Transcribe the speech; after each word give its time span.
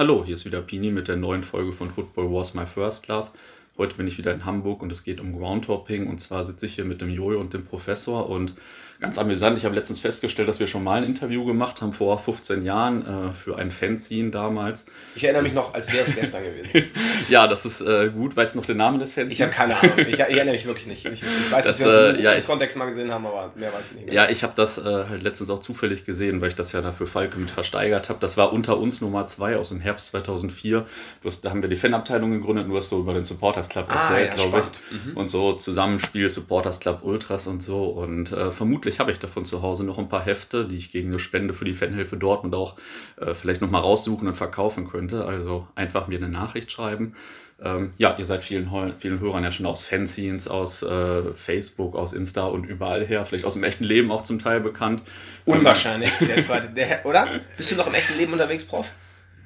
Hallo, 0.00 0.24
hier 0.24 0.34
ist 0.34 0.44
wieder 0.44 0.62
Pini 0.62 0.92
mit 0.92 1.08
der 1.08 1.16
neuen 1.16 1.42
Folge 1.42 1.72
von 1.72 1.90
Football 1.90 2.30
Wars 2.30 2.54
My 2.54 2.66
First 2.66 3.08
Love. 3.08 3.32
Heute 3.78 3.94
bin 3.94 4.08
ich 4.08 4.18
wieder 4.18 4.34
in 4.34 4.44
Hamburg 4.44 4.82
und 4.82 4.90
es 4.90 5.04
geht 5.04 5.20
um 5.20 5.38
Groundhopping. 5.38 6.08
Und 6.08 6.20
zwar 6.20 6.42
sitze 6.42 6.66
ich 6.66 6.74
hier 6.74 6.84
mit 6.84 7.00
dem 7.00 7.10
Jojo 7.10 7.38
und 7.38 7.54
dem 7.54 7.64
Professor. 7.64 8.28
Und 8.28 8.54
ganz 9.00 9.18
amüsant, 9.18 9.56
ich 9.56 9.64
habe 9.64 9.76
letztens 9.76 10.00
festgestellt, 10.00 10.48
dass 10.48 10.58
wir 10.58 10.66
schon 10.66 10.82
mal 10.82 10.98
ein 11.00 11.04
Interview 11.04 11.44
gemacht 11.44 11.80
haben, 11.80 11.92
vor 11.92 12.18
15 12.18 12.64
Jahren, 12.64 13.06
äh, 13.06 13.32
für 13.32 13.56
ein 13.56 13.70
Fanzine 13.70 14.30
damals. 14.30 14.86
Ich 15.14 15.22
erinnere 15.22 15.44
mich 15.44 15.54
noch, 15.54 15.74
als 15.74 15.92
wäre 15.92 16.02
es 16.02 16.16
gestern 16.16 16.42
gewesen. 16.42 16.90
ja, 17.28 17.46
das 17.46 17.64
ist 17.64 17.80
äh, 17.80 18.10
gut. 18.10 18.36
Weißt 18.36 18.54
du 18.54 18.58
noch 18.58 18.66
den 18.66 18.78
Namen 18.78 18.98
des 18.98 19.14
Fanzines? 19.14 19.34
Ich 19.34 19.42
habe 19.42 19.52
keine 19.52 19.76
Ahnung. 19.76 19.98
Ich, 19.98 20.14
ich, 20.14 20.18
erinnere 20.18 20.54
mich 20.54 20.66
wirklich 20.66 20.88
nicht. 20.88 21.04
Ich, 21.04 21.22
ich 21.22 21.52
weiß, 21.52 21.64
das, 21.64 21.78
dass 21.78 21.80
wir 21.80 21.86
uns 21.86 21.96
äh, 21.96 22.18
im 22.18 22.24
ja, 22.24 22.40
Kontext 22.40 22.76
mal 22.76 22.86
gesehen 22.86 23.12
haben, 23.12 23.26
aber 23.26 23.52
mehr 23.54 23.72
weiß 23.72 23.90
ich 23.90 23.96
nicht 23.98 24.06
mehr. 24.06 24.14
Ja, 24.14 24.28
ich 24.28 24.42
habe 24.42 24.54
das 24.56 24.78
äh, 24.78 24.82
halt 24.82 25.22
letztens 25.22 25.50
auch 25.50 25.60
zufällig 25.60 26.04
gesehen, 26.04 26.40
weil 26.40 26.48
ich 26.48 26.56
das 26.56 26.72
ja 26.72 26.80
dafür 26.80 27.06
Falke 27.06 27.38
mit 27.38 27.52
versteigert 27.52 28.08
habe. 28.08 28.18
Das 28.18 28.36
war 28.36 28.52
unter 28.52 28.78
uns 28.78 29.00
Nummer 29.00 29.28
2 29.28 29.56
aus 29.56 29.68
dem 29.68 29.78
Herbst 29.78 30.08
2004. 30.08 30.84
Hast, 31.24 31.44
da 31.44 31.50
haben 31.50 31.62
wir 31.62 31.68
die 31.68 31.76
Fanabteilung 31.76 32.32
gegründet 32.32 32.64
und 32.64 32.70
du 32.72 32.76
hast 32.76 32.88
so 32.88 32.98
über 32.98 33.14
den 33.14 33.22
Supporters 33.22 33.67
Club 33.68 33.86
ah, 33.88 33.94
erzählt, 33.94 34.32
ah, 34.32 34.36
ja, 34.36 34.48
glaube 34.48 34.60
ich. 34.60 35.06
Mhm. 35.06 35.16
Und 35.16 35.28
so 35.28 35.52
Zusammenspiel, 35.54 36.28
Supporters 36.28 36.80
Club 36.80 37.00
Ultras 37.02 37.46
und 37.46 37.62
so. 37.62 37.84
Und 37.84 38.32
äh, 38.32 38.50
vermutlich 38.50 39.00
habe 39.00 39.10
ich 39.12 39.18
davon 39.18 39.44
zu 39.44 39.62
Hause 39.62 39.84
noch 39.84 39.98
ein 39.98 40.08
paar 40.08 40.24
Hefte, 40.24 40.66
die 40.66 40.76
ich 40.76 40.90
gegen 40.90 41.08
eine 41.08 41.18
Spende 41.18 41.54
für 41.54 41.64
die 41.64 41.74
Fanhilfe 41.74 42.16
Dortmund 42.16 42.54
auch 42.54 42.76
äh, 43.20 43.34
vielleicht 43.34 43.60
nochmal 43.60 43.82
raussuchen 43.82 44.28
und 44.28 44.36
verkaufen 44.36 44.88
könnte. 44.88 45.24
Also 45.24 45.66
einfach 45.74 46.08
mir 46.08 46.18
eine 46.18 46.28
Nachricht 46.28 46.70
schreiben. 46.70 47.14
Ähm, 47.60 47.92
ja, 47.98 48.14
ihr 48.16 48.24
seid 48.24 48.44
vielen, 48.44 48.70
vielen 48.98 49.18
Hörern 49.18 49.42
ja 49.42 49.50
schon 49.50 49.66
aus 49.66 49.82
Fanzines, 49.82 50.46
aus 50.46 50.82
äh, 50.82 51.34
Facebook, 51.34 51.96
aus 51.96 52.12
Insta 52.12 52.46
und 52.46 52.64
überall 52.64 53.04
her, 53.04 53.24
vielleicht 53.24 53.44
aus 53.44 53.54
dem 53.54 53.64
echten 53.64 53.82
Leben 53.82 54.12
auch 54.12 54.22
zum 54.22 54.38
Teil 54.38 54.60
bekannt. 54.60 55.02
Unwahrscheinlich, 55.44 56.12
der 56.20 56.42
zweite, 56.44 56.68
der, 56.68 57.04
oder? 57.04 57.26
Bist 57.56 57.72
du 57.72 57.76
noch 57.76 57.88
im 57.88 57.94
echten 57.94 58.16
Leben 58.16 58.32
unterwegs, 58.32 58.64
Prof? 58.64 58.92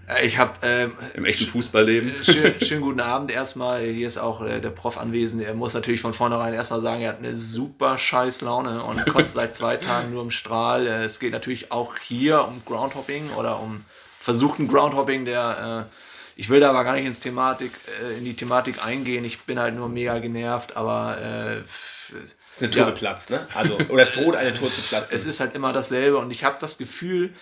Äh, 0.09 0.27
ich 0.27 0.39
habe 0.39 0.55
ähm, 0.63 0.97
im 1.15 1.25
echten 1.25 1.47
Fußballleben. 1.47 2.11
Äh, 2.11 2.25
schön, 2.25 2.55
schönen 2.63 2.81
guten 2.81 3.01
Abend 3.01 3.31
erstmal. 3.31 3.83
Hier 3.83 4.09
ist 4.09 4.19
auch 4.19 4.43
äh, 4.43 4.61
der 4.61 4.71
Prof 4.71 4.99
anwesend. 4.99 5.43
Er 5.43 5.55
muss 5.55 5.75
natürlich 5.75 6.01
von 6.01 6.15
vornherein 6.15 6.55
erstmal 6.55 6.81
sagen, 6.81 7.03
er 7.03 7.11
hat 7.11 7.19
eine 7.19 7.35
super 7.35 7.99
scheiß 7.99 8.41
Laune 8.41 8.83
und 8.83 9.05
kotzt 9.13 9.35
seit 9.35 9.55
zwei 9.55 9.77
Tagen 9.77 10.11
nur 10.11 10.23
im 10.23 10.31
Strahl. 10.31 10.87
Äh, 10.87 11.05
es 11.05 11.19
geht 11.19 11.33
natürlich 11.33 11.73
auch 11.73 11.97
hier 11.99 12.47
um 12.47 12.63
Groundhopping 12.65 13.31
oder 13.37 13.61
um 13.61 13.85
versuchten 14.21 14.69
Groundhopping, 14.69 15.25
der 15.25 15.89
äh, 15.91 15.97
ich 16.35 16.49
will 16.49 16.61
da 16.61 16.71
aber 16.71 16.85
gar 16.85 16.95
nicht 16.95 17.07
ins 17.07 17.21
Thematik, 17.21 17.73
äh, 18.03 18.19
in 18.19 18.25
die 18.25 18.35
Thematik 18.35 18.85
eingehen. 18.85 19.25
Ich 19.25 19.41
bin 19.41 19.59
halt 19.59 19.75
nur 19.75 19.89
mega 19.89 20.19
genervt, 20.19 20.77
aber 20.77 21.19
äh, 21.21 21.57
es 21.59 22.25
ist 22.51 22.63
eine 22.63 22.71
Tür 22.71 22.83
ja. 22.83 22.91
geplatzt, 22.91 23.31
ne? 23.31 23.47
Also, 23.55 23.79
oder 23.89 24.03
es 24.03 24.13
droht 24.13 24.35
eine 24.37 24.55
Tür 24.55 24.69
zu 24.69 24.83
platzen. 24.83 25.17
Es 25.17 25.25
ist 25.25 25.41
halt 25.41 25.55
immer 25.55 25.73
dasselbe 25.73 26.19
und 26.19 26.31
ich 26.31 26.45
habe 26.45 26.57
das 26.61 26.79
Gefühl, 26.79 27.35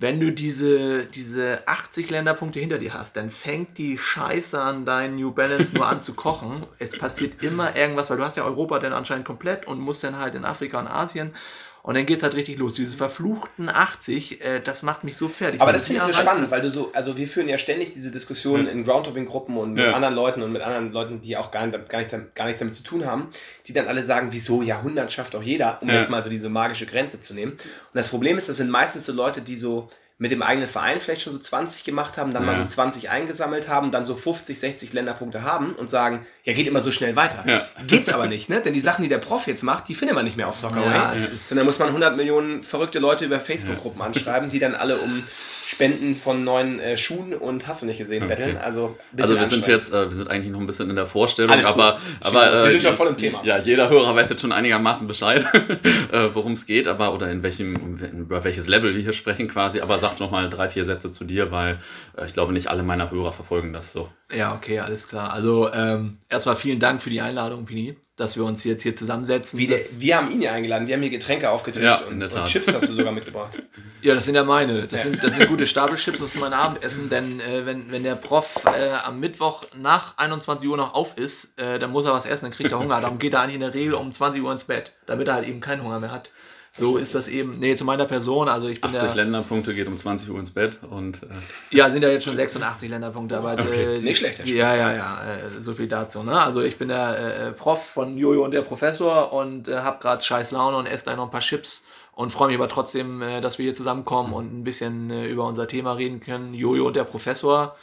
wenn 0.00 0.18
du 0.18 0.32
diese, 0.32 1.04
diese 1.04 1.68
80 1.68 2.08
Länderpunkte 2.08 2.58
hinter 2.58 2.78
dir 2.78 2.94
hast, 2.94 3.18
dann 3.18 3.28
fängt 3.28 3.76
die 3.76 3.98
Scheiße 3.98 4.60
an, 4.60 4.86
deinen 4.86 5.16
New 5.16 5.30
Balance 5.30 5.74
nur 5.74 5.86
an 5.88 6.00
zu 6.00 6.14
kochen. 6.14 6.66
Es 6.78 6.96
passiert 6.96 7.44
immer 7.44 7.76
irgendwas, 7.76 8.08
weil 8.08 8.16
du 8.16 8.24
hast 8.24 8.38
ja 8.38 8.44
Europa 8.44 8.78
dann 8.78 8.94
anscheinend 8.94 9.26
komplett 9.26 9.66
und 9.66 9.78
musst 9.78 10.02
dann 10.02 10.18
halt 10.18 10.34
in 10.34 10.46
Afrika 10.46 10.80
und 10.80 10.88
Asien 10.88 11.34
und 11.82 11.94
dann 11.94 12.04
geht 12.04 12.18
es 12.18 12.22
halt 12.22 12.34
richtig 12.34 12.58
los. 12.58 12.74
Diese 12.74 12.96
verfluchten 12.96 13.68
80, 13.68 14.44
äh, 14.44 14.60
das 14.60 14.82
macht 14.82 15.04
mich 15.04 15.16
so 15.16 15.28
fertig. 15.28 15.60
Aber 15.60 15.72
das 15.72 15.86
finde 15.86 16.00
ich 16.00 16.06
so 16.06 16.12
spannend, 16.12 16.46
ist. 16.46 16.50
weil 16.50 16.60
du 16.60 16.70
so, 16.70 16.90
also 16.92 17.16
wir 17.16 17.26
führen 17.26 17.48
ja 17.48 17.56
ständig 17.56 17.92
diese 17.94 18.10
Diskussionen 18.10 18.66
ja. 18.66 18.72
in 18.72 18.84
Groundhopping-Gruppen 18.84 19.56
und 19.56 19.74
mit 19.74 19.84
ja. 19.84 19.92
anderen 19.92 20.14
Leuten 20.14 20.42
und 20.42 20.52
mit 20.52 20.62
anderen 20.62 20.92
Leuten, 20.92 21.20
die 21.20 21.36
auch 21.36 21.50
gar, 21.50 21.66
gar, 21.68 21.98
nicht, 22.00 22.34
gar 22.34 22.44
nichts 22.44 22.58
damit 22.58 22.74
zu 22.74 22.82
tun 22.82 23.06
haben, 23.06 23.28
die 23.66 23.72
dann 23.72 23.88
alle 23.88 24.02
sagen, 24.02 24.28
wieso 24.30 24.62
Jahrhundert 24.62 25.10
schafft 25.10 25.34
doch 25.34 25.42
jeder, 25.42 25.78
um 25.80 25.88
ja. 25.88 25.96
jetzt 25.96 26.10
mal 26.10 26.22
so 26.22 26.28
diese 26.28 26.50
magische 26.50 26.86
Grenze 26.86 27.20
zu 27.20 27.32
nehmen. 27.34 27.52
Und 27.52 27.60
das 27.94 28.08
Problem 28.08 28.36
ist, 28.36 28.48
das 28.48 28.58
sind 28.58 28.70
meistens 28.70 29.06
so 29.06 29.12
Leute, 29.12 29.40
die 29.40 29.56
so 29.56 29.86
mit 30.20 30.30
dem 30.30 30.42
eigenen 30.42 30.68
Verein 30.68 31.00
vielleicht 31.00 31.22
schon 31.22 31.32
so 31.32 31.38
20 31.38 31.82
gemacht 31.82 32.18
haben, 32.18 32.34
dann 32.34 32.44
ja. 32.44 32.52
mal 32.52 32.54
so 32.54 32.62
20 32.62 33.08
eingesammelt 33.08 33.70
haben, 33.70 33.90
dann 33.90 34.04
so 34.04 34.14
50, 34.14 34.60
60 34.60 34.92
Länderpunkte 34.92 35.44
haben 35.44 35.72
und 35.72 35.88
sagen, 35.88 36.26
ja, 36.44 36.52
geht 36.52 36.68
immer 36.68 36.82
so 36.82 36.92
schnell 36.92 37.16
weiter. 37.16 37.42
Ja. 37.46 37.66
Geht's 37.86 38.10
aber 38.10 38.26
nicht, 38.26 38.50
ne? 38.50 38.60
Denn 38.60 38.74
die 38.74 38.82
Sachen, 38.82 39.02
die 39.02 39.08
der 39.08 39.16
Prof 39.16 39.46
jetzt 39.46 39.62
macht, 39.62 39.88
die 39.88 39.94
findet 39.94 40.14
man 40.14 40.26
nicht 40.26 40.36
mehr 40.36 40.48
auf 40.48 40.58
Soccer 40.58 40.84
ja, 40.84 41.14
Sondern 41.16 41.64
muss 41.64 41.78
man 41.78 41.88
100 41.88 42.18
Millionen 42.18 42.62
verrückte 42.62 42.98
Leute 42.98 43.24
über 43.24 43.40
Facebook-Gruppen 43.40 44.02
anschreiben, 44.02 44.50
die 44.50 44.58
dann 44.58 44.74
alle 44.74 44.98
um 44.98 45.24
Spenden 45.70 46.16
von 46.16 46.42
neuen 46.42 46.80
äh, 46.80 46.96
Schuhen 46.96 47.32
und 47.32 47.68
hast 47.68 47.82
du 47.82 47.86
nicht 47.86 47.98
gesehen, 47.98 48.24
okay. 48.24 48.34
betteln. 48.34 48.56
Also, 48.58 48.98
also 49.16 49.38
wir 49.38 49.46
sind 49.46 49.68
jetzt, 49.68 49.92
äh, 49.92 50.08
wir 50.08 50.16
sind 50.16 50.28
eigentlich 50.28 50.50
noch 50.50 50.58
ein 50.58 50.66
bisschen 50.66 50.90
in 50.90 50.96
der 50.96 51.06
Vorstellung, 51.06 51.52
Alles 51.52 51.66
aber, 51.66 52.00
aber 52.22 52.52
äh, 52.52 52.64
wir 52.64 52.70
sind 52.72 52.82
schon 52.82 52.96
voll 52.96 53.06
im 53.06 53.16
Thema. 53.16 53.40
Ja, 53.44 53.56
jeder 53.56 53.88
Hörer 53.88 54.16
weiß 54.16 54.30
jetzt 54.30 54.40
schon 54.40 54.50
einigermaßen 54.50 55.06
Bescheid, 55.06 55.46
äh, 56.12 56.28
worum 56.32 56.54
es 56.54 56.66
geht, 56.66 56.88
aber 56.88 57.14
oder 57.14 57.30
in 57.30 57.44
welchem, 57.44 57.98
über 58.12 58.42
welches 58.42 58.66
Level 58.66 58.96
wir 58.96 59.00
hier 59.00 59.12
sprechen 59.12 59.46
quasi. 59.46 59.80
Aber 59.80 59.98
sag 59.98 60.09
noch 60.18 60.30
mal 60.30 60.50
drei, 60.50 60.68
vier 60.68 60.84
Sätze 60.84 61.10
zu 61.10 61.24
dir, 61.24 61.50
weil 61.50 61.78
äh, 62.16 62.26
ich 62.26 62.32
glaube, 62.32 62.52
nicht 62.52 62.68
alle 62.68 62.82
meiner 62.82 63.10
Hörer 63.10 63.32
verfolgen 63.32 63.72
das 63.72 63.92
so. 63.92 64.08
Ja, 64.32 64.54
okay, 64.54 64.78
alles 64.80 65.08
klar. 65.08 65.32
Also 65.32 65.72
ähm, 65.72 66.18
erstmal 66.28 66.56
vielen 66.56 66.78
Dank 66.78 67.02
für 67.02 67.10
die 67.10 67.20
Einladung, 67.20 67.66
Pini, 67.66 67.96
dass 68.16 68.36
wir 68.36 68.44
uns 68.44 68.62
jetzt 68.64 68.82
hier 68.82 68.94
zusammensetzen. 68.94 69.58
Wie 69.58 69.66
der, 69.66 69.78
wir 69.98 70.16
haben 70.16 70.30
ihn 70.30 70.42
ja 70.42 70.52
eingeladen, 70.52 70.86
wir 70.86 70.94
haben 70.94 71.02
hier 71.02 71.10
Getränke 71.10 71.50
aufgetischt 71.50 71.84
ja, 71.84 72.00
und, 72.08 72.22
und, 72.22 72.44
Chips 72.46 72.72
hast 72.72 72.88
du 72.88 72.94
sogar 72.94 73.12
mitgebracht. 73.12 73.62
Ja, 74.02 74.14
das 74.14 74.24
sind 74.24 74.34
ja 74.34 74.44
meine. 74.44 74.86
Das, 74.86 74.92
ja. 74.92 75.10
Sind, 75.10 75.22
das 75.22 75.34
sind 75.34 75.46
gute 75.46 75.66
Stapelchips, 75.66 76.20
das 76.20 76.34
ist 76.34 76.40
mein 76.40 76.54
Abendessen, 76.54 77.10
denn 77.10 77.38
äh, 77.40 77.66
wenn, 77.66 77.92
wenn 77.92 78.02
der 78.02 78.14
Prof 78.14 78.64
äh, 78.64 78.92
am 79.04 79.20
Mittwoch 79.20 79.64
nach 79.76 80.16
21 80.16 80.66
Uhr 80.66 80.78
noch 80.78 80.94
auf 80.94 81.18
ist, 81.18 81.52
äh, 81.60 81.78
dann 81.78 81.90
muss 81.90 82.06
er 82.06 82.14
was 82.14 82.24
essen, 82.24 82.46
dann 82.46 82.52
kriegt 82.52 82.72
er 82.72 82.78
Hunger. 82.78 82.98
Darum 83.02 83.18
geht 83.18 83.34
er 83.34 83.40
eigentlich 83.40 83.56
in 83.56 83.60
der 83.60 83.74
Regel 83.74 83.92
um 83.92 84.10
20 84.10 84.42
Uhr 84.42 84.50
ins 84.52 84.64
Bett, 84.64 84.92
damit 85.04 85.28
er 85.28 85.34
halt 85.34 85.46
eben 85.46 85.60
keinen 85.60 85.82
Hunger 85.82 86.00
mehr 86.00 86.12
hat. 86.12 86.30
So 86.72 86.98
ist 86.98 87.16
das 87.16 87.26
eben. 87.26 87.58
Nee, 87.58 87.74
zu 87.74 87.84
meiner 87.84 88.04
Person. 88.04 88.48
Also 88.48 88.68
ich 88.68 88.80
bin 88.80 88.90
80 88.94 89.08
der, 89.08 89.24
Länderpunkte 89.24 89.74
geht 89.74 89.88
um 89.88 89.96
20 89.96 90.30
Uhr 90.30 90.38
ins 90.38 90.52
Bett 90.52 90.78
und. 90.88 91.24
Äh 91.24 91.76
ja, 91.76 91.90
sind 91.90 92.02
ja 92.02 92.10
jetzt 92.10 92.24
schon 92.24 92.36
86 92.36 92.88
Länderpunkte, 92.88 93.38
aber. 93.38 93.54
Okay. 93.54 93.96
Äh, 93.96 94.00
Nicht 94.00 94.18
schlecht, 94.18 94.46
Ja, 94.46 94.76
ja, 94.76 94.92
ja. 94.92 95.22
Äh, 95.24 95.50
so 95.50 95.72
viel 95.72 95.88
dazu. 95.88 96.22
Ne? 96.22 96.40
Also 96.40 96.62
ich 96.62 96.78
bin 96.78 96.88
der 96.88 97.48
äh, 97.48 97.52
Prof 97.52 97.84
von 97.84 98.16
Jojo 98.16 98.44
und 98.44 98.54
der 98.54 98.62
Professor 98.62 99.32
und 99.32 99.66
äh, 99.66 99.78
habe 99.78 99.98
gerade 100.00 100.22
scheiß 100.22 100.52
Laune 100.52 100.76
und 100.76 100.86
esse 100.86 101.04
gleich 101.04 101.16
noch 101.16 101.24
ein 101.24 101.30
paar 101.32 101.40
Chips 101.40 101.84
und 102.12 102.30
freue 102.30 102.48
mich 102.48 102.56
aber 102.56 102.68
trotzdem, 102.68 103.20
äh, 103.20 103.40
dass 103.40 103.58
wir 103.58 103.64
hier 103.64 103.74
zusammenkommen 103.74 104.32
und 104.32 104.56
ein 104.56 104.62
bisschen 104.62 105.10
über 105.10 105.46
unser 105.46 105.66
Thema 105.66 105.94
reden 105.94 106.20
können. 106.20 106.54
Jojo 106.54 106.86
und 106.86 106.94
der 106.94 107.04
Professor. 107.04 107.74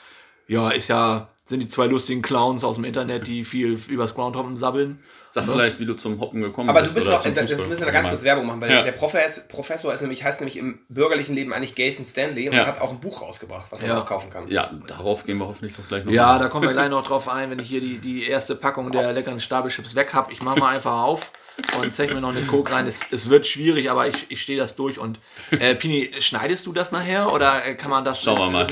Ja, 0.47 0.69
ist 0.69 0.87
ja, 0.87 1.27
sind 1.43 1.61
die 1.61 1.67
zwei 1.67 1.87
lustigen 1.87 2.21
Clowns 2.21 2.63
aus 2.63 2.75
dem 2.75 2.85
Internet, 2.85 3.27
die 3.27 3.43
viel 3.43 3.77
übers 3.89 4.15
Groundhoppen 4.15 4.55
sabbeln. 4.55 4.99
Sag 5.29 5.45
ja. 5.45 5.51
vielleicht, 5.51 5.79
wie 5.79 5.85
du 5.85 5.93
zum 5.93 6.19
Hoppen 6.19 6.41
gekommen 6.41 6.69
aber 6.69 6.81
bist. 6.81 6.91
Aber 6.91 7.01
du 7.01 7.09
bist 7.11 7.25
noch, 7.25 7.33
da, 7.33 7.57
wir 7.57 7.65
müssen 7.67 7.85
da 7.85 7.91
ganz 7.91 8.09
kurz 8.09 8.23
Werbung 8.23 8.45
machen, 8.45 8.61
weil 8.61 8.71
ja. 8.71 8.81
der 8.81 8.93
Professor, 8.93 9.43
Professor 9.45 9.93
ist 9.93 10.01
nämlich, 10.01 10.23
heißt 10.23 10.41
nämlich 10.41 10.57
im 10.57 10.79
bürgerlichen 10.89 11.35
Leben 11.35 11.53
eigentlich 11.53 11.75
Gason 11.75 12.05
Stanley 12.05 12.49
und 12.49 12.55
ja. 12.55 12.65
hat 12.65 12.81
auch 12.81 12.91
ein 12.91 12.99
Buch 12.99 13.21
rausgebracht, 13.21 13.71
was 13.71 13.81
man 13.81 13.91
auch 13.91 14.05
kaufen 14.05 14.29
kann. 14.29 14.47
Ja, 14.47 14.71
darauf 14.87 15.25
gehen 15.25 15.37
wir 15.37 15.47
hoffentlich 15.47 15.75
doch 15.75 15.87
gleich 15.87 16.05
noch. 16.05 16.11
Ja, 16.11 16.33
mal. 16.33 16.39
da 16.39 16.49
kommen 16.49 16.67
wir 16.67 16.73
gleich 16.73 16.89
noch 16.89 17.05
drauf 17.05 17.27
ein, 17.27 17.51
wenn 17.51 17.59
ich 17.59 17.67
hier 17.67 17.81
die, 17.81 17.97
die 17.97 18.27
erste 18.27 18.55
Packung 18.55 18.91
der 18.91 19.13
leckeren 19.13 19.39
Stabelchips 19.39 19.95
weg 19.95 20.13
habe. 20.13 20.31
Ich 20.31 20.41
mache 20.41 20.59
mal 20.59 20.75
einfach 20.75 21.03
auf 21.03 21.31
und 21.79 21.93
zeig 21.93 22.13
mir 22.13 22.21
noch 22.21 22.29
eine 22.29 22.41
Coke 22.41 22.71
rein. 22.71 22.87
Es, 22.87 23.01
es 23.11 23.29
wird 23.29 23.47
schwierig, 23.47 23.89
aber 23.89 24.07
ich, 24.07 24.29
ich 24.29 24.41
stehe 24.41 24.57
das 24.57 24.75
durch. 24.75 24.99
Und 24.99 25.19
äh, 25.51 25.75
Pini, 25.75 26.11
schneidest 26.19 26.66
du 26.66 26.73
das 26.73 26.91
nachher 26.91 27.33
oder 27.33 27.66
äh, 27.66 27.75
kann 27.75 27.89
man 27.89 28.05
das? 28.05 28.21
Schauen 28.21 28.39
wir 28.39 28.49
mal. 28.49 28.67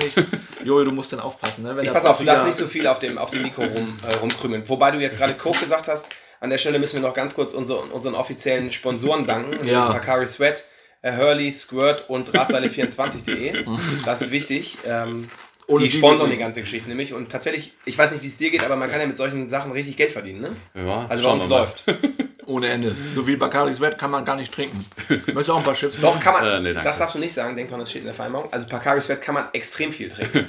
Jojo, 0.64 0.86
du 0.86 0.92
musst 0.92 1.14
dann 1.14 1.20
aufpassen. 1.20 1.64
Ne? 1.64 1.76
ich 1.82 1.92
pass 1.92 2.06
auf, 2.06 2.18
du 2.18 2.26
darfst 2.26 2.46
nicht 2.46 2.56
so 2.56 2.68
viel 2.68 2.88
auf 2.88 3.00
dem, 3.00 3.18
auf 3.18 3.32
dem 3.32 3.42
Mikro 3.42 3.64
rum, 3.64 3.98
äh, 4.08 4.16
rumkrümeln. 4.16 4.68
Wobei 4.68 4.92
du 4.92 5.00
jetzt 5.00 5.18
gerade 5.18 5.34
Coke 5.34 5.60
gesagt 5.60 5.88
hast, 5.88 6.10
an 6.46 6.52
der 6.52 6.60
Stelle 6.60 6.80
müssen 6.80 7.02
wir 7.02 7.08
noch 7.08 7.16
ganz 7.16 7.34
kurz 7.34 7.54
unsere, 7.54 7.80
unseren 7.80 8.16
offiziellen 8.16 8.72
Sponsoren 8.72 9.26
danken. 9.26 9.66
Ja. 9.66 9.92
Hakari 9.94 10.28
Sweat, 10.28 10.64
äh, 11.02 11.18
Hurley, 11.18 11.52
Squirt 11.52 12.08
und 12.08 12.30
Radseile24.de. 12.30 13.66
Das 14.06 14.22
ist 14.22 14.32
wichtig. 14.32 14.78
Ähm, 14.86 15.28
die 15.68 15.90
sponsern 15.90 16.30
die 16.30 16.38
ganze 16.38 16.62
Geschichte 16.62 16.88
nämlich. 16.88 17.14
Und 17.14 17.32
tatsächlich, 17.32 17.74
ich 17.86 17.98
weiß 17.98 18.12
nicht, 18.12 18.22
wie 18.22 18.28
es 18.28 18.38
dir 18.38 18.52
geht, 18.52 18.64
aber 18.64 18.76
man 18.76 18.92
kann 18.92 19.02
ja 19.02 19.08
mit 19.08 19.18
solchen 19.18 19.48
Sachen 19.48 19.72
richtig 19.72 19.98
Geld 19.98 20.12
verdienen, 20.12 20.42
ne? 20.42 20.56
Ja, 20.76 21.08
also 21.08 21.24
bei 21.24 21.32
uns 21.32 21.48
läuft. 21.48 21.84
Ohne 22.46 22.68
Ende. 22.68 22.96
So 23.16 23.26
wie 23.26 23.36
Bacardi 23.36 23.74
Sweat 23.74 23.98
kann 23.98 24.12
man 24.12 24.24
gar 24.24 24.36
nicht 24.36 24.54
trinken. 24.54 24.86
Möchtest 25.10 25.50
du 25.50 25.54
auch 25.54 25.58
ein 25.58 25.64
paar 25.64 25.74
Chips? 25.74 25.96
Doch, 26.00 26.20
kann 26.20 26.34
man. 26.34 26.46
Äh, 26.46 26.74
nee, 26.74 26.74
das 26.80 27.00
darfst 27.00 27.16
du 27.16 27.20
nicht 27.20 27.34
sagen. 27.34 27.56
Denk 27.56 27.70
dran, 27.70 27.80
das 27.80 27.90
steht 27.90 28.04
in 28.04 28.06
der 28.06 28.14
Vereinbarung. 28.14 28.54
Also 28.54 28.68
Bacardi 28.68 29.02
Sweat 29.02 29.20
kann 29.20 29.34
man 29.34 29.46
extrem 29.54 29.92
viel 29.92 30.12
trinken. 30.12 30.48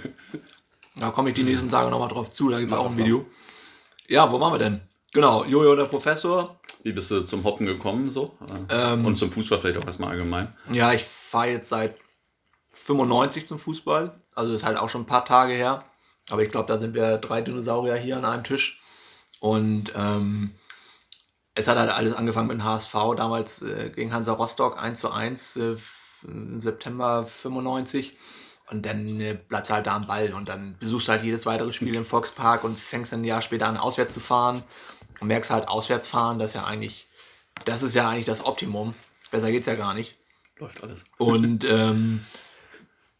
da 0.96 1.10
komme 1.10 1.30
ich 1.30 1.34
die 1.34 1.42
nächsten 1.44 1.70
Tage 1.70 1.90
nochmal 1.90 2.08
drauf 2.08 2.30
zu. 2.30 2.50
Da 2.50 2.60
gibt 2.60 2.70
es 2.70 2.76
auch 2.76 2.90
ein 2.90 2.98
Video. 2.98 3.20
Mal. 3.20 3.26
Ja, 4.08 4.30
wo 4.30 4.38
waren 4.38 4.52
wir 4.52 4.58
denn? 4.58 4.82
Genau, 5.12 5.44
Jojo 5.44 5.74
der 5.76 5.84
Professor. 5.84 6.58
Wie 6.82 6.92
bist 6.92 7.10
du 7.10 7.22
zum 7.22 7.42
Hoppen 7.44 7.66
gekommen 7.66 8.10
so? 8.10 8.36
Ähm, 8.70 9.04
Und 9.04 9.16
zum 9.16 9.32
Fußball 9.32 9.58
vielleicht 9.58 9.78
auch 9.78 9.86
erstmal 9.86 10.10
allgemein? 10.10 10.54
Ja, 10.70 10.92
ich 10.92 11.04
fahre 11.04 11.50
jetzt 11.50 11.68
seit 11.68 11.96
95 12.74 13.48
zum 13.48 13.58
Fußball. 13.58 14.20
Also 14.34 14.54
ist 14.54 14.64
halt 14.64 14.78
auch 14.78 14.88
schon 14.88 15.02
ein 15.02 15.06
paar 15.06 15.24
Tage 15.24 15.54
her. 15.54 15.84
Aber 16.30 16.42
ich 16.42 16.50
glaube, 16.50 16.72
da 16.72 16.78
sind 16.78 16.94
wir 16.94 17.18
drei 17.18 17.40
Dinosaurier 17.40 17.96
hier 17.96 18.16
an 18.16 18.24
einem 18.24 18.44
Tisch. 18.44 18.80
Und 19.40 19.92
ähm, 19.96 20.52
es 21.54 21.68
hat 21.68 21.78
halt 21.78 21.90
alles 21.90 22.14
angefangen 22.14 22.48
mit 22.48 22.58
dem 22.58 22.64
HSV, 22.64 22.94
damals 23.16 23.62
äh, 23.62 23.90
gegen 23.90 24.12
Hansa 24.12 24.32
Rostock 24.32 24.80
1 24.80 25.00
zu 25.00 25.10
1 25.10 25.56
äh, 25.56 25.76
im 26.24 26.60
September 26.60 27.26
95. 27.26 28.16
Und 28.70 28.84
dann 28.84 29.20
äh, 29.20 29.38
bleibst 29.48 29.70
du 29.70 29.74
halt 29.74 29.86
da 29.86 29.96
am 29.96 30.06
Ball 30.06 30.34
und 30.34 30.48
dann 30.48 30.76
besuchst 30.78 31.08
du 31.08 31.12
halt 31.12 31.22
jedes 31.22 31.46
weitere 31.46 31.72
Spiel 31.72 31.94
im 31.94 32.04
Volkspark 32.04 32.64
und 32.64 32.78
fängst 32.78 33.12
dann 33.12 33.22
ein 33.22 33.24
Jahr 33.24 33.42
später 33.42 33.66
an, 33.68 33.76
auswärts 33.76 34.14
zu 34.14 34.20
fahren 34.20 34.62
und 35.20 35.28
merkst 35.28 35.50
halt, 35.50 35.68
auswärts 35.68 36.06
fahren, 36.06 36.38
das 36.38 36.50
ist 36.50 36.54
ja 36.54 36.64
eigentlich, 36.64 37.06
das 37.64 37.82
ist 37.82 37.94
ja 37.94 38.08
eigentlich 38.08 38.26
das 38.26 38.44
Optimum. 38.44 38.94
Besser 39.30 39.50
geht's 39.50 39.66
ja 39.66 39.74
gar 39.74 39.94
nicht. 39.94 40.16
Läuft 40.58 40.82
alles. 40.82 41.04
Und 41.18 41.64
ähm, 41.64 42.24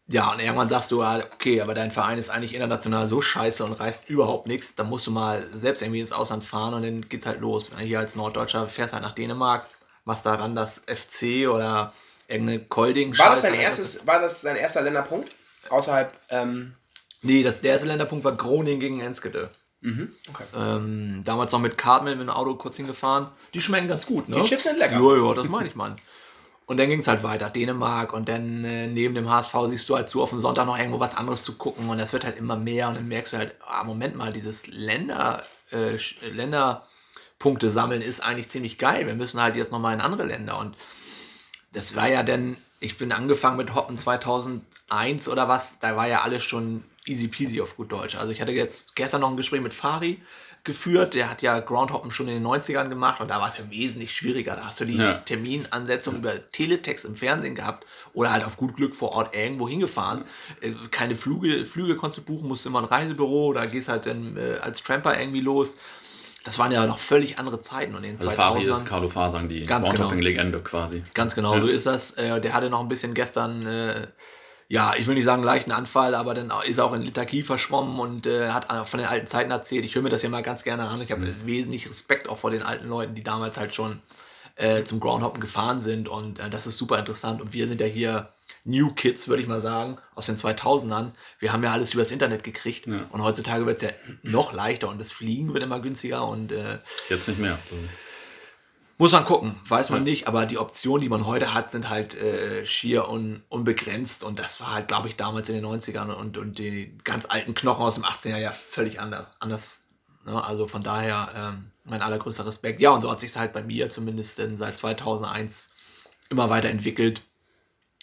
ja, 0.07 0.31
und 0.31 0.39
irgendwann 0.39 0.69
sagst 0.69 0.91
du, 0.91 1.03
okay, 1.03 1.61
aber 1.61 1.73
dein 1.73 1.91
Verein 1.91 2.17
ist 2.17 2.29
eigentlich 2.29 2.55
international 2.55 3.07
so 3.07 3.21
scheiße 3.21 3.63
und 3.63 3.73
reißt 3.73 4.09
überhaupt 4.09 4.47
nichts, 4.47 4.75
dann 4.75 4.89
musst 4.89 5.05
du 5.05 5.11
mal 5.11 5.45
selbst 5.53 5.81
irgendwie 5.81 5.99
ins 5.99 6.13
Ausland 6.13 6.45
fahren 6.45 6.73
und 6.73 6.83
dann 6.83 7.09
geht's 7.09 7.25
halt 7.25 7.41
los. 7.41 7.71
Hier 7.77 7.99
als 7.99 8.15
Norddeutscher 8.15 8.67
fährst 8.67 8.93
halt 8.93 9.03
nach 9.03 9.15
Dänemark, 9.15 9.67
machst 10.05 10.25
daran 10.25 10.55
das 10.55 10.81
FC 10.87 11.49
oder 11.49 11.93
irgendeine 12.27 12.63
Kolding. 12.63 13.17
War 13.17 13.31
das 13.31 13.41
dein 13.41 13.53
erstes, 13.55 14.07
war 14.07 14.19
das 14.19 14.41
dein 14.41 14.55
erster 14.55 14.81
Länderpunkt? 14.81 15.31
Außerhalb, 15.69 16.11
ähm 16.29 16.73
Nee, 17.21 17.43
das, 17.43 17.61
der 17.61 17.73
erste 17.73 17.87
Länderpunkt 17.87 18.23
war 18.23 18.35
Groningen 18.35 18.79
gegen 18.79 19.01
Enskede. 19.01 19.49
Mhm, 19.81 20.11
okay. 20.29 20.43
ähm, 20.57 21.21
damals 21.23 21.51
noch 21.51 21.59
mit 21.59 21.77
Cartmill 21.77 22.15
mit 22.15 22.27
dem 22.27 22.31
Auto 22.31 22.55
kurz 22.55 22.77
hingefahren. 22.77 23.29
Die 23.53 23.61
schmecken 23.61 23.87
ganz 23.87 24.05
gut, 24.05 24.27
ne? 24.27 24.37
Die 24.37 24.47
Chips 24.47 24.63
sind 24.63 24.79
lecker. 24.79 24.99
Ja, 24.99 25.15
ja, 25.15 25.33
das 25.33 25.45
meine 25.45 25.67
ich, 25.67 25.75
Mann. 25.75 25.95
Und 26.65 26.77
dann 26.77 26.89
ging 26.89 26.99
es 26.99 27.07
halt 27.07 27.23
weiter, 27.23 27.49
Dänemark 27.49 28.11
und 28.11 28.27
dann 28.27 28.65
äh, 28.65 28.87
neben 28.87 29.15
dem 29.15 29.29
HSV 29.29 29.55
siehst 29.69 29.87
du 29.87 29.95
halt 29.95 30.09
zu, 30.09 30.21
auf 30.21 30.31
dem 30.31 30.41
Sonntag 30.41 30.65
noch 30.65 30.77
irgendwo 30.77 30.99
was 30.99 31.15
anderes 31.15 31.45
zu 31.45 31.55
gucken 31.55 31.89
und 31.89 31.97
das 31.97 32.11
wird 32.11 32.25
halt 32.25 32.37
immer 32.37 32.57
mehr 32.57 32.89
und 32.89 32.95
dann 32.95 33.07
merkst 33.07 33.31
du 33.31 33.37
halt, 33.37 33.55
ah, 33.65 33.85
Moment 33.85 34.17
mal, 34.17 34.33
dieses 34.33 34.67
Länder, 34.67 35.43
äh, 35.71 35.97
Länderpunkte 36.29 37.69
sammeln 37.69 38.01
ist 38.01 38.19
eigentlich 38.19 38.49
ziemlich 38.49 38.77
geil. 38.77 39.07
Wir 39.07 39.15
müssen 39.15 39.41
halt 39.41 39.55
jetzt 39.55 39.71
nochmal 39.71 39.93
in 39.93 40.01
andere 40.01 40.25
Länder 40.25 40.59
und 40.59 40.75
das 41.71 41.95
war 41.95 42.09
ja 42.09 42.21
dann, 42.21 42.57
ich 42.81 42.97
bin 42.97 43.13
angefangen 43.13 43.55
mit 43.55 43.73
Hoppen 43.73 43.97
2001 43.97 45.29
oder 45.29 45.47
was, 45.47 45.79
da 45.79 45.95
war 45.95 46.09
ja 46.09 46.23
alles 46.23 46.43
schon 46.43 46.83
easy 47.07 47.27
peasy 47.27 47.61
auf 47.61 47.75
gut 47.75 47.91
Deutsch. 47.91 48.15
Also 48.15 48.31
ich 48.31 48.41
hatte 48.41 48.51
jetzt 48.51 48.95
gestern 48.95 49.21
noch 49.21 49.29
ein 49.29 49.37
Gespräch 49.37 49.61
mit 49.61 49.73
Fari, 49.73 50.21
geführt. 50.67 51.15
Der 51.15 51.31
hat 51.31 51.41
ja 51.41 51.59
Groundhoppen 51.59 52.11
schon 52.11 52.27
in 52.27 52.35
den 52.35 52.45
90ern 52.45 52.89
gemacht 52.89 53.19
und 53.21 53.29
da 53.29 53.39
war 53.41 53.47
es 53.47 53.57
ja 53.57 53.63
wesentlich 53.71 54.15
schwieriger. 54.15 54.55
Da 54.55 54.65
hast 54.65 54.79
du 54.79 54.85
die 54.85 54.97
ja. 54.97 55.13
Terminansetzung 55.13 56.17
über 56.17 56.33
Teletext 56.51 57.05
im 57.05 57.15
Fernsehen 57.15 57.55
gehabt 57.55 57.87
oder 58.13 58.31
halt 58.31 58.45
auf 58.45 58.57
gut 58.57 58.75
Glück 58.75 58.93
vor 58.93 59.13
Ort 59.13 59.35
irgendwo 59.35 59.67
hingefahren. 59.67 60.25
Äh, 60.61 60.73
keine 60.91 61.15
Flüge, 61.15 61.65
Flüge 61.65 61.95
konntest 61.95 62.19
du 62.19 62.31
buchen, 62.31 62.47
musst 62.47 62.67
immer 62.67 62.79
ein 62.79 62.85
Reisebüro 62.85 63.47
oder 63.47 63.65
gehst 63.65 63.89
halt 63.89 64.05
dann 64.05 64.37
äh, 64.37 64.57
als 64.61 64.83
Tramper 64.83 65.19
irgendwie 65.19 65.41
los. 65.41 65.77
Das 66.43 66.59
waren 66.59 66.71
ja 66.71 66.85
noch 66.85 66.99
völlig 66.99 67.39
andere 67.39 67.59
Zeiten. 67.61 67.95
Und 67.95 68.03
in 68.03 68.17
also 68.17 68.29
Fari 68.29 68.63
ist 68.63 68.85
Carlo 68.85 69.09
Fasang, 69.09 69.49
die 69.49 69.65
Groundhopping-Legende 69.65 70.59
genau. 70.59 70.69
quasi. 70.69 71.03
Ganz 71.13 71.35
genau, 71.35 71.55
ja. 71.55 71.61
so 71.61 71.67
ist 71.67 71.85
das. 71.85 72.11
Äh, 72.11 72.39
der 72.39 72.53
hatte 72.53 72.69
noch 72.69 72.79
ein 72.79 72.87
bisschen 72.87 73.13
gestern 73.13 73.65
ja, 74.69 74.93
ich 74.97 75.07
will 75.07 75.15
nicht 75.15 75.23
sagen 75.23 75.43
leichten 75.43 75.71
Anfall, 75.71 76.13
aber 76.13 76.33
dann 76.33 76.51
ist 76.65 76.77
er 76.77 76.85
auch 76.85 76.93
in 76.93 77.01
Liturgie 77.01 77.43
verschwommen 77.43 77.99
und 77.99 78.27
äh, 78.27 78.49
hat 78.49 78.67
von 78.89 78.99
den 78.99 79.07
alten 79.07 79.27
Zeiten 79.27 79.49
erzählt. 79.49 79.85
Ich 79.85 79.95
höre 79.95 80.01
mir 80.01 80.09
das 80.09 80.23
ja 80.23 80.29
mal 80.29 80.43
ganz 80.43 80.63
gerne 80.63 80.87
an. 80.87 81.01
Ich 81.01 81.11
habe 81.11 81.25
mhm. 81.25 81.45
wesentlich 81.45 81.89
Respekt 81.89 82.27
auch 82.27 82.37
vor 82.37 82.51
den 82.51 82.63
alten 82.63 82.87
Leuten, 82.87 83.15
die 83.15 83.23
damals 83.23 83.57
halt 83.57 83.73
schon 83.73 84.01
äh, 84.55 84.83
zum 84.83 84.99
Groundhoppen 84.99 85.39
gefahren 85.39 85.79
sind 85.79 86.09
und 86.09 86.39
äh, 86.39 86.49
das 86.49 86.67
ist 86.67 86.77
super 86.77 86.99
interessant. 86.99 87.41
Und 87.41 87.53
wir 87.53 87.67
sind 87.67 87.79
ja 87.79 87.87
hier 87.87 88.29
New 88.65 88.91
Kids, 88.91 89.29
würde 89.29 89.41
ich 89.41 89.47
mal 89.47 89.61
sagen, 89.61 89.97
aus 90.15 90.25
den 90.25 90.35
2000ern. 90.35 91.11
Wir 91.39 91.53
haben 91.53 91.63
ja 91.63 91.71
alles 91.71 91.93
übers 91.93 92.11
Internet 92.11 92.43
gekriegt 92.43 92.87
ja. 92.87 93.07
und 93.11 93.23
heutzutage 93.23 93.65
wird 93.65 93.77
es 93.77 93.83
ja 93.83 93.89
noch 94.23 94.51
leichter 94.51 94.89
und 94.89 94.99
das 94.99 95.13
Fliegen 95.13 95.53
wird 95.53 95.63
immer 95.63 95.79
günstiger 95.79 96.27
und 96.27 96.51
äh, 96.51 96.79
jetzt 97.09 97.29
nicht 97.29 97.39
mehr. 97.39 97.57
Muss 98.99 99.11
man 99.11 99.25
gucken, 99.25 99.59
weiß 99.67 99.91
man 99.91 99.99
ja. 99.99 100.11
nicht, 100.11 100.27
aber 100.27 100.47
die 100.47 100.57
Optionen, 100.57 101.01
die 101.01 101.09
man 101.09 101.27
heute 101.27 101.53
hat, 101.53 101.69
sind 101.69 101.87
halt 101.89 102.15
äh, 102.15 102.65
schier 102.65 103.07
un, 103.09 103.43
unbegrenzt 103.47 104.23
und 104.23 104.39
das 104.39 104.59
war 104.59 104.73
halt, 104.73 104.87
glaube 104.87 105.07
ich, 105.07 105.15
damals 105.15 105.49
in 105.49 105.55
den 105.55 105.65
90ern 105.65 106.11
und, 106.11 106.37
und 106.37 106.57
die 106.57 106.97
ganz 107.03 107.25
alten 107.29 107.53
Knochen 107.53 107.83
aus 107.83 107.93
dem 107.93 108.03
18er 108.03 108.37
Jahr 108.37 108.53
völlig 108.53 108.99
anders. 108.99 109.27
anders 109.39 109.83
ne? 110.25 110.43
Also 110.43 110.67
von 110.67 110.81
daher 110.81 111.29
ähm, 111.35 111.71
mein 111.83 112.01
allergrößter 112.01 112.47
Respekt. 112.47 112.81
Ja, 112.81 112.89
und 112.91 113.01
so 113.01 113.11
hat 113.11 113.19
sich 113.19 113.35
halt 113.35 113.53
bei 113.53 113.61
mir 113.61 113.87
zumindest 113.89 114.39
denn 114.39 114.57
seit 114.57 114.77
2001 114.77 115.69
immer 116.29 116.49
weiterentwickelt. 116.49 117.21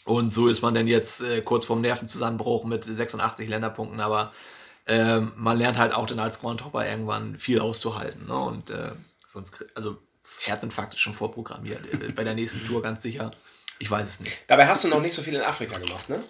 Und 0.04 0.32
so 0.32 0.46
ist 0.46 0.62
man 0.62 0.74
denn 0.74 0.86
jetzt 0.86 1.22
äh, 1.22 1.40
kurz 1.40 1.64
vorm 1.64 1.80
Nervenzusammenbruch 1.80 2.64
mit 2.64 2.84
86 2.84 3.48
Länderpunkten, 3.48 4.00
aber 4.00 4.32
äh, 4.86 5.20
man 5.20 5.58
lernt 5.58 5.78
halt 5.78 5.92
auch 5.92 6.06
dann 6.06 6.20
als 6.20 6.40
Groundhopper 6.40 6.86
irgendwann 6.88 7.38
viel 7.38 7.58
auszuhalten. 7.58 8.26
Ne? 8.28 8.36
Und 8.36 8.70
äh, 8.70 8.92
sonst, 9.26 9.64
also 9.74 9.98
Herzinfarkt 10.44 10.94
ist 10.94 11.00
schon 11.00 11.14
vorprogrammiert. 11.14 11.92
Äh, 11.92 12.12
bei 12.12 12.24
der 12.24 12.34
nächsten 12.34 12.64
Tour 12.66 12.82
ganz 12.82 13.02
sicher. 13.02 13.30
Ich 13.78 13.90
weiß 13.90 14.08
es 14.08 14.20
nicht. 14.20 14.32
Dabei 14.46 14.66
hast 14.66 14.84
du 14.84 14.88
noch 14.88 15.00
nicht 15.00 15.12
so 15.12 15.22
viel 15.22 15.34
in 15.34 15.42
Afrika 15.42 15.78
gemacht, 15.78 16.08
ne? 16.08 16.22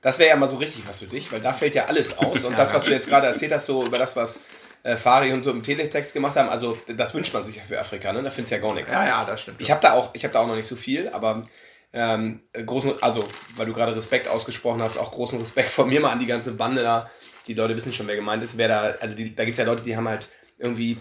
Das 0.00 0.18
wäre 0.18 0.30
ja 0.30 0.36
mal 0.36 0.46
so 0.46 0.56
richtig 0.56 0.86
was 0.86 1.00
für 1.00 1.06
dich, 1.06 1.32
weil 1.32 1.40
da 1.40 1.52
fällt 1.52 1.74
ja 1.74 1.86
alles 1.86 2.18
aus. 2.18 2.44
Und 2.44 2.52
ja, 2.52 2.58
das, 2.58 2.72
was 2.72 2.84
du 2.84 2.90
jetzt 2.90 3.08
gerade 3.08 3.26
erzählt 3.26 3.52
hast, 3.52 3.66
so 3.66 3.84
über 3.84 3.98
das, 3.98 4.14
was 4.14 4.42
äh, 4.84 4.96
Fari 4.96 5.32
und 5.32 5.42
so 5.42 5.50
im 5.50 5.62
Teletext 5.62 6.14
gemacht 6.14 6.36
haben, 6.36 6.48
also 6.48 6.78
das 6.86 7.12
wünscht 7.12 7.34
man 7.34 7.44
sich 7.44 7.56
ja 7.56 7.62
für 7.62 7.78
Afrika, 7.78 8.12
ne? 8.12 8.22
Da 8.22 8.30
findest 8.30 8.52
du 8.52 8.56
ja 8.56 8.62
gar 8.62 8.74
nichts. 8.74 8.92
Ja, 8.92 9.06
ja, 9.06 9.24
das 9.24 9.40
stimmt. 9.40 9.60
Ich 9.60 9.70
habe 9.70 9.80
da, 9.80 9.94
auch, 9.94 10.14
hab 10.14 10.32
da 10.32 10.40
auch 10.40 10.46
noch 10.46 10.54
nicht 10.54 10.66
so 10.66 10.76
viel, 10.76 11.08
aber 11.08 11.44
ähm, 11.92 12.42
großen, 12.52 13.02
also, 13.02 13.26
weil 13.56 13.66
du 13.66 13.72
gerade 13.72 13.96
Respekt 13.96 14.28
ausgesprochen 14.28 14.82
hast, 14.82 14.96
auch 14.96 15.10
großen 15.10 15.38
Respekt 15.38 15.70
von 15.70 15.88
mir 15.88 16.00
mal 16.00 16.12
an 16.12 16.18
die 16.18 16.26
ganze 16.26 16.52
Bande 16.52 16.82
da. 16.82 17.10
Die 17.46 17.54
Leute 17.54 17.76
wissen 17.76 17.92
schon, 17.92 18.06
wer 18.06 18.16
gemeint 18.16 18.42
ist. 18.42 18.58
Wer 18.58 18.68
da, 18.68 18.82
also 19.00 19.16
die, 19.16 19.34
da 19.34 19.44
gibt 19.44 19.54
es 19.54 19.58
ja 19.58 19.64
Leute, 19.64 19.82
die 19.82 19.96
haben 19.96 20.08
halt 20.08 20.28
irgendwie 20.58 20.98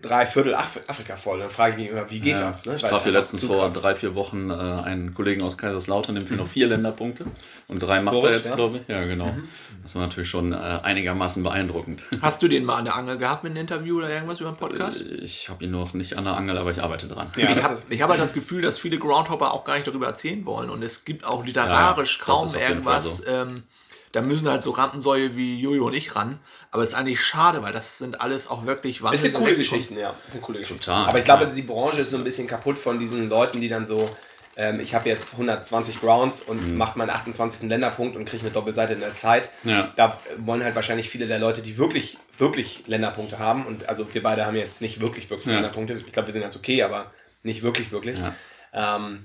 drei 0.00 0.26
Viertel 0.26 0.54
Af 0.54 0.80
Afrika 0.86 1.16
voll. 1.16 1.40
Dann 1.40 1.50
frage 1.50 1.72
ich 1.72 1.78
mich 1.78 1.88
immer, 1.90 2.10
wie 2.10 2.20
geht 2.20 2.34
ja, 2.34 2.40
das? 2.40 2.66
Ne? 2.66 2.76
Ich 2.76 2.82
traf 2.82 3.02
hier 3.02 3.12
letztens 3.12 3.44
vor 3.44 3.68
drei, 3.68 3.94
vier 3.94 4.14
Wochen 4.14 4.50
äh, 4.50 4.54
einen 4.54 5.14
Kollegen 5.14 5.42
aus 5.42 5.58
Kaiserslautern, 5.58 6.14
dem 6.14 6.26
fehlen 6.26 6.40
noch 6.40 6.48
vier 6.48 6.68
Länderpunkte. 6.68 7.26
Und 7.68 7.82
drei 7.82 8.00
macht 8.00 8.14
Boris, 8.14 8.30
er 8.30 8.36
jetzt, 8.36 8.48
ja? 8.50 8.54
glaube 8.54 8.78
ich. 8.78 8.88
Ja, 8.88 9.04
genau. 9.04 9.32
Mhm. 9.32 9.48
Das 9.82 9.94
war 9.94 10.02
natürlich 10.02 10.30
schon 10.30 10.52
äh, 10.52 10.56
einigermaßen 10.56 11.42
beeindruckend. 11.42 12.04
Hast 12.22 12.42
du 12.42 12.48
den 12.48 12.64
mal 12.64 12.76
an 12.76 12.84
der 12.84 12.96
Angel 12.96 13.18
gehabt 13.18 13.44
mit 13.44 13.50
einem 13.50 13.60
Interview 13.60 13.98
oder 13.98 14.10
irgendwas 14.10 14.40
über 14.40 14.48
einen 14.50 14.58
Podcast? 14.58 15.00
Äh, 15.00 15.16
ich 15.16 15.48
habe 15.48 15.64
ihn 15.64 15.70
noch 15.70 15.92
nicht 15.94 16.16
an 16.16 16.24
der 16.24 16.36
Angel, 16.36 16.56
aber 16.56 16.70
ich 16.70 16.82
arbeite 16.82 17.08
dran. 17.08 17.28
Ja, 17.36 17.50
ich 17.50 17.62
habe 17.62 17.98
hab 18.02 18.10
halt 18.10 18.20
das 18.20 18.32
Gefühl, 18.32 18.62
dass 18.62 18.78
viele 18.78 18.98
Groundhopper 18.98 19.52
auch 19.52 19.64
gar 19.64 19.74
nicht 19.74 19.86
darüber 19.86 20.06
erzählen 20.06 20.44
wollen. 20.46 20.70
Und 20.70 20.82
es 20.82 21.04
gibt 21.04 21.24
auch 21.24 21.44
literarisch 21.44 22.18
kaum 22.20 22.54
irgendwas. 22.54 23.18
So. 23.18 23.26
Ähm, 23.26 23.62
da 24.14 24.22
müssen 24.22 24.48
halt 24.48 24.62
so 24.62 24.70
Rampensäue 24.70 25.34
wie 25.34 25.58
Jojo 25.58 25.86
und 25.86 25.92
ich 25.92 26.14
ran. 26.14 26.38
Aber 26.70 26.84
es 26.84 26.90
ist 26.90 26.94
eigentlich 26.94 27.20
schade, 27.20 27.64
weil 27.64 27.72
das 27.72 27.98
sind 27.98 28.20
alles 28.20 28.46
auch 28.46 28.64
wirklich 28.64 29.00
Das 29.00 29.22
sind 29.22 29.34
coole 29.34 29.56
Geschichten, 29.56 29.98
ja. 29.98 30.14
Das 30.22 30.32
sind 30.32 30.40
coole 30.40 30.60
Geschichten. 30.60 30.80
Total, 30.80 31.08
Aber 31.08 31.18
ich 31.18 31.24
glaube, 31.24 31.48
die 31.48 31.62
Branche 31.62 32.02
ist 32.02 32.10
so 32.10 32.16
ein 32.16 32.22
bisschen 32.22 32.46
kaputt 32.46 32.78
von 32.78 33.00
diesen 33.00 33.28
Leuten, 33.28 33.60
die 33.60 33.68
dann 33.68 33.86
so, 33.86 34.08
ähm, 34.56 34.78
ich 34.78 34.94
habe 34.94 35.08
jetzt 35.08 35.32
120 35.32 36.00
Grounds 36.00 36.40
und 36.40 36.64
mhm. 36.64 36.76
mache 36.76 36.96
meinen 36.96 37.10
28. 37.10 37.68
Länderpunkt 37.68 38.16
und 38.16 38.24
kriege 38.24 38.44
eine 38.44 38.52
Doppelseite 38.52 38.92
in 38.92 39.00
der 39.00 39.14
Zeit. 39.14 39.50
Ja. 39.64 39.92
Da 39.96 40.20
wollen 40.38 40.62
halt 40.62 40.76
wahrscheinlich 40.76 41.08
viele 41.10 41.26
der 41.26 41.40
Leute, 41.40 41.60
die 41.60 41.76
wirklich, 41.76 42.16
wirklich 42.38 42.84
Länderpunkte 42.86 43.40
haben. 43.40 43.66
Und 43.66 43.88
also 43.88 44.06
wir 44.14 44.22
beide 44.22 44.46
haben 44.46 44.54
jetzt 44.54 44.80
nicht 44.80 45.00
wirklich, 45.00 45.28
wirklich 45.28 45.48
ja. 45.48 45.54
Länderpunkte. 45.54 45.94
Ich 46.06 46.12
glaube, 46.12 46.28
wir 46.28 46.32
sind 46.32 46.42
ganz 46.42 46.54
okay, 46.54 46.84
aber 46.84 47.10
nicht 47.42 47.62
wirklich, 47.62 47.90
wirklich. 47.90 48.20
Ja. 48.72 48.96
Ähm, 48.96 49.24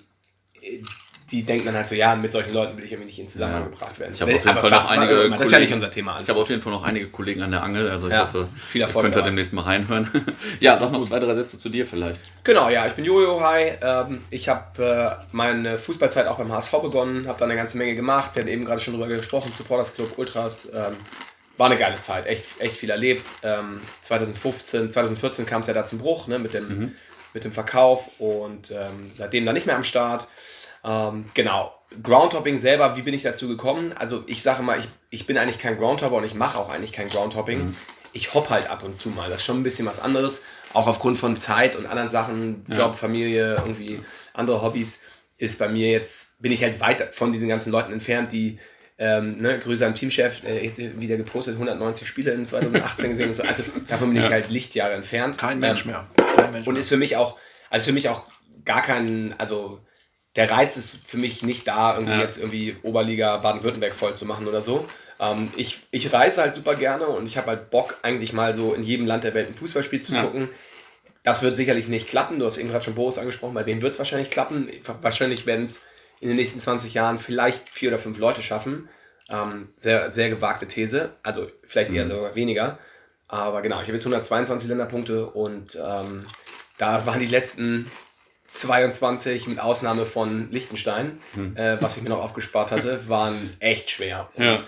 die 1.31 1.43
denken 1.43 1.67
dann 1.67 1.75
halt 1.75 1.87
so, 1.87 1.95
ja, 1.95 2.15
mit 2.15 2.31
solchen 2.31 2.53
Leuten 2.53 2.77
will 2.77 2.85
ich 2.85 2.91
irgendwie 2.91 3.07
nicht 3.07 3.19
in 3.19 3.29
Zusammenhang 3.29 3.65
gebracht 3.65 3.99
werden. 3.99 4.13
Ich 4.13 4.21
habe 4.21 4.33
auf 4.33 4.43
jeden 4.43 4.57
Fall 4.57 4.69
noch 4.71 4.89
einige 4.89 5.15
Kollegen, 5.15 5.37
das 5.37 5.45
ist 5.45 5.51
ja 5.51 5.59
nicht 5.59 5.73
unser 5.73 5.91
Thema. 5.91 6.19
Ich 6.21 6.29
habe 6.29 6.39
auf 6.39 6.49
jeden 6.49 6.61
Fall 6.61 6.71
noch 6.71 6.83
einige 6.83 7.07
Kollegen 7.07 7.41
an 7.41 7.51
der 7.51 7.63
Angel, 7.63 7.89
also 7.89 8.07
ich 8.07 8.13
ja, 8.13 8.21
hoffe, 8.21 8.49
viel 8.65 8.81
Erfolg 8.81 9.05
könnt 9.05 9.15
ihr 9.15 9.21
demnächst 9.21 9.53
mal 9.53 9.61
reinhören. 9.61 10.09
ja, 10.59 10.77
sag 10.77 10.91
noch 10.91 11.03
zwei, 11.03 11.19
drei 11.19 11.35
Sätze 11.35 11.57
zu 11.57 11.69
dir 11.69 11.85
vielleicht. 11.85 12.21
Genau, 12.43 12.69
ja, 12.69 12.87
ich 12.87 12.93
bin 12.93 13.05
Jojo, 13.05 13.41
hi. 13.41 13.71
Ähm, 13.81 14.23
ich 14.31 14.49
habe 14.49 15.19
äh, 15.19 15.23
meine 15.31 15.77
Fußballzeit 15.77 16.27
auch 16.27 16.37
beim 16.37 16.51
HSV 16.51 16.81
begonnen, 16.81 17.27
habe 17.27 17.37
da 17.37 17.45
eine 17.45 17.55
ganze 17.55 17.77
Menge 17.77 17.95
gemacht. 17.95 18.31
Wir 18.33 18.41
haben 18.41 18.49
eben 18.49 18.65
gerade 18.65 18.79
schon 18.79 18.93
drüber 18.93 19.07
gesprochen, 19.07 19.51
Supporters 19.53 19.93
Club, 19.93 20.17
Ultras. 20.17 20.69
Ähm, 20.73 20.95
war 21.57 21.67
eine 21.67 21.77
geile 21.77 21.99
Zeit, 21.99 22.25
echt, 22.25 22.59
echt 22.59 22.77
viel 22.77 22.89
erlebt. 22.89 23.33
2015, 24.01 24.81
ähm, 24.81 24.91
2014 24.91 25.45
kam 25.45 25.59
es 25.59 25.67
ja 25.67 25.73
da 25.73 25.85
zum 25.85 25.99
Bruch 25.99 26.27
ne, 26.27 26.39
mit, 26.39 26.53
dem, 26.53 26.67
mhm. 26.69 26.95
mit 27.33 27.43
dem 27.43 27.51
Verkauf 27.51 28.09
und 28.17 28.73
seitdem 29.11 29.45
dann 29.45 29.55
nicht 29.55 29.65
mehr 29.65 29.75
am 29.75 29.83
Start. 29.83 30.29
Ähm, 30.83 31.25
genau. 31.33 31.73
Groundhopping 32.03 32.59
selber, 32.59 32.95
wie 32.97 33.01
bin 33.01 33.13
ich 33.13 33.23
dazu 33.23 33.47
gekommen? 33.47 33.93
Also 33.93 34.23
ich 34.27 34.43
sage 34.43 34.61
mal, 34.61 34.79
ich, 34.79 34.87
ich 35.09 35.25
bin 35.25 35.37
eigentlich 35.37 35.57
kein 35.57 35.77
Groundhopper 35.77 36.15
und 36.15 36.23
ich 36.23 36.35
mache 36.35 36.59
auch 36.59 36.69
eigentlich 36.69 36.93
kein 36.93 37.09
Groundhopping. 37.09 37.59
Mhm. 37.59 37.75
Ich 38.13 38.33
hopp 38.33 38.49
halt 38.49 38.69
ab 38.69 38.83
und 38.83 38.95
zu 38.95 39.09
mal. 39.09 39.29
Das 39.29 39.39
ist 39.39 39.45
schon 39.45 39.59
ein 39.59 39.63
bisschen 39.63 39.85
was 39.85 39.99
anderes. 39.99 40.43
Auch 40.73 40.87
aufgrund 40.87 41.17
von 41.17 41.37
Zeit 41.37 41.75
und 41.75 41.85
anderen 41.85 42.09
Sachen, 42.09 42.63
Job, 42.67 42.77
ja. 42.77 42.93
Familie, 42.93 43.55
irgendwie 43.55 44.01
andere 44.33 44.61
Hobbys, 44.61 45.01
ist 45.37 45.57
bei 45.57 45.69
mir 45.69 45.89
jetzt, 45.89 46.39
bin 46.41 46.51
ich 46.51 46.63
halt 46.63 46.79
weit 46.79 47.15
von 47.15 47.31
diesen 47.31 47.47
ganzen 47.47 47.71
Leuten 47.71 47.93
entfernt, 47.93 48.33
die 48.33 48.57
ähm, 48.99 49.37
ne, 49.41 49.57
Grüße 49.57 49.85
an 49.85 49.95
Teamchef, 49.95 50.43
äh, 50.43 50.63
jetzt 50.65 50.79
wieder 50.99 51.15
gepostet, 51.15 51.53
190 51.53 52.05
Spiele 52.07 52.31
in 52.31 52.45
2018 52.45 53.09
gesehen 53.09 53.29
und 53.29 53.35
so. 53.35 53.43
Also 53.43 53.63
davon 53.87 54.09
bin 54.09 54.17
ja. 54.17 54.25
ich 54.25 54.31
halt 54.31 54.49
Lichtjahre 54.49 54.93
entfernt. 54.93 55.37
Kein 55.37 55.59
Mensch 55.59 55.85
ähm, 55.85 55.91
mehr. 55.91 56.07
Kein 56.35 56.51
Mensch 56.51 56.67
und 56.67 56.75
ist 56.75 56.89
für 56.89 56.97
mich 56.97 57.15
auch, 57.15 57.37
also 57.69 57.87
für 57.87 57.93
mich 57.93 58.09
auch 58.09 58.23
gar 58.65 58.81
kein, 58.81 59.33
also 59.37 59.79
der 60.35 60.51
Reiz 60.51 60.77
ist 60.77 61.07
für 61.07 61.17
mich 61.17 61.43
nicht 61.43 61.67
da, 61.67 61.95
irgendwie 61.95 62.13
ja. 62.13 62.21
jetzt 62.21 62.37
irgendwie 62.37 62.77
Oberliga 62.83 63.37
Baden-Württemberg 63.37 63.95
voll 63.95 64.15
zu 64.15 64.25
machen 64.25 64.47
oder 64.47 64.61
so. 64.61 64.85
Ähm, 65.19 65.51
ich, 65.57 65.81
ich 65.91 66.13
reise 66.13 66.41
halt 66.41 66.53
super 66.53 66.75
gerne 66.75 67.07
und 67.07 67.25
ich 67.25 67.37
habe 67.37 67.47
halt 67.47 67.69
Bock, 67.71 67.97
eigentlich 68.03 68.33
mal 68.33 68.55
so 68.55 68.73
in 68.73 68.83
jedem 68.83 69.05
Land 69.05 69.23
der 69.23 69.33
Welt 69.33 69.47
ein 69.47 69.55
Fußballspiel 69.55 70.01
zu 70.01 70.13
ja. 70.13 70.23
gucken. 70.23 70.49
Das 71.23 71.43
wird 71.43 71.55
sicherlich 71.55 71.89
nicht 71.89 72.07
klappen. 72.07 72.39
Du 72.39 72.45
hast 72.45 72.57
eben 72.57 72.69
gerade 72.69 72.83
schon 72.83 72.95
Boris 72.95 73.17
angesprochen, 73.17 73.53
bei 73.53 73.63
dem 73.63 73.81
wird 73.81 73.93
es 73.93 73.99
wahrscheinlich 73.99 74.29
klappen. 74.29 74.69
Wahrscheinlich 75.01 75.45
werden 75.45 75.65
es 75.65 75.81
in 76.21 76.27
den 76.27 76.37
nächsten 76.37 76.59
20 76.59 76.93
Jahren 76.93 77.17
vielleicht 77.17 77.69
vier 77.69 77.89
oder 77.89 77.99
fünf 77.99 78.17
Leute 78.19 78.41
schaffen. 78.41 78.87
Ähm, 79.29 79.69
sehr, 79.75 80.11
sehr 80.11 80.29
gewagte 80.29 80.67
These. 80.67 81.11
Also 81.23 81.49
vielleicht 81.63 81.91
eher 81.91 82.05
mhm. 82.05 82.09
sogar 82.09 82.35
weniger. 82.35 82.77
Aber 83.27 83.61
genau, 83.61 83.77
ich 83.77 83.83
habe 83.83 83.93
jetzt 83.93 84.05
122 84.05 84.67
Länderpunkte 84.69 85.27
und 85.27 85.75
ähm, 85.75 86.25
da 86.77 87.05
waren 87.05 87.19
die 87.19 87.27
letzten 87.27 87.89
22 88.49 89.47
mit 89.47 89.59
Ausnahme 89.59 90.05
von 90.05 90.51
Liechtenstein, 90.51 91.19
hm. 91.33 91.55
äh, 91.55 91.81
was 91.81 91.97
ich 91.97 92.03
mir 92.03 92.09
noch 92.09 92.23
aufgespart 92.23 92.71
hatte, 92.71 92.99
waren 93.09 93.51
echt 93.59 93.89
schwer. 93.91 94.29
Und 94.33 94.43
ja. 94.43 94.61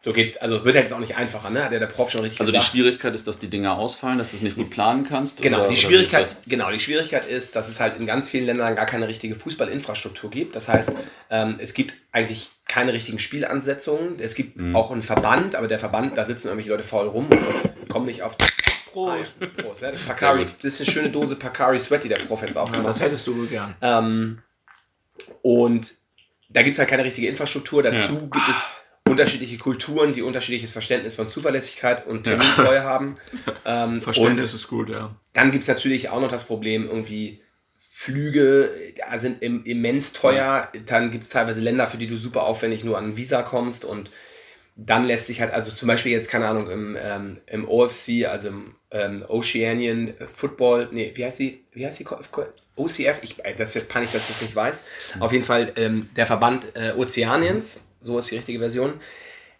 so 0.00 0.12
geht, 0.12 0.42
also 0.42 0.64
wird 0.64 0.74
halt 0.74 0.86
jetzt 0.86 0.92
auch 0.92 0.98
nicht 0.98 1.16
einfacher, 1.16 1.50
ne? 1.50 1.64
Hat 1.64 1.72
ja 1.72 1.78
der 1.78 1.86
Prof 1.86 2.10
schon 2.10 2.22
richtig 2.22 2.40
also 2.40 2.50
gesagt. 2.50 2.64
Also 2.64 2.72
die 2.72 2.78
Schwierigkeit 2.78 3.14
ist, 3.14 3.28
dass 3.28 3.38
die 3.38 3.48
Dinger 3.48 3.78
ausfallen, 3.78 4.18
dass 4.18 4.32
du 4.32 4.36
es 4.36 4.42
nicht 4.42 4.56
gut 4.56 4.70
planen 4.70 5.06
kannst? 5.08 5.40
Genau, 5.40 5.60
oder, 5.60 5.68
die 5.68 5.76
Schwierigkeit, 5.76 6.36
genau, 6.46 6.70
die 6.70 6.80
Schwierigkeit 6.80 7.28
ist, 7.28 7.54
dass 7.54 7.68
es 7.68 7.78
halt 7.78 7.98
in 8.00 8.06
ganz 8.06 8.28
vielen 8.28 8.46
Ländern 8.46 8.74
gar 8.74 8.86
keine 8.86 9.06
richtige 9.06 9.36
Fußballinfrastruktur 9.36 10.30
gibt. 10.30 10.56
Das 10.56 10.68
heißt, 10.68 10.96
ähm, 11.30 11.56
es 11.58 11.74
gibt 11.74 11.94
eigentlich 12.10 12.50
keine 12.66 12.92
richtigen 12.92 13.20
Spielansetzungen. 13.20 14.18
Es 14.18 14.34
gibt 14.34 14.60
mhm. 14.60 14.74
auch 14.74 14.90
einen 14.90 15.02
Verband, 15.02 15.54
aber 15.54 15.68
der 15.68 15.78
Verband, 15.78 16.18
da 16.18 16.24
sitzen 16.24 16.48
irgendwelche 16.48 16.70
Leute 16.70 16.82
faul 16.82 17.06
rum 17.06 17.28
und 17.28 17.88
kommen 17.88 18.06
nicht 18.06 18.22
auf 18.22 18.36
Prost. 19.06 19.34
Ah, 19.40 19.46
Prost. 19.62 19.82
Ja, 19.82 19.90
das, 19.90 20.00
Pacari, 20.00 20.44
das 20.44 20.64
ist 20.64 20.80
eine 20.80 20.90
schöne 20.90 21.10
Dose 21.10 21.36
Pacari 21.36 21.78
Sweat, 21.78 22.04
die 22.04 22.08
der 22.08 22.18
Prof 22.18 22.42
jetzt 22.42 22.56
aufgemacht 22.56 22.86
hat. 22.86 22.96
Das 22.96 23.00
hättest 23.00 23.26
du 23.26 23.36
wohl 23.36 23.46
gern. 23.46 23.74
Ähm, 23.80 24.38
und 25.42 25.94
da 26.48 26.62
gibt 26.62 26.74
es 26.74 26.78
halt 26.78 26.88
keine 26.88 27.04
richtige 27.04 27.28
Infrastruktur. 27.28 27.82
Dazu 27.82 28.14
ja. 28.14 28.20
gibt 28.20 28.48
es 28.48 28.66
unterschiedliche 29.08 29.58
Kulturen, 29.58 30.12
die 30.12 30.22
unterschiedliches 30.22 30.72
Verständnis 30.72 31.14
von 31.14 31.26
Zuverlässigkeit 31.26 32.06
und 32.06 32.24
Termintreue 32.24 32.76
ja. 32.76 32.84
haben. 32.84 33.14
Ähm, 33.64 34.00
Verständnis 34.00 34.54
ist 34.54 34.68
gut, 34.68 34.88
ja. 34.88 35.14
Dann 35.34 35.50
gibt 35.50 35.62
es 35.62 35.68
natürlich 35.68 36.08
auch 36.08 36.22
noch 36.22 36.30
das 36.30 36.44
Problem, 36.44 36.86
irgendwie 36.86 37.42
Flüge 37.76 38.70
sind 39.16 39.42
immens 39.42 40.12
teuer. 40.14 40.70
Ja. 40.72 40.80
Dann 40.86 41.10
gibt 41.10 41.24
es 41.24 41.30
teilweise 41.30 41.60
Länder, 41.60 41.86
für 41.86 41.98
die 41.98 42.06
du 42.06 42.16
super 42.16 42.44
aufwendig 42.44 42.82
nur 42.82 42.96
an 42.96 43.16
Visa 43.16 43.42
kommst 43.42 43.84
und 43.84 44.10
dann 44.80 45.04
lässt 45.04 45.26
sich 45.26 45.40
halt, 45.40 45.52
also 45.52 45.72
zum 45.72 45.88
Beispiel 45.88 46.12
jetzt, 46.12 46.30
keine 46.30 46.46
Ahnung, 46.46 46.70
im, 46.70 46.96
ähm, 47.02 47.40
im 47.46 47.68
OFC, 47.68 48.26
also 48.28 48.48
im 48.48 48.74
ähm, 48.92 49.24
Oceanian 49.26 50.14
Football, 50.32 50.88
nee, 50.92 51.10
wie 51.14 51.24
heißt 51.24 51.40
die, 51.40 51.64
wie 51.72 51.84
heißt 51.84 51.98
die, 51.98 52.06
OCF, 52.76 53.18
ich, 53.22 53.44
äh, 53.44 53.56
das 53.56 53.70
ist 53.70 53.74
jetzt 53.74 53.88
peinlich, 53.88 54.12
dass 54.12 54.22
ich 54.22 54.36
das 54.36 54.42
nicht 54.42 54.54
weiß. 54.54 54.84
Mhm. 55.16 55.22
Auf 55.22 55.32
jeden 55.32 55.44
Fall 55.44 55.72
ähm, 55.74 56.08
der 56.14 56.26
Verband 56.26 56.76
äh, 56.76 56.92
Ozeaniens, 56.96 57.80
so 57.98 58.20
ist 58.20 58.30
die 58.30 58.36
richtige 58.36 58.60
Version, 58.60 58.94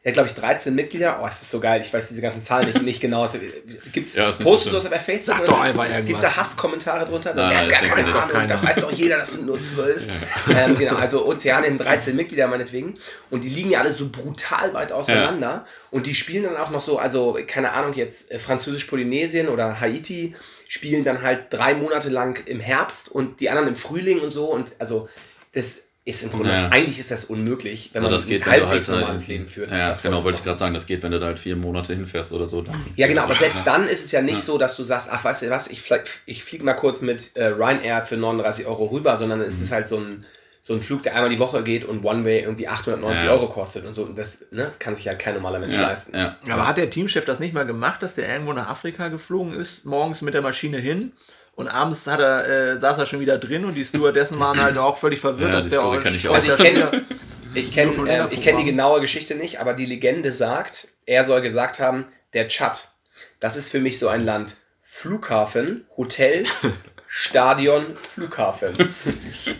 er 0.04 0.10
hat, 0.10 0.14
glaube 0.14 0.28
ich, 0.28 0.34
13 0.34 0.74
Mitglieder. 0.76 1.18
Oh, 1.20 1.26
es 1.26 1.42
ist 1.42 1.50
so 1.50 1.58
geil. 1.58 1.80
Ich 1.80 1.92
weiß 1.92 2.08
diese 2.08 2.20
ganzen 2.20 2.40
Zahlen 2.40 2.66
nicht, 2.66 2.82
nicht 2.82 3.00
genau. 3.00 3.28
Gibt 3.92 4.06
es 4.06 4.14
ja, 4.14 4.26
Postest 4.26 4.66
du 4.66 4.74
das 4.74 4.88
bei 4.88 4.98
Facebook? 4.98 5.38
Sag 5.38 5.46
doch 5.46 5.60
einfach 5.60 5.84
irgendwas. 5.86 6.06
Gibt 6.06 6.16
es 6.18 6.22
da 6.22 6.36
Hasskommentare 6.36 7.04
drunter? 7.04 7.34
Nein, 7.34 7.68
ja, 7.68 7.80
gar 7.80 7.96
keine 7.96 8.14
Ahnung. 8.14 8.46
Das 8.46 8.64
weiß 8.64 8.76
doch 8.76 8.92
jeder, 8.92 9.18
das 9.18 9.32
sind 9.32 9.46
nur 9.46 9.60
12. 9.60 10.06
Ja. 10.48 10.66
Ähm, 10.66 10.78
genau, 10.78 10.96
also 10.96 11.26
Ozeanien 11.26 11.76
13 11.76 12.14
Mitglieder 12.14 12.46
meinetwegen. 12.46 12.94
Und 13.30 13.44
die 13.44 13.48
liegen 13.48 13.70
ja 13.70 13.80
alle 13.80 13.92
so 13.92 14.08
brutal 14.08 14.72
weit 14.72 14.92
auseinander. 14.92 15.46
Ja. 15.46 15.66
Und 15.90 16.06
die 16.06 16.14
spielen 16.14 16.44
dann 16.44 16.56
auch 16.56 16.70
noch 16.70 16.80
so, 16.80 16.98
also 16.98 17.38
keine 17.46 17.72
Ahnung, 17.72 17.94
jetzt 17.94 18.30
äh, 18.30 18.38
Französisch-Polynesien 18.38 19.48
oder 19.48 19.80
Haiti 19.80 20.34
spielen 20.68 21.04
dann 21.04 21.22
halt 21.22 21.46
drei 21.50 21.74
Monate 21.74 22.08
lang 22.08 22.42
im 22.46 22.60
Herbst 22.60 23.10
und 23.10 23.40
die 23.40 23.50
anderen 23.50 23.68
im 23.68 23.76
Frühling 23.76 24.20
und 24.20 24.30
so. 24.30 24.46
Und 24.46 24.72
also 24.78 25.08
das 25.52 25.87
ist 26.08 26.22
im 26.22 26.30
Grunde, 26.30 26.50
ja. 26.50 26.68
eigentlich 26.70 26.98
ist 26.98 27.10
das 27.10 27.26
unmöglich, 27.26 27.90
wenn 27.92 28.02
man 28.02 28.10
das 28.10 28.26
geht, 28.26 28.46
ein 28.46 28.50
halbwegs 28.50 28.88
halt 28.88 29.00
normales 29.00 29.26
Leben 29.26 29.46
führt. 29.46 29.70
Ja, 29.70 29.92
genau, 29.92 30.24
wollte 30.24 30.38
ich 30.38 30.44
gerade 30.44 30.58
sagen, 30.58 30.72
das 30.72 30.86
geht, 30.86 31.02
wenn 31.02 31.12
du 31.12 31.20
da 31.20 31.26
halt 31.26 31.38
vier 31.38 31.54
Monate 31.54 31.94
hinfährst 31.94 32.32
oder 32.32 32.48
so. 32.48 32.62
Dann 32.62 32.74
ja, 32.96 33.06
genau, 33.06 33.24
aber 33.24 33.34
selbst 33.34 33.66
dann 33.66 33.86
ist 33.86 34.02
es 34.02 34.10
ja 34.10 34.22
nicht 34.22 34.36
ja. 34.36 34.40
so, 34.40 34.56
dass 34.56 34.74
du 34.76 34.84
sagst, 34.84 35.08
ach, 35.10 35.22
weißt 35.22 35.42
du 35.42 35.50
was, 35.50 35.68
ich, 35.68 35.82
flieg, 35.82 36.04
ich 36.24 36.42
fliege 36.42 36.64
mal 36.64 36.72
kurz 36.72 37.02
mit 37.02 37.36
äh, 37.36 37.48
Ryanair 37.48 38.06
für 38.06 38.16
39 38.16 38.66
Euro 38.66 38.86
rüber, 38.86 39.18
sondern 39.18 39.42
es 39.42 39.58
mhm. 39.58 39.62
ist 39.64 39.72
halt 39.72 39.88
so 39.88 39.98
ein, 39.98 40.24
so 40.62 40.72
ein 40.72 40.80
Flug, 40.80 41.02
der 41.02 41.14
einmal 41.14 41.28
die 41.28 41.38
Woche 41.38 41.62
geht 41.62 41.84
und 41.84 42.02
One-Way 42.02 42.40
irgendwie 42.40 42.68
890 42.68 43.26
ja. 43.26 43.32
Euro 43.32 43.48
kostet 43.48 43.84
und 43.84 43.92
so. 43.92 44.04
Und 44.04 44.16
das 44.16 44.46
ne, 44.50 44.72
kann 44.78 44.96
sich 44.96 45.06
halt 45.08 45.18
kein 45.18 45.34
normaler 45.34 45.58
Mensch 45.58 45.76
leisten. 45.76 46.16
Aber 46.16 46.66
hat 46.66 46.78
der 46.78 46.88
Teamchef 46.88 47.26
das 47.26 47.38
nicht 47.38 47.52
mal 47.52 47.66
gemacht, 47.66 48.02
dass 48.02 48.14
der 48.14 48.28
irgendwo 48.32 48.54
nach 48.54 48.68
Afrika 48.68 49.08
geflogen 49.08 49.52
ist, 49.52 49.84
morgens 49.84 50.22
mit 50.22 50.32
der 50.32 50.42
Maschine 50.42 50.78
hin? 50.78 51.12
Und 51.58 51.66
abends 51.66 52.06
hat 52.06 52.20
er, 52.20 52.46
äh, 52.46 52.78
saß 52.78 52.98
er 52.98 53.06
schon 53.06 53.18
wieder 53.18 53.36
drin 53.36 53.64
und 53.64 53.74
die 53.74 53.84
Stewardessen 53.84 54.38
waren 54.38 54.62
halt 54.62 54.78
auch 54.78 54.96
völlig 54.96 55.18
verwirrt, 55.18 55.50
ja, 55.52 55.56
dass 55.56 55.66
der 55.66 55.82
auch. 55.82 55.92
Ich 55.92 56.30
also 56.30 56.52
ich 56.52 56.56
kenne 56.56 57.04
ich 57.52 57.72
kenn, 57.72 58.06
äh, 58.06 58.28
kenn 58.28 58.58
die 58.58 58.64
genaue 58.64 59.00
Geschichte 59.00 59.34
nicht, 59.34 59.58
aber 59.58 59.74
die 59.74 59.84
Legende 59.84 60.30
sagt, 60.30 60.86
er 61.04 61.24
soll 61.24 61.42
gesagt 61.42 61.80
haben, 61.80 62.06
der 62.32 62.46
Tschad, 62.46 62.92
das 63.40 63.56
ist 63.56 63.70
für 63.70 63.80
mich 63.80 63.98
so 63.98 64.06
ein 64.06 64.24
Land. 64.24 64.54
Flughafen, 64.82 65.84
Hotel, 65.96 66.44
Stadion, 67.08 67.96
Flughafen. 67.96 68.76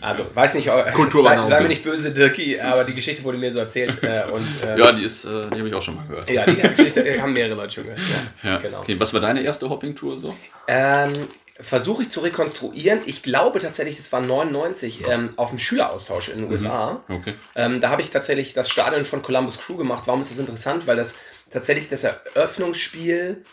Also, 0.00 0.24
weiß 0.34 0.54
nicht, 0.54 0.68
äh, 0.68 0.84
sei, 0.94 1.44
sei, 1.46 1.60
mir 1.62 1.68
nicht 1.68 1.82
böse, 1.82 2.12
Dirki, 2.12 2.60
aber 2.60 2.84
die 2.84 2.94
Geschichte 2.94 3.24
wurde 3.24 3.38
mir 3.38 3.52
so 3.52 3.58
erzählt. 3.58 4.00
Äh, 4.04 4.22
und, 4.30 4.46
ähm, 4.64 4.78
ja, 4.78 4.92
die 4.92 5.02
ist, 5.02 5.24
äh, 5.24 5.50
die 5.50 5.58
habe 5.58 5.68
ich 5.68 5.74
auch 5.74 5.82
schon 5.82 5.96
mal 5.96 6.06
gehört. 6.06 6.30
Ja, 6.30 6.46
die 6.46 6.54
Geschichte 6.54 7.20
haben 7.20 7.32
mehrere 7.32 7.56
Leute 7.56 7.72
schon 7.72 7.84
gehört. 7.84 8.00
Ja, 8.44 8.50
ja. 8.50 8.58
Genau. 8.58 8.80
Okay, 8.82 9.00
was 9.00 9.12
war 9.12 9.20
deine 9.20 9.42
erste 9.42 9.68
Hopping-Tour 9.68 10.20
so? 10.20 10.36
Ähm, 10.68 11.12
versuche 11.60 12.02
ich 12.02 12.10
zu 12.10 12.20
rekonstruieren. 12.20 13.00
Ich 13.06 13.22
glaube 13.22 13.58
tatsächlich, 13.58 13.98
es 13.98 14.12
war 14.12 14.20
99 14.20 15.08
ähm, 15.08 15.30
auf 15.36 15.50
dem 15.50 15.58
Schüleraustausch 15.58 16.28
in 16.28 16.38
den 16.38 16.50
USA. 16.50 17.02
Mhm. 17.08 17.14
Okay. 17.16 17.34
Ähm, 17.56 17.80
da 17.80 17.90
habe 17.90 18.00
ich 18.02 18.10
tatsächlich 18.10 18.54
das 18.54 18.70
Stadion 18.70 19.04
von 19.04 19.22
Columbus 19.22 19.58
Crew 19.58 19.76
gemacht. 19.76 20.04
Warum 20.06 20.20
ist 20.20 20.30
das 20.30 20.38
interessant? 20.38 20.86
Weil 20.86 20.96
das 20.96 21.14
tatsächlich 21.50 21.88
das 21.88 22.04
Eröffnungsspiel 22.04 23.44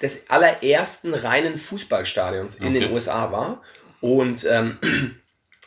des 0.00 0.30
allerersten 0.30 1.14
reinen 1.14 1.56
Fußballstadions 1.56 2.56
in 2.56 2.68
okay. 2.68 2.80
den 2.80 2.92
USA 2.92 3.30
war. 3.30 3.62
Und 4.00 4.46
ähm, 4.50 4.78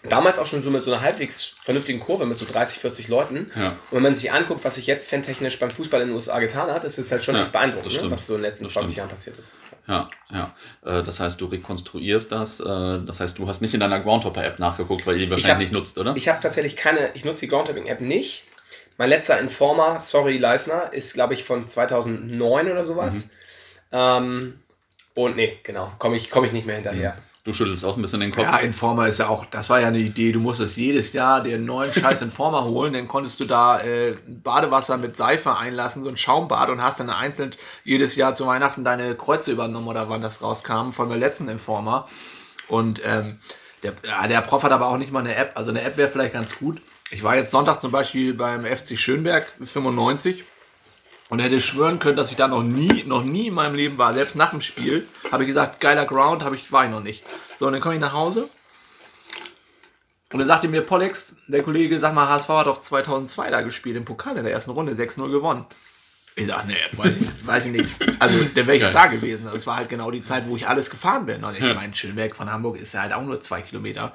damals 0.10 0.40
auch 0.40 0.46
schon 0.46 0.62
so 0.62 0.70
mit 0.70 0.84
so 0.84 0.92
einer 0.92 1.02
halbwegs 1.02 1.54
vernünftigen 1.62 2.00
Kurve 2.00 2.26
mit 2.26 2.38
so 2.38 2.46
30, 2.46 2.80
40 2.80 3.08
Leuten. 3.08 3.52
Ja. 3.56 3.68
Und 3.68 3.76
wenn 3.92 4.04
man 4.04 4.16
sich 4.16 4.32
anguckt, 4.32 4.64
was 4.64 4.76
sich 4.76 4.88
jetzt 4.88 5.10
fantechnisch 5.10 5.60
beim 5.60 5.72
Fußball 5.72 6.02
in 6.02 6.08
den 6.08 6.16
USA 6.16 6.40
getan 6.40 6.70
hat, 6.70 6.84
das 6.84 6.98
ist 6.98 7.12
halt 7.12 7.24
schon 7.24 7.36
ja, 7.36 7.44
echt 7.44 7.52
beeindruckend, 7.52 8.02
ne? 8.02 8.12
was 8.12 8.28
so 8.28 8.36
in 8.36 8.42
den 8.42 8.50
letzten 8.50 8.66
das 8.66 8.74
20 8.74 8.92
stimmt. 8.92 8.98
Jahren 8.98 9.10
passiert 9.10 9.38
ist. 9.38 9.56
Ja, 9.88 10.10
ja. 10.30 10.54
Äh, 10.86 11.04
das 11.04 11.20
heißt, 11.20 11.40
du 11.40 11.46
rekonstruierst 11.46 12.32
das. 12.32 12.60
Äh, 12.60 12.64
das 13.06 13.20
heißt, 13.20 13.40
du 13.40 13.48
hast 13.48 13.62
nicht 13.62 13.74
in 13.74 13.80
deiner 13.80 14.00
Groundhopper-App 14.00 14.60
nachgeguckt, 14.60 15.06
weil 15.08 15.16
ihr 15.16 15.26
die 15.26 15.32
wahrscheinlich 15.32 15.52
hab, 15.52 15.60
nicht 15.60 15.74
nutzt, 15.74 15.98
oder? 15.98 16.16
Ich 16.16 16.28
habe 16.28 16.40
tatsächlich 16.42 16.76
keine, 16.76 17.12
ich 17.14 17.26
nutze 17.26 17.42
die 17.42 17.48
Groundhopping-App 17.48 18.02
nicht. 18.02 18.46
Mein 18.98 19.10
letzter 19.10 19.40
Informer, 19.40 20.00
sorry 20.00 20.38
Leisner, 20.38 20.92
ist 20.92 21.14
glaube 21.14 21.36
ich 21.36 21.44
von 21.44 21.68
2009 21.68 22.72
oder 22.72 22.84
sowas. 22.84 23.26
Mhm. 23.26 23.32
Ähm, 23.92 24.60
und 25.16 25.36
nee, 25.36 25.60
genau, 25.64 25.92
komme 26.00 26.16
ich, 26.16 26.30
komm 26.30 26.46
ich 26.46 26.52
nicht 26.52 26.66
mehr 26.66 26.76
hinterher. 26.76 27.14
Mhm. 27.14 27.22
Du 27.48 27.54
schüttelst 27.54 27.86
auch 27.86 27.96
ein 27.96 28.01
bisschen 28.01 28.20
den 28.20 28.32
Kopf. 28.32 28.44
Ja, 28.44 28.58
Informer 28.58 29.08
ist 29.08 29.20
ja 29.20 29.30
auch, 29.30 29.46
das 29.46 29.70
war 29.70 29.80
ja 29.80 29.88
eine 29.88 30.00
Idee, 30.00 30.34
du 30.34 30.42
musstest 30.42 30.75
jedes 30.75 31.13
Jahr 31.13 31.42
den 31.42 31.63
neuen 31.63 31.94
scheiß 31.94 32.22
Informer 32.22 32.66
holen, 32.66 32.92
dann 32.92 33.08
konntest 33.08 33.39
du 33.39 33.46
da 33.46 33.80
äh, 33.80 34.18
Badewasser 34.27 34.98
mit 34.98 35.16
Seife 35.16 35.56
einlassen, 35.56 36.04
so 36.04 36.10
ein 36.10 36.18
Schaumbad 36.18 36.70
und 36.70 36.84
hast 36.84 37.00
dann 37.00 37.10
einzeln 37.10 37.51
jedes 37.86 38.18
Jahr 38.18 38.36
zu 38.36 38.48
Weihnachten 38.48 38.84
deine 38.84 39.16
Kreuze 39.16 39.54
übernommen 39.54 39.88
oder 39.88 40.10
wann 40.10 40.22
das 40.22 40.42
rauskam 40.42 40.92
von 40.92 41.08
der 41.08 41.18
letzten 41.18 41.48
Informer. 41.48 42.10
Und 42.68 43.01
ähm, 43.06 43.38
der, 43.82 43.94
der 44.27 44.42
Prof 44.42 44.63
hat 44.63 44.74
aber 44.74 44.89
auch 44.89 44.98
nicht 44.98 45.13
mal 45.13 45.22
eine 45.22 45.34
App, 45.36 45.54
also 45.56 45.70
eine 45.70 45.84
App 45.84 45.96
wäre 45.96 46.10
vielleicht 46.10 46.34
ganz 46.34 46.60
gut. 46.60 46.82
Ich 47.12 47.24
war 47.24 47.38
jetzt 47.38 47.54
Sonntag 47.54 47.80
zum 47.80 47.94
Beispiel 47.94 48.34
beim 48.34 48.66
FC 48.66 48.98
Schönberg 48.98 49.48
95 49.63 50.44
und 51.29 51.39
hätte 51.39 51.60
schwören 51.60 52.00
können, 52.00 52.17
dass 52.17 52.29
ich 52.29 52.38
da 52.38 52.48
noch 52.48 52.63
nie, 52.63 53.03
noch 53.03 53.24
nie 53.24 53.48
in 53.48 53.53
meinem 53.53 53.75
Leben 53.75 53.98
war. 53.98 54.13
Selbst 54.13 54.36
nach 54.36 54.51
dem 54.51 54.62
Spiel 54.62 55.07
habe 55.31 55.43
ich 55.43 55.48
gesagt, 55.48 55.79
geiler 55.79 56.05
Ground, 56.05 56.43
habe 56.43 56.55
ich, 56.55 56.72
war 56.72 56.86
ich 56.86 56.91
noch 56.91 57.03
nicht. 57.03 57.24
So, 57.55 57.67
und 57.67 57.74
dann 57.74 57.81
komme 57.81 57.96
ich 57.96 58.01
nach 58.01 58.13
Hause. 58.13 58.50
Und 60.31 60.39
dann 60.39 60.48
sagte 60.48 60.67
mir 60.67 60.81
Pollex, 60.81 61.36
der 61.48 61.63
Kollege, 61.63 62.00
sag 62.00 62.13
mal, 62.13 62.27
HSV 62.27 62.50
hat 62.50 62.67
doch 62.67 62.79
2002 62.79 63.50
da 63.50 63.62
gespielt 63.62 63.96
im 63.96 64.05
Pokal 64.05 64.38
in 64.38 64.43
der 64.43 64.53
ersten 64.53 64.72
Runde, 64.72 64.93
6-0 64.93 65.29
gewonnen. 65.29 65.65
Ich 66.36 66.48
sag, 66.48 66.67
nee, 66.67 66.75
weiß 66.91 67.15
ich, 67.15 67.27
weiß 67.48 67.65
ich 67.65 67.72
nicht. 67.72 67.96
Also, 68.19 68.43
dann 68.43 68.67
wäre 68.67 68.75
ich 68.75 68.84
ja 68.84 68.91
da 68.91 69.07
gewesen. 69.07 69.50
Das 69.51 69.65
war 69.65 69.77
halt 69.77 69.89
genau 69.89 70.12
die 70.12 70.24
Zeit, 70.24 70.48
wo 70.48 70.55
ich 70.55 70.67
alles 70.67 70.89
gefahren 70.89 71.25
bin. 71.25 71.43
Und 71.43 71.55
ich 71.55 71.63
ja. 71.63 71.74
meine, 71.74 71.96
Schönberg 71.96 72.36
von 72.36 72.51
Hamburg 72.51 72.77
ist 72.77 72.93
ja 72.93 73.01
halt 73.01 73.13
auch 73.13 73.24
nur 73.24 73.39
zwei 73.39 73.62
Kilometer. 73.62 74.13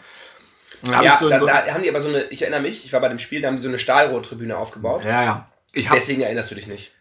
Ja, 0.85 1.16
so 1.19 1.28
da, 1.28 1.38
da, 1.38 1.66
haben 1.73 1.83
die 1.83 1.88
aber 1.88 2.00
so 2.00 2.09
eine, 2.09 2.25
ich 2.25 2.42
erinnere 2.42 2.61
mich, 2.61 2.85
ich 2.85 2.92
war 2.92 3.00
bei 3.00 3.09
dem 3.09 3.19
Spiel, 3.19 3.40
da 3.40 3.49
haben 3.49 3.57
die 3.57 3.62
so 3.62 3.69
eine 3.69 3.78
Stahlrohrtribüne 3.78 4.57
aufgebaut. 4.57 5.04
Ja, 5.04 5.23
ja. 5.23 5.47
Deswegen 5.75 6.23
erinnerst 6.23 6.50
du 6.50 6.54
dich 6.54 6.66
nicht. 6.66 6.92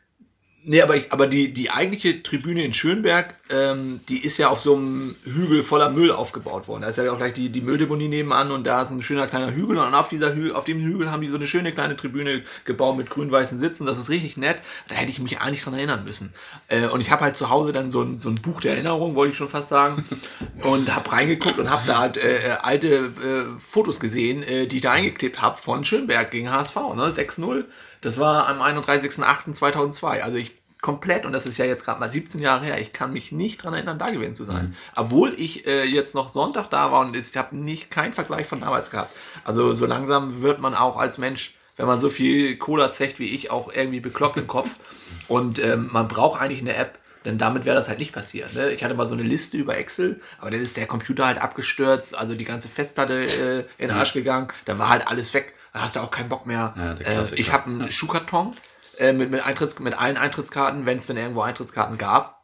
Nee, 0.63 0.84
aber, 0.84 0.96
ich, 0.96 1.12
aber 1.12 1.25
die, 1.25 1.51
die 1.51 1.72
eigentliche 1.72 2.22
Tribüne 2.22 2.63
in 2.63 2.72
Schönberg, 2.72 3.34
ähm, 3.50 4.00
die 4.08 4.24
ist 4.24 4.38
ja 4.38 4.50
auf 4.50 4.62
so 4.62 4.75
einem 4.75 5.15
Hügel 5.24 5.63
voller 5.63 5.89
Müll 5.89 6.12
aufgebaut 6.12 6.68
worden. 6.68 6.84
Da 6.84 6.89
ist 6.89 7.00
ja 7.00 7.12
auch 7.12 7.18
gleich 7.18 7.34
die, 7.34 7.50
die 7.50 7.62
Mülldeponie 7.62 8.08
nebenan 8.08 8.51
und 8.51 8.68
da 8.68 8.84
ist 8.84 8.91
ein 8.91 9.01
schöner 9.01 9.25
kleiner 9.25 9.56
Hügel 9.56 9.77
und 9.80 9.96
auf, 9.96 10.08
dieser 10.08 10.36
Hü 10.36 10.51
auf 10.51 10.63
dem 10.65 10.80
Hügel 10.80 11.10
haben 11.10 11.22
die 11.22 11.30
so 11.30 11.38
eine 11.38 11.48
schöne 11.48 11.72
kleine 11.72 11.98
Tribüne 11.98 12.44
gebaut 12.65 12.96
mit 12.96 13.10
grün-weißen 13.10 13.58
Sitzen. 13.58 13.88
Das 13.88 13.98
ist 13.98 14.12
richtig 14.12 14.38
nett. 14.38 14.62
Da 14.88 14.94
hätte 14.94 15.10
ich 15.10 15.18
mich 15.18 15.41
eigentlich 15.41 15.63
dran 15.63 15.74
erinnern 15.74 16.03
müssen. 16.06 16.32
Äh, 16.68 16.86
und 16.86 17.01
ich 17.01 17.10
habe 17.10 17.24
halt 17.24 17.36
zu 17.36 17.50
Hause 17.50 17.74
dann 17.74 17.89
so 17.89 18.03
ein, 18.03 18.20
so 18.20 18.30
ein 18.30 18.36
Buch 18.36 18.62
der 18.62 18.74
Erinnerung, 18.74 19.15
wollte 19.15 19.32
ich 19.32 19.38
schon 19.38 19.50
fast 19.50 19.70
sagen, 19.70 20.06
und 20.62 20.94
habe 20.94 21.12
reingeguckt 21.12 21.58
und 21.58 21.72
habe 21.72 21.88
da 21.88 21.98
halt 21.98 22.18
äh, 22.18 22.50
äh, 22.50 22.51
alte 22.62 22.88
äh, 22.88 23.60
Fotos 23.60 24.00
gesehen, 24.00 24.44
äh, 24.44 24.68
die 24.68 24.75
ich 24.75 24.82
da 24.84 24.91
eingeklebt 24.91 25.41
habe 25.41 25.58
von 25.58 25.84
Schönberg 25.84 26.30
gegen 26.30 26.51
HSV. 26.51 26.75
Ne? 26.96 27.08
6-0 27.08 27.65
das 28.01 28.20
war 28.20 28.48
am 28.48 28.62
31.08.2002. 28.62 30.22
Also 30.22 30.38
ich 30.38 30.62
komplett, 30.81 31.25
und 31.25 31.31
das 31.31 31.46
ist 31.46 31.58
ja 31.58 31.65
jetzt 31.65 31.86
gerade 31.86 32.00
mal 32.00 32.10
17 32.10 32.41
Jahre 32.41 32.65
her, 32.65 32.81
ich 32.81 32.91
kann 32.91 33.13
mich 33.13 33.31
nicht 33.31 33.62
daran 33.62 33.75
erinnern, 33.75 34.00
da 34.00 34.10
gewesen 34.10 34.34
zu 34.34 34.43
sein. 34.43 34.70
Mhm. 34.70 34.75
Obwohl 34.96 35.34
ich 35.39 35.67
äh, 35.67 35.84
jetzt 35.84 36.15
noch 36.15 36.27
Sonntag 36.29 36.70
da 36.72 36.91
war 36.91 37.01
und 37.01 37.15
ich 37.15 37.38
habe 37.38 37.55
nicht 37.55 37.91
keinen 37.91 38.13
Vergleich 38.13 38.48
von 38.48 38.60
damals 38.60 38.89
gehabt. 38.89 39.15
Also 39.43 39.74
so 39.75 39.86
langsam 39.86 40.41
wird 40.41 40.60
man 40.60 40.74
auch 40.74 40.98
als 40.98 41.20
Mensch, 41.20 41.53
wenn 41.77 41.86
man 41.86 42.00
so 42.00 42.10
viel 42.10 42.58
Cola 42.58 42.91
zecht 42.91 43.20
wie 43.20 43.34
ich, 43.34 43.51
auch 43.51 43.72
irgendwie 43.72 44.00
bekloppt 44.00 44.38
im 44.38 44.48
Kopf. 44.48 44.77
Und 45.27 45.60
ähm, 45.60 45.89
man 45.91 46.08
braucht 46.08 46.41
eigentlich 46.41 46.60
eine 46.60 46.75
App, 46.75 47.00
Denn 47.25 47.38
damit 47.38 47.65
wäre 47.65 47.75
das 47.75 47.88
halt 47.88 48.00
nicht 48.00 48.12
passiert. 48.12 48.53
Ne? 48.55 48.72
Ich 48.72 48.84
hatte 48.84 48.96
mal 48.96 49.08
so 49.08 49.13
eine 49.13 49.24
Liste 49.24 49.55
über 49.58 49.77
Excel, 49.77 50.20
aber 50.39 50.51
dann 50.51 50.60
ist 50.60 50.75
der 50.75 50.88
Computer 50.88 51.25
halt 51.27 51.39
abgestürzt, 51.39 52.17
also 52.17 52.36
die 52.36 52.46
ganze 52.46 52.67
Festplatte 52.67 53.24
äh, 53.24 53.60
in 53.77 53.88
den 53.88 53.91
Arsch 53.91 54.13
gegangen, 54.13 54.48
da 54.65 54.79
war 54.79 54.89
halt 54.89 55.08
alles 55.08 55.34
weg, 55.34 55.53
da 55.74 55.82
hast 55.82 55.96
du 55.96 56.00
auch 56.00 56.12
keinen 56.12 56.30
Bock 56.30 56.46
mehr. 56.46 56.74
Ja, 56.75 56.94
äh, 56.94 57.36
ich 57.36 57.51
habe 57.51 57.66
einen. 57.66 57.92
Schuhkarton 57.92 58.56
äh, 58.98 59.13
mit, 59.13 59.32
mit, 59.32 59.46
Eintritts, 59.46 59.80
mit 59.80 60.00
allen 60.00 60.18
Eintrittskarten, 60.18 60.86
wenn 60.86 60.98
es 60.98 61.08
denn 61.08 61.18
irgendwo 61.18 61.42
Eintrittskarten 61.42 61.98
gab 61.98 62.41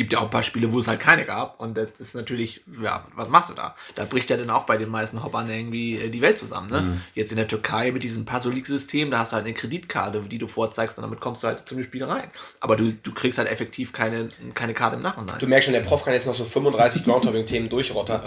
gibt 0.00 0.14
ja 0.14 0.20
auch 0.20 0.24
ein 0.24 0.30
paar 0.30 0.42
Spiele, 0.42 0.72
wo 0.72 0.78
es 0.78 0.88
halt 0.88 0.98
keine 0.98 1.26
gab. 1.26 1.60
Und 1.60 1.76
das 1.76 1.90
ist 1.98 2.14
natürlich, 2.14 2.62
ja, 2.82 3.06
was 3.14 3.28
machst 3.28 3.50
du 3.50 3.54
da? 3.54 3.74
Da 3.96 4.06
bricht 4.06 4.30
ja 4.30 4.38
dann 4.38 4.48
auch 4.48 4.64
bei 4.64 4.78
den 4.78 4.88
meisten 4.88 5.22
Hoppern 5.22 5.50
irgendwie 5.50 5.98
äh, 5.98 6.08
die 6.08 6.22
Welt 6.22 6.38
zusammen. 6.38 6.70
Ne? 6.70 6.80
Mhm. 6.80 7.00
Jetzt 7.14 7.32
in 7.32 7.36
der 7.36 7.46
Türkei 7.46 7.92
mit 7.92 8.02
diesem 8.02 8.24
Passolik-System, 8.24 9.10
da 9.10 9.18
hast 9.18 9.32
du 9.32 9.36
halt 9.36 9.44
eine 9.44 9.52
Kreditkarte, 9.52 10.20
die 10.20 10.38
du 10.38 10.48
vorzeigst 10.48 10.96
und 10.96 11.02
damit 11.02 11.20
kommst 11.20 11.42
du 11.42 11.48
halt 11.48 11.68
zu 11.68 11.74
dem 11.74 11.84
Spiel 11.84 12.02
rein. 12.02 12.30
Aber 12.60 12.76
du, 12.76 12.90
du 12.90 13.12
kriegst 13.12 13.36
halt 13.36 13.50
effektiv 13.50 13.92
keine, 13.92 14.28
keine 14.54 14.72
Karte 14.72 14.96
im 14.96 15.02
Nachhinein. 15.02 15.38
Du 15.38 15.46
merkst 15.46 15.66
schon, 15.66 15.74
der 15.74 15.80
Prof 15.80 16.02
kann 16.02 16.14
jetzt 16.14 16.26
noch 16.26 16.32
so 16.32 16.46
35 16.46 17.04
Groundhopping-Themen 17.04 17.68
durchrattern. 17.68 18.22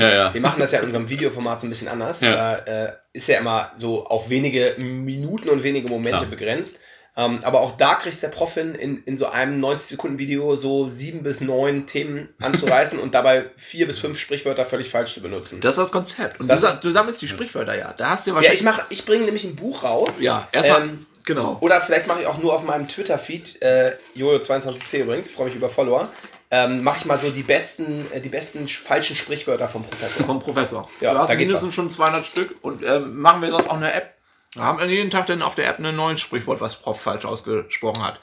Ja, 0.00 0.08
ja. 0.08 0.34
Wir 0.34 0.40
machen 0.40 0.60
das 0.60 0.70
ja 0.70 0.78
in 0.78 0.84
unserem 0.84 1.08
Videoformat 1.08 1.58
so 1.58 1.66
ein 1.66 1.70
bisschen 1.70 1.88
anders. 1.88 2.20
Ja. 2.20 2.30
Da 2.30 2.56
äh, 2.58 2.92
ist 3.12 3.26
ja 3.26 3.40
immer 3.40 3.72
so 3.74 4.06
auf 4.06 4.30
wenige 4.30 4.76
Minuten 4.78 5.48
und 5.48 5.64
wenige 5.64 5.88
Momente 5.88 6.18
Klar. 6.18 6.30
begrenzt. 6.30 6.78
Ähm, 7.18 7.40
aber 7.42 7.60
auch 7.60 7.76
da 7.76 7.96
kriegt 7.96 8.22
der 8.22 8.28
Prof 8.28 8.54
hin, 8.54 8.76
in, 8.76 9.02
in 9.02 9.16
so 9.16 9.26
einem 9.26 9.62
90-Sekunden-Video 9.62 10.54
so 10.54 10.88
sieben 10.88 11.24
bis 11.24 11.40
neun 11.40 11.84
Themen 11.84 12.28
anzureißen 12.40 12.96
und 13.00 13.12
dabei 13.12 13.46
vier 13.56 13.88
bis 13.88 13.98
fünf 13.98 14.20
Sprichwörter 14.20 14.64
völlig 14.64 14.88
falsch 14.88 15.14
zu 15.14 15.20
benutzen. 15.20 15.60
Das 15.60 15.72
ist 15.72 15.78
das 15.78 15.90
Konzept. 15.90 16.38
Und 16.38 16.46
das 16.46 16.60
du, 16.60 16.68
ist, 16.68 16.80
du 16.80 16.92
sammelst 16.92 17.20
die 17.20 17.26
Sprichwörter 17.26 17.76
ja. 17.76 17.92
Da 17.92 18.10
hast 18.10 18.28
du 18.28 18.34
wahrscheinlich. 18.34 18.60
Ja, 18.62 18.86
ich, 18.88 19.00
ich 19.00 19.04
bringe 19.04 19.24
nämlich 19.24 19.42
ein 19.42 19.56
Buch 19.56 19.82
raus. 19.82 20.20
Ja, 20.20 20.46
erstmal. 20.52 20.82
Ähm, 20.82 21.06
genau. 21.24 21.56
Oder 21.60 21.80
vielleicht 21.80 22.06
mache 22.06 22.20
ich 22.20 22.26
auch 22.28 22.38
nur 22.38 22.54
auf 22.54 22.62
meinem 22.62 22.86
Twitter-Feed, 22.86 23.62
äh, 23.62 23.96
Jojo22c 24.16 24.98
übrigens, 24.98 25.28
freue 25.28 25.46
mich 25.46 25.56
über 25.56 25.68
Follower. 25.68 26.08
Ähm, 26.52 26.84
mache 26.84 26.98
ich 26.98 27.04
mal 27.04 27.18
so 27.18 27.30
die 27.30 27.42
besten, 27.42 28.06
äh, 28.12 28.20
die 28.20 28.28
besten 28.28 28.68
falschen 28.68 29.16
Sprichwörter 29.16 29.68
vom 29.68 29.82
Professor. 29.82 30.24
Vom 30.24 30.38
Professor. 30.38 30.88
Ja, 31.00 31.14
du 31.14 31.18
hast 31.18 31.30
da 31.30 31.34
mindestens 31.34 31.74
schon 31.74 31.90
200 31.90 32.24
Stück 32.24 32.54
und 32.62 32.84
ähm, 32.84 33.18
machen 33.18 33.42
wir 33.42 33.50
sonst 33.50 33.68
auch 33.68 33.76
eine 33.76 33.92
App 33.92 34.17
haben 34.58 34.78
wir 34.78 34.86
jeden 34.86 35.10
Tag 35.10 35.26
dann 35.26 35.42
auf 35.42 35.54
der 35.54 35.68
App 35.68 35.78
ein 35.78 35.96
neues 35.96 36.20
Sprichwort, 36.20 36.60
was 36.60 36.76
Prof 36.76 37.00
falsch 37.00 37.24
ausgesprochen 37.24 38.04
hat. 38.04 38.20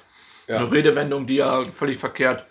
Ja. 0.47 0.57
Eine 0.57 0.71
Redewendung, 0.71 1.27
die 1.27 1.35
ja 1.35 1.63
völlig 1.65 1.97
verkehrt 1.97 2.45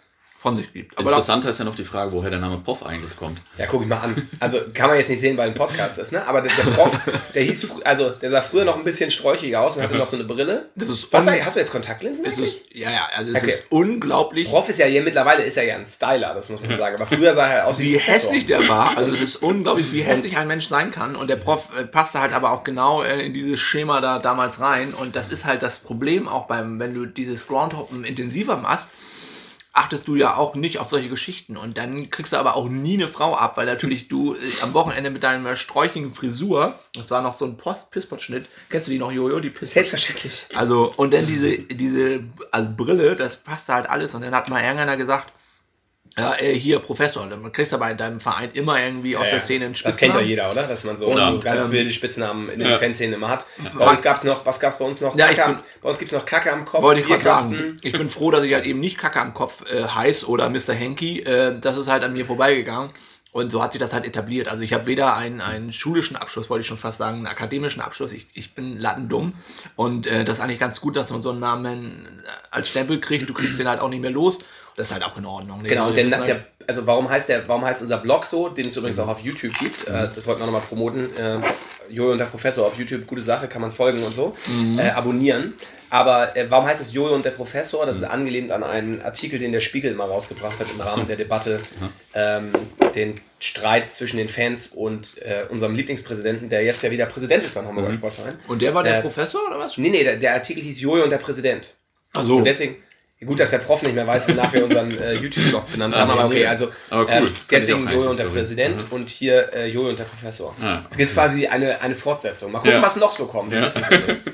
von 0.45 0.57
sich 0.57 0.71
gibt. 0.75 0.99
Aber 0.99 1.09
Interessanter 1.09 1.49
ist 1.49 1.59
ja 1.59 1.65
noch 1.65 1.75
die 1.75 1.87
Frage, 1.87 2.13
woher 2.13 2.29
der 2.29 2.39
Name 2.39 2.59
Prof 2.59 2.85
eigentlich 2.85 3.17
kommt. 3.17 3.41
Ja, 3.57 3.65
guck 3.65 3.81
ich 3.81 3.89
mal 3.89 3.97
an. 3.97 4.29
Also 4.41 4.59
kann 4.75 4.91
man 4.91 4.99
jetzt 4.99 5.09
nicht 5.09 5.21
sehen, 5.21 5.39
weil 5.39 5.49
ein 5.49 5.55
Podcast 5.55 5.99
ist, 5.99 6.13
ne? 6.13 6.29
Aber 6.29 6.43
der, 6.43 6.53
der 6.53 6.71
Prof, 6.71 7.01
der 7.35 7.43
hieß, 7.45 7.81
also 7.83 8.11
der 8.11 8.29
sah 8.29 8.43
früher 8.43 8.67
noch 8.67 8.77
ein 8.77 8.85
bisschen 8.85 9.11
sträuchiger 9.11 9.63
aus 9.63 9.79
und 9.79 9.85
hatte 9.85 9.97
noch 9.97 10.05
so 10.05 10.17
eine 10.17 10.27
Brille. 10.27 10.69
Das 10.75 10.91
ist 10.91 11.11
Was, 11.11 11.27
hast 11.27 11.57
du 11.57 11.61
jetzt 11.61 11.73
Kontaktlinsen? 11.73 12.27
Ist, 12.27 12.65
ja, 12.75 12.91
ja, 12.91 13.09
also 13.17 13.33
es 13.33 13.39
okay. 13.39 13.47
ist 13.47 13.73
unglaublich. 13.73 14.47
Prof 14.47 14.69
ist 14.69 14.79
ja 14.79 14.85
hier, 14.85 15.01
mittlerweile 15.01 15.45
ist 15.45 15.57
er 15.57 15.65
ja 15.65 15.77
ein 15.77 15.87
Styler, 15.87 16.35
das 16.35 16.51
muss 16.51 16.61
man 16.61 16.77
sagen. 16.77 16.97
Aber 16.97 17.07
früher 17.07 17.33
sah 17.33 17.47
er 17.47 17.53
halt 17.55 17.65
aus 17.65 17.79
wie, 17.79 17.95
wie 17.95 17.99
hässlich 17.99 18.45
der 18.45 18.69
war. 18.69 18.99
Also 18.99 19.13
es 19.13 19.23
ist 19.23 19.37
unglaublich, 19.37 19.93
wie 19.93 20.03
hässlich 20.03 20.37
ein 20.37 20.47
Mensch 20.47 20.67
sein 20.67 20.91
kann. 20.91 21.17
Und 21.17 21.31
der 21.31 21.37
Prof 21.37 21.71
äh, 21.81 21.85
passte 21.85 22.21
halt 22.21 22.35
aber 22.35 22.53
auch 22.53 22.65
genau 22.65 23.03
äh, 23.03 23.25
in 23.25 23.33
dieses 23.33 23.61
Schema 23.61 24.03
da 24.03 24.19
damals 24.19 24.61
rein. 24.61 24.93
Und 24.93 25.17
das 25.17 25.29
ist 25.29 25.47
halt 25.47 25.63
das 25.63 25.79
Problem 25.79 26.29
auch 26.29 26.47
beim, 26.49 26.79
wenn 26.79 26.93
du 26.93 27.07
dieses 27.07 27.47
Groundhoppen 27.47 28.05
intensiver 28.05 28.59
machst 28.59 28.91
achtest 29.75 30.07
du 30.07 30.15
ja 30.15 30.37
auch 30.37 30.55
nicht 30.55 30.79
auf 30.79 30.89
solche 30.89 31.09
Geschichten. 31.09 31.57
Und 31.57 31.77
dann 31.77 32.09
kriegst 32.09 32.33
du 32.33 32.37
aber 32.37 32.57
auch 32.57 32.69
nie 32.69 32.95
eine 32.95 33.09
Frau 33.09 33.37
ab, 33.37 33.57
weil 33.57 33.67
natürlich 33.67 34.09
du 34.09 34.35
äh, 34.35 34.39
am 34.63 34.73
Wochenende 34.73 35.11
mit 35.11 35.25
deiner 35.25 35.57
sträuchigen 35.57 36.15
Frisur, 36.15 36.79
das 36.95 37.11
war 37.11 37.21
noch 37.23 37.35
so 37.35 37.45
ein 37.45 37.57
Pisspot-Schnitt, 37.57 38.47
kennst 38.71 38.87
du 38.87 38.93
die 38.93 38.99
noch, 38.99 39.11
Jojo? 39.11 39.41
Die 39.41 39.51
Pisspot 39.51 39.69
Selbstverständlich. 39.71 40.47
Also, 40.55 40.93
und 40.97 41.13
dann 41.13 41.27
diese, 41.27 41.59
diese 41.59 42.25
also 42.53 42.71
Brille, 42.77 43.17
das 43.17 43.37
passte 43.37 43.75
halt 43.75 43.91
alles. 43.91 44.15
Und 44.15 44.23
dann 44.23 44.35
hat 44.35 44.49
mal 44.49 44.63
irgendeiner 44.63 44.97
gesagt, 44.97 45.33
ja, 46.17 46.37
äh, 46.39 46.55
hier 46.55 46.79
Professor, 46.79 47.27
dann 47.27 47.51
kriegst 47.51 47.73
du 47.73 47.77
aber 47.77 47.91
in 47.91 47.97
deinem 47.97 48.21
Verein 48.21 48.51
immer 48.55 48.81
irgendwie 48.81 49.17
aus 49.17 49.27
ja, 49.27 49.33
der 49.33 49.41
Szene 49.41 49.65
einen 49.67 49.75
Spitznamen. 49.75 49.93
Das 49.93 49.97
kennt 49.97 50.15
ja 50.15 50.21
jeder, 50.21 50.51
oder? 50.51 50.69
Dass 50.69 50.85
man 50.85 50.97
so, 50.97 51.07
und, 51.07 51.43
ganz 51.43 51.65
ähm, 51.65 51.73
wilde 51.73 51.91
Spitznamen 51.91 52.51
in 52.51 52.61
den 52.61 52.69
ja. 52.69 52.79
Fanszenen 52.79 53.15
immer 53.15 53.29
hat. 53.29 53.47
Bei 53.77 53.91
uns 53.91 54.01
gab 54.01 54.17
es 54.17 54.23
noch, 54.23 54.47
was 54.47 54.61
gab 54.61 54.73
es 54.73 54.79
bei 54.79 54.85
uns 54.85 55.01
noch? 55.01 55.17
Ja, 55.17 55.27
bin, 55.27 55.59
bei 55.83 55.89
uns 55.89 55.99
gibt 55.99 56.13
es 56.13 56.17
noch 56.17 56.25
Kacke 56.25 56.53
am 56.53 56.65
Kopf. 56.65 56.83
Wollte 56.83 57.01
ich 57.01 57.09
gerade 57.09 57.25
sagen. 57.25 57.79
Ich 57.83 57.93
bin 57.93 58.09
froh, 58.09 58.31
dass 58.31 58.45
ich 58.45 58.55
halt 58.55 58.65
eben 58.65 58.79
nicht 58.79 58.97
Kacke 58.97 59.21
am 59.21 59.35
Kopf 59.35 59.65
äh, 59.69 59.83
heiß 59.83 60.27
oder 60.27 60.49
Mr. 60.51 60.73
Henky. 60.73 61.21
Äh, 61.21 61.59
das 61.61 61.77
ist 61.77 61.89
halt 61.89 62.05
an 62.05 62.13
mir 62.13 62.25
vorbeigegangen. 62.25 62.91
Und 63.33 63.51
so 63.51 63.61
hat 63.61 63.73
sich 63.73 63.81
das 63.81 63.93
halt 63.93 64.07
etabliert. 64.07 64.47
Also 64.47 64.63
ich 64.63 64.73
habe 64.73 64.87
weder 64.87 65.17
einen, 65.17 65.41
einen 65.41 65.73
schulischen 65.73 66.15
Abschluss, 66.15 66.49
wollte 66.49 66.61
ich 66.61 66.69
schon 66.69 66.79
fast 66.79 66.99
sagen, 66.99 67.17
einen 67.17 67.27
akademischen 67.27 67.81
Abschluss. 67.81 68.13
Ich, 68.13 68.29
ich 68.35 68.55
bin 68.55 68.79
lattendumm. 68.79 69.35
Und 69.75 70.07
äh, 70.07 70.23
das 70.23 70.39
ist 70.39 70.45
eigentlich 70.45 70.61
ganz 70.61 70.81
gut, 70.81 70.95
dass 70.95 71.11
man 71.11 71.21
so 71.21 71.31
einen 71.31 71.41
Namen 71.41 72.07
äh, 72.07 72.29
als 72.53 72.69
Stempel 72.69 73.01
kriegt. 73.01 73.29
Du 73.29 73.35
kriegst 73.35 73.59
den 73.59 73.67
halt 73.67 73.81
auch 73.81 73.89
nicht 73.89 74.03
mehr 74.03 74.13
los. 74.13 74.39
Das 74.77 74.89
ist 74.89 74.95
halt 74.95 75.05
auch 75.05 75.17
in 75.17 75.25
Ordnung. 75.25 75.63
Ne? 75.63 75.69
Genau, 75.69 75.91
denn 75.91 76.15
halt 76.15 76.27
der, 76.27 76.47
also 76.67 76.87
warum 76.87 77.09
heißt 77.09 77.29
der, 77.29 77.49
warum 77.49 77.65
heißt 77.65 77.83
unser 77.83 77.99
Blog 77.99 78.27
so, 78.27 78.49
den 78.49 78.69
es 78.69 78.77
übrigens 78.77 78.99
auch 78.99 79.09
auf 79.09 79.21
YouTube 79.21 79.57
gibt, 79.59 79.87
äh, 79.87 80.09
das 80.15 80.27
wollten 80.27 80.41
wir 80.41 80.47
nochmal 80.47 80.63
promoten. 80.63 81.17
Äh, 81.17 81.39
Jojo 81.91 82.13
und 82.13 82.19
der 82.19 82.25
Professor 82.25 82.67
auf 82.67 82.79
YouTube, 82.79 83.07
gute 83.07 83.21
Sache, 83.21 83.47
kann 83.47 83.61
man 83.61 83.71
folgen 83.71 84.03
und 84.03 84.15
so. 84.15 84.35
Mhm. 84.47 84.79
Äh, 84.79 84.91
abonnieren. 84.91 85.55
Aber 85.91 86.37
äh, 86.37 86.51
warum 86.51 86.67
heißt 86.67 86.81
es 86.81 86.93
Jojo 86.93 87.15
und 87.15 87.25
der 87.25 87.31
Professor? 87.31 87.87
Das 87.87 87.97
ist 87.97 88.03
mhm. 88.03 88.11
angelehnt 88.11 88.51
an 88.51 88.65
einen 88.65 89.03
Artikel, 89.03 89.39
den 89.39 89.53
der 89.53 89.61
Spiegel 89.61 89.95
mal 89.95 90.09
rausgebracht 90.09 90.59
hat 90.59 90.67
im 90.73 90.81
Rahmen 90.81 91.03
so. 91.03 91.03
der 91.03 91.17
Debatte. 91.17 91.61
Mhm. 91.81 91.89
Ähm, 92.15 92.53
den 92.95 93.21
Streit 93.39 93.91
zwischen 93.91 94.17
den 94.17 94.29
Fans 94.29 94.69
und 94.69 95.19
äh, 95.23 95.45
unserem 95.51 95.75
Lieblingspräsidenten, 95.75 96.49
der 96.49 96.65
jetzt 96.65 96.83
ja 96.83 96.91
wieder 96.91 97.07
Präsident 97.07 97.45
ist 97.45 97.55
beim 97.55 97.67
Hamburger 97.67 97.91
mhm. 97.91 97.95
Sportverein. 97.95 98.35
Und 98.49 98.63
der 98.63 98.75
war 98.75 98.83
der 98.83 98.99
äh, 98.99 99.03
Professor 99.03 99.41
oder 99.47 99.59
was? 99.59 99.77
Nee, 99.77 99.91
nee, 99.91 100.03
der, 100.03 100.17
der 100.17 100.35
Artikel 100.35 100.63
hieß 100.63 100.81
Jojo 100.81 101.05
und 101.05 101.11
der 101.11 101.19
Präsident. 101.19 101.75
Ach 102.13 102.23
so. 102.23 102.39
Und 102.39 102.45
deswegen, 102.45 102.77
Gut, 103.25 103.41
dass 103.41 103.51
der 103.51 103.59
Prof 103.59 103.83
nicht 103.83 103.95
mehr 103.95 104.07
weiß, 104.07 104.29
wonach 104.29 104.53
wir 104.53 104.65
unseren 104.65 104.97
äh, 104.99 105.15
YouTube-Blog 105.21 105.73
benannt 105.73 105.97
haben, 105.97 106.11
aber 106.11 106.27
okay, 106.27 106.47
also 106.47 106.69
aber 106.91 107.03
cool. 107.03 107.29
äh, 107.29 107.31
deswegen 107.51 107.89
Jojo 107.89 108.11
und 108.11 108.19
der 108.19 108.25
Präsident 108.25 108.91
mhm. 108.91 108.97
und 108.97 109.09
hier 109.09 109.53
äh, 109.55 109.69
Jojo 109.69 109.91
und 109.91 109.99
der 109.99 110.05
Professor. 110.05 110.55
Ja. 110.63 110.85
Das 110.91 110.99
ist 110.99 111.15
quasi 111.15 111.47
eine, 111.47 111.81
eine 111.81 111.95
Fortsetzung. 111.95 112.53
Mal 112.53 112.59
gucken, 112.59 112.75
ja. 112.75 112.83
was 112.83 112.97
noch 112.97 113.11
so 113.11 113.27
kommt. 113.27 113.51
Wir 113.51 113.59
ja. 113.59 113.65
wissen 113.65 113.83
es 113.83 113.91
nicht. 113.91 114.23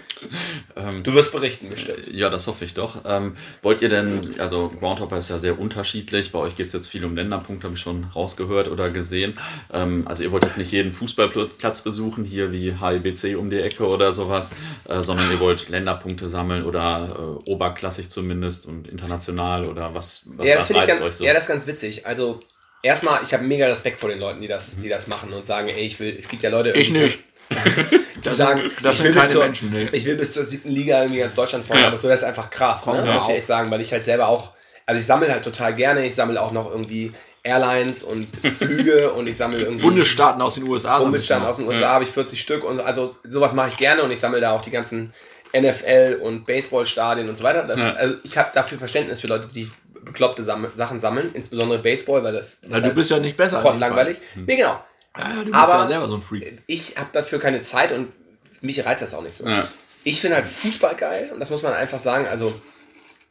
Ähm, 0.76 1.02
du 1.02 1.14
wirst 1.14 1.32
berichten, 1.32 1.68
bestimmt. 1.68 2.12
Ja, 2.12 2.30
das 2.30 2.46
hoffe 2.46 2.64
ich 2.64 2.74
doch. 2.74 3.02
Ähm, 3.04 3.34
wollt 3.62 3.82
ihr 3.82 3.88
denn, 3.88 4.38
also 4.38 4.68
Groundhopper 4.68 5.18
ist 5.18 5.28
ja 5.28 5.38
sehr 5.38 5.58
unterschiedlich. 5.58 6.32
Bei 6.32 6.38
euch 6.38 6.56
geht 6.56 6.68
es 6.68 6.72
jetzt 6.72 6.88
viel 6.88 7.04
um 7.04 7.16
Länderpunkte, 7.16 7.66
habe 7.66 7.76
ich 7.76 7.80
schon 7.80 8.04
rausgehört 8.04 8.68
oder 8.68 8.90
gesehen. 8.90 9.38
Ähm, 9.72 10.02
also 10.06 10.22
ihr 10.22 10.32
wollt 10.32 10.44
jetzt 10.44 10.56
nicht 10.56 10.72
jeden 10.72 10.92
Fußballplatz 10.92 11.82
besuchen, 11.82 12.24
hier 12.24 12.52
wie 12.52 12.74
HIBC 12.74 13.36
um 13.36 13.50
die 13.50 13.60
Ecke 13.60 13.86
oder 13.86 14.12
sowas, 14.12 14.52
äh, 14.88 15.00
sondern 15.00 15.30
ihr 15.30 15.40
wollt 15.40 15.68
Länderpunkte 15.68 16.28
sammeln 16.28 16.64
oder 16.64 17.16
äh, 17.46 17.50
oberklassig 17.50 18.08
zumindest 18.08 18.66
und 18.66 18.79
international 18.88 19.66
oder 19.66 19.94
was, 19.94 20.24
was 20.36 20.46
ja, 20.46 20.56
das 20.56 20.66
finde 20.66 20.82
ich 20.82 20.88
ganz, 20.88 21.00
euch 21.00 21.16
so? 21.16 21.24
Ja, 21.24 21.34
das 21.34 21.44
ist 21.44 21.48
ganz 21.48 21.66
witzig. 21.66 22.06
Also 22.06 22.40
erstmal, 22.82 23.22
ich 23.22 23.32
habe 23.32 23.44
mega 23.44 23.66
Respekt 23.66 23.98
vor 23.98 24.08
den 24.08 24.18
Leuten, 24.18 24.40
die 24.40 24.48
das, 24.48 24.80
die 24.80 24.88
das 24.88 25.06
machen 25.06 25.32
und 25.32 25.46
sagen, 25.46 25.68
ey, 25.68 25.86
ich 25.86 25.98
will, 26.00 26.16
es 26.18 26.28
gibt 26.28 26.42
ja 26.42 26.50
Leute. 26.50 26.70
Ich 26.70 26.90
nicht. 26.90 27.20
die 28.24 28.28
sagen, 28.28 28.62
das 28.82 28.98
ich 28.98 29.04
will, 29.04 29.12
keine 29.12 29.26
zur, 29.26 29.42
Menschen, 29.42 29.70
nee. 29.70 29.86
ich 29.90 30.04
will 30.04 30.14
bis 30.14 30.34
zur 30.34 30.44
siebten 30.44 30.70
Liga 30.70 31.02
irgendwie 31.02 31.20
ganz 31.20 31.34
Deutschland 31.34 31.64
fahren. 31.64 31.80
Ja. 31.80 31.98
So, 31.98 32.08
das 32.08 32.20
ist 32.20 32.24
einfach 32.24 32.48
krass, 32.48 32.86
ne? 32.86 33.02
muss 33.12 33.28
ich 33.28 33.34
echt 33.34 33.46
sagen, 33.46 33.70
weil 33.70 33.80
ich 33.80 33.92
halt 33.92 34.04
selber 34.04 34.28
auch, 34.28 34.52
also 34.86 34.98
ich 34.98 35.04
sammle 35.04 35.30
halt 35.30 35.42
total 35.42 35.74
gerne, 35.74 36.06
ich 36.06 36.14
sammle 36.14 36.40
auch 36.40 36.52
noch 36.52 36.70
irgendwie 36.70 37.12
Airlines 37.42 38.02
und 38.02 38.28
Flüge 38.58 39.12
und 39.12 39.26
ich 39.26 39.36
sammle 39.36 39.60
irgendwie. 39.60 39.82
Bundesstaaten 39.82 40.40
aus 40.42 40.54
den 40.54 40.64
USA. 40.64 40.98
Bundesstaaten 40.98 41.46
aus 41.46 41.56
den 41.56 41.66
USA 41.66 41.80
ja. 41.80 41.88
habe 41.90 42.04
ich 42.04 42.10
40 42.10 42.40
Stück 42.40 42.62
und 42.62 42.80
also 42.80 43.16
sowas 43.24 43.52
mache 43.52 43.70
ich 43.70 43.76
gerne 43.76 44.02
und 44.02 44.10
ich 44.10 44.20
sammle 44.20 44.40
da 44.40 44.52
auch 44.52 44.62
die 44.62 44.70
ganzen 44.70 45.12
NFL 45.52 46.20
und 46.22 46.46
Baseballstadien 46.46 47.28
und 47.28 47.36
so 47.36 47.44
weiter. 47.44 47.64
Das, 47.64 47.78
ja. 47.78 47.92
Also 47.94 48.14
ich 48.22 48.36
habe 48.38 48.50
dafür 48.54 48.78
Verständnis 48.78 49.20
für 49.20 49.26
Leute, 49.26 49.48
die 49.48 49.70
bekloppte 50.04 50.42
Sam 50.44 50.68
Sachen 50.74 51.00
sammeln, 51.00 51.30
insbesondere 51.34 51.80
Baseball, 51.80 52.22
weil 52.22 52.32
das. 52.32 52.60
Ja, 52.62 52.68
du 52.68 52.82
halt 52.82 52.94
bist 52.94 53.10
ja 53.10 53.18
nicht 53.18 53.36
besser. 53.36 53.62
langweilig. 53.78 54.18
Hm. 54.34 54.44
Nee, 54.46 54.56
genau. 54.56 54.82
Ja, 55.16 55.28
du 55.38 55.44
bist 55.44 55.54
Aber 55.54 55.74
ja 55.74 55.88
selber 55.88 56.08
so 56.08 56.14
ein 56.14 56.22
Freak. 56.22 56.62
Ich 56.66 56.96
habe 56.96 57.10
dafür 57.12 57.38
keine 57.38 57.60
Zeit 57.62 57.92
und 57.92 58.12
mich 58.60 58.84
reizt 58.84 59.02
das 59.02 59.14
auch 59.14 59.22
nicht 59.22 59.34
so. 59.34 59.46
Ja. 59.46 59.66
Ich 60.04 60.20
finde 60.20 60.36
halt 60.36 60.46
Fußball 60.46 60.94
geil 60.94 61.30
und 61.32 61.40
das 61.40 61.50
muss 61.50 61.62
man 61.62 61.72
einfach 61.72 61.98
sagen. 61.98 62.26
Also 62.26 62.58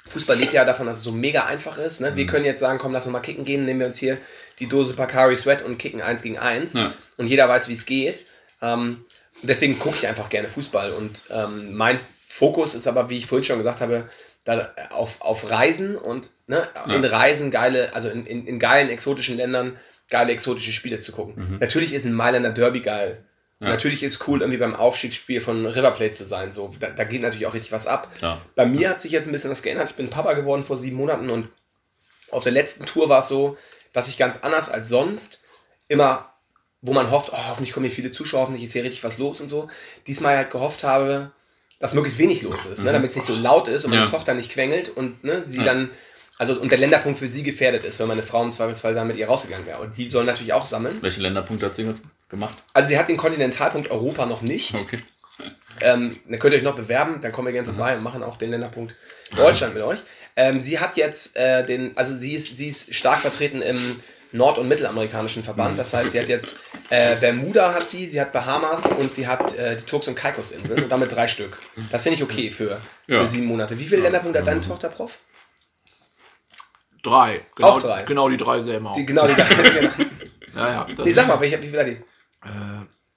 Fußball 0.10 0.38
lebt 0.38 0.54
ja 0.54 0.66
davon, 0.66 0.88
dass 0.88 0.98
es 0.98 1.04
so 1.04 1.12
mega 1.12 1.46
einfach 1.46 1.78
ist. 1.78 2.02
Ne? 2.02 2.16
Wir 2.16 2.26
mhm. 2.26 2.30
können 2.30 2.46
jetzt 2.46 2.60
sagen, 2.60 2.80
komm, 2.80 2.92
lass 2.92 3.06
uns 3.06 3.14
mal 3.14 3.20
kicken 3.20 3.46
gehen, 3.46 3.66
nehmen 3.66 3.80
wir 3.80 3.88
uns 3.88 3.98
hier 3.98 4.18
die 4.60 4.68
Dose 4.68 4.94
Pacari 4.94 5.36
Sweat 5.36 5.62
und 5.62 5.78
kicken 5.78 6.02
eins 6.02 6.22
gegen 6.22 6.38
eins. 6.38 6.74
Ja. 6.74 6.94
Und 7.18 7.28
jeder 7.28 7.48
weiß, 7.48 7.70
wie 7.70 7.74
es 7.74 7.86
geht. 7.86 8.26
Ähm, 8.62 9.06
deswegen 9.42 9.80
gucke 9.80 9.96
ich 9.98 10.08
einfach 10.08 10.30
gerne 10.30 10.48
Fußball. 10.48 10.92
Und 10.92 11.24
ähm, 11.32 11.76
mein 11.76 12.00
Fokus 12.28 12.76
ist 12.76 12.88
aber, 12.88 13.10
wie 13.10 13.18
ich 13.18 13.26
vorhin 13.26 13.44
schon 13.44 13.58
gesagt 13.58 13.82
habe, 13.82 14.08
da 14.44 14.74
auf, 14.92 15.22
auf 15.22 15.50
Reisen 15.50 15.96
und 15.96 16.30
ne, 16.48 16.68
ja. 16.74 16.94
in 16.94 17.04
Reisen 17.06 17.52
geile, 17.52 17.94
also 17.94 18.10
in, 18.10 18.26
in, 18.26 18.48
in, 18.48 18.60
geilen 18.60 18.90
exotischen 18.90 19.38
Ländern 19.38 19.78
geile 20.10 20.32
exotische 20.32 20.72
Spiele 20.72 21.00
zu 21.00 21.12
gucken. 21.12 21.36
Mhm. 21.36 21.58
Natürlich 21.60 21.94
ist 21.94 22.06
ein 22.06 22.14
Mailänder 22.14 22.50
Derby 22.50 22.80
geil. 22.80 23.24
Ja. 23.60 23.70
Natürlich 23.70 24.04
ist 24.04 24.28
cool, 24.28 24.42
irgendwie 24.42 24.58
beim 24.58 24.76
Aufstiegsspiel 24.76 25.42
von 25.42 25.66
River 25.66 25.92
Plate 25.92 26.14
zu 26.14 26.26
sein. 26.26 26.54
So, 26.54 26.74
da, 26.80 26.90
da 26.90 27.04
geht 27.04 27.22
natürlich 27.22 27.46
auch 27.46 27.54
richtig 27.54 27.72
was 27.72 27.88
ab. 27.88 28.16
Klar. 28.16 28.42
Bei 28.56 28.66
mir 28.66 28.90
hat 28.90 29.02
sich 29.02 29.12
jetzt 29.12 29.28
ein 29.28 29.32
bisschen 29.34 29.52
was 29.52 29.62
geändert. 29.62 29.90
Ich 29.90 29.96
bin 29.96 30.10
Papa 30.10 30.34
geworden 30.34 30.64
vor 30.64 30.78
sieben 30.78 30.96
Monaten 30.96 31.30
und 31.30 31.50
auf 32.32 32.44
der 32.44 32.54
letzten 32.54 32.86
Tour 32.86 33.10
war 33.10 33.20
es 33.20 33.28
so, 33.28 33.58
dass 33.92 34.08
ich 34.08 34.18
ganz 34.18 34.38
anders 34.42 34.70
als 34.70 34.88
sonst 34.88 35.40
immer, 35.88 36.29
wo 36.82 36.94
man 36.94 37.12
hofft, 37.12 37.32
oh, 37.34 37.38
hoffentlich 37.50 37.74
kommen 37.74 37.86
hier 37.86 37.96
viele 37.96 38.12
Zuschauer, 38.12 38.42
hoffentlich 38.42 38.64
ist 38.64 38.74
hier 38.74 38.84
richtig 38.84 39.04
was 39.04 39.18
los 39.18 39.42
und 39.42 39.48
so, 39.48 39.68
diesmal 40.08 40.38
halt 40.38 40.52
gehofft 40.52 40.84
habe, 40.84 41.32
dass 41.80 41.94
möglichst 41.94 42.20
wenig 42.20 42.42
los 42.42 42.66
ist, 42.66 42.80
ne? 42.80 42.90
Mhm. 42.90 42.94
damit 42.94 43.10
es 43.10 43.16
nicht 43.16 43.26
so 43.26 43.36
laut 43.36 43.68
ist 43.68 43.86
und 43.86 43.92
meine 43.92 44.06
ja. 44.06 44.10
Tochter 44.10 44.34
nicht 44.34 44.52
quengelt 44.52 44.90
und 44.90 45.24
ne, 45.24 45.44
sie 45.46 45.60
ja. 45.60 45.66
dann 45.66 45.90
Also 46.38 46.54
und 46.54 46.72
der 46.72 46.80
Länderpunkt 46.80 47.20
für 47.20 47.28
sie 47.28 47.44
gefährdet 47.44 47.84
ist, 47.84 48.00
wenn 48.00 48.08
meine 48.08 48.24
Frau 48.24 48.44
im 48.44 48.52
Zweifelsfall 48.52 48.94
dann 48.94 49.08
mit 49.08 49.18
ihr 49.18 49.28
rausgegangen 49.28 49.66
wäre. 49.66 49.82
Und 49.82 49.98
die 49.98 50.08
sollen 50.10 50.26
natürlich 50.26 50.54
auch 50.54 50.66
sammeln. 50.66 50.98
Welche 51.02 51.22
Länderpunkte 51.22 51.66
hat 51.66 51.76
sie 51.76 51.84
jetzt 51.84 52.04
gemacht? 52.30 52.64
Also 52.74 52.88
sie 52.90 52.98
hat 52.98 53.10
den 53.10 53.18
Kontinentalpunkt 53.18 53.92
Europa 53.92 54.26
noch 54.26 54.42
nicht. 54.42 54.74
Okay. 54.76 55.00
Ähm, 55.82 56.18
dann 56.28 56.40
könnt 56.40 56.54
ihr 56.54 56.58
euch 56.58 56.64
noch 56.64 56.76
bewerben, 56.76 57.22
dann 57.22 57.32
kommen 57.32 57.48
wir 57.48 57.54
gerne 57.54 57.66
vorbei 57.66 57.96
und 57.96 58.04
machen 58.04 58.24
auch 58.24 58.38
den 58.38 58.52
Länderpunkt 58.52 58.96
Deutschland 59.36 59.74
mit 59.74 59.84
euch. 59.84 60.00
Ähm, 60.36 60.60
sie 60.60 60.80
hat 60.80 60.98
jetzt 60.98 61.36
äh, 61.36 61.66
den, 61.66 61.96
also 61.98 62.14
sie 62.16 62.34
ist, 62.34 62.58
sie 62.58 62.68
ist 62.68 62.94
stark 62.94 63.20
vertreten 63.20 63.62
im 63.62 64.00
nord- 64.32 64.58
und 64.58 64.68
mittelamerikanischen 64.68 65.44
Verband. 65.44 65.78
Das 65.80 65.94
heißt, 65.94 66.12
sie 66.12 66.20
hat 66.20 66.30
jetzt 66.30 66.58
äh, 66.90 67.16
Bermuda 67.16 67.74
hat 67.74 67.90
sie, 67.90 68.06
sie 68.08 68.20
hat 68.22 68.32
Bahamas 68.32 68.86
und 68.86 69.14
sie 69.14 69.28
hat 69.28 69.54
äh, 69.56 69.76
die 69.76 69.84
Turks- 69.86 70.08
und 70.08 70.16
Caicos-Inseln 70.16 70.84
und 70.84 70.90
damit 70.92 71.12
drei 71.12 71.28
Stück. 71.28 71.58
Das 71.92 72.04
finde 72.04 72.18
ich 72.18 72.24
okay 72.24 72.52
für, 72.52 72.80
Ja. 73.08 73.22
für 73.22 73.26
sieben 73.28 73.46
Monate. 73.46 73.78
Wie 73.80 73.86
viele 73.86 74.02
Länderpunkte 74.04 74.40
hat 74.40 74.48
deine 74.48 74.62
Tochter, 74.62 74.90
Prof? 74.90 75.18
Drei. 77.02 77.42
Genau, 77.56 77.70
Auch 77.70 77.80
drei. 77.80 78.04
Genau 78.04 78.30
die 78.30 78.38
drei 78.38 78.62
selben 78.62 78.88
auch. 78.88 78.94
Die, 78.94 79.06
genau 79.06 79.26
die 79.28 79.34
genau. 79.36 79.90
ja, 80.56 80.70
ja. 80.70 80.88
Nee, 81.04 81.12
sag 81.12 81.28
mal, 81.28 81.40
wie 81.42 81.48
viel 81.50 81.80
hat 81.80 81.88
die? 81.88 81.92
äh, 81.92 82.02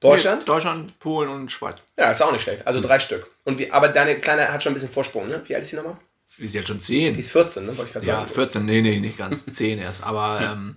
Deutschland? 0.00 0.40
nee, 0.40 0.46
Deutschland, 0.46 0.98
Polen 0.98 1.28
und 1.28 1.50
Schweiz. 1.50 1.76
Ja, 1.98 2.10
ist 2.10 2.22
auch 2.22 2.32
nicht 2.32 2.42
schlecht. 2.42 2.66
Also 2.66 2.80
drei 2.80 2.98
Stück. 2.98 3.28
Und 3.44 3.58
wie, 3.58 3.70
aber 3.70 3.88
deine 3.88 4.18
Kleine 4.20 4.52
hat 4.52 4.62
schon 4.62 4.70
ein 4.72 4.74
bisschen 4.74 4.88
Vorsprung, 4.90 5.28
ne? 5.28 5.42
Wie 5.46 5.54
alt 5.54 5.62
ist 5.64 5.70
sie 5.70 5.76
nochmal? 5.76 5.96
Die 6.38 6.44
ist 6.44 6.54
jetzt 6.54 6.68
schon 6.68 6.80
zehn. 6.80 7.12
Die 7.14 7.20
ist 7.20 7.30
14, 7.32 7.64
ne? 7.66 7.76
Wollte 7.76 7.88
ich 7.88 7.92
gerade 7.92 8.06
Ja, 8.06 8.14
sagen. 8.20 8.28
14, 8.32 8.64
nee, 8.64 8.80
nee, 8.82 9.00
nicht 9.00 9.18
ganz 9.18 9.44
10 9.46 9.78
erst. 9.78 10.02
Aber 10.04 10.40
ähm, 10.52 10.76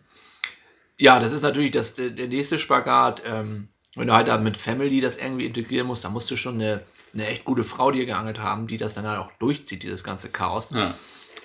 ja, 0.97 1.19
das 1.19 1.31
ist 1.31 1.41
natürlich 1.41 1.71
das, 1.71 1.95
der, 1.95 2.09
der 2.09 2.27
nächste 2.27 2.57
Spagat. 2.57 3.21
Ähm, 3.25 3.69
wenn 3.95 4.07
du 4.07 4.13
halt 4.13 4.27
da 4.27 4.37
mit 4.37 4.57
Family 4.57 5.01
das 5.01 5.15
irgendwie 5.17 5.45
integrieren 5.45 5.87
musst, 5.87 6.03
dann 6.03 6.13
musst 6.13 6.29
du 6.29 6.35
schon 6.35 6.55
eine, 6.55 6.81
eine 7.13 7.27
echt 7.27 7.45
gute 7.45 7.63
Frau 7.63 7.91
dir 7.91 8.05
geangelt 8.05 8.39
haben, 8.39 8.67
die 8.67 8.77
das 8.77 8.93
dann 8.93 9.07
halt 9.07 9.19
auch 9.19 9.31
durchzieht, 9.39 9.83
dieses 9.83 10.03
ganze 10.03 10.29
Chaos. 10.29 10.71
Ja. 10.73 10.93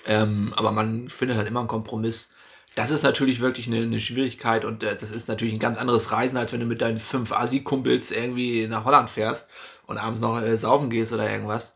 Ähm, 0.05 0.53
aber 0.57 0.71
man 0.71 1.09
findet 1.09 1.37
halt 1.37 1.47
immer 1.47 1.59
einen 1.61 1.69
Kompromiss. 1.69 2.31
Das 2.75 2.89
ist 2.91 3.03
natürlich 3.03 3.39
wirklich 3.41 3.67
eine, 3.67 3.77
eine 3.81 3.99
Schwierigkeit 3.99 4.65
und 4.65 4.83
äh, 4.83 4.95
das 4.95 5.11
ist 5.11 5.27
natürlich 5.27 5.53
ein 5.53 5.59
ganz 5.59 5.77
anderes 5.77 6.11
Reisen, 6.11 6.37
als 6.37 6.51
wenn 6.53 6.59
du 6.61 6.65
mit 6.65 6.81
deinen 6.81 6.99
fünf 6.99 7.31
Asi-Kumpels 7.31 8.11
irgendwie 8.11 8.67
nach 8.67 8.85
Holland 8.85 9.09
fährst 9.09 9.49
und 9.87 9.97
abends 9.97 10.21
noch 10.21 10.41
äh, 10.41 10.55
saufen 10.55 10.89
gehst 10.89 11.11
oder 11.13 11.29
irgendwas. 11.29 11.75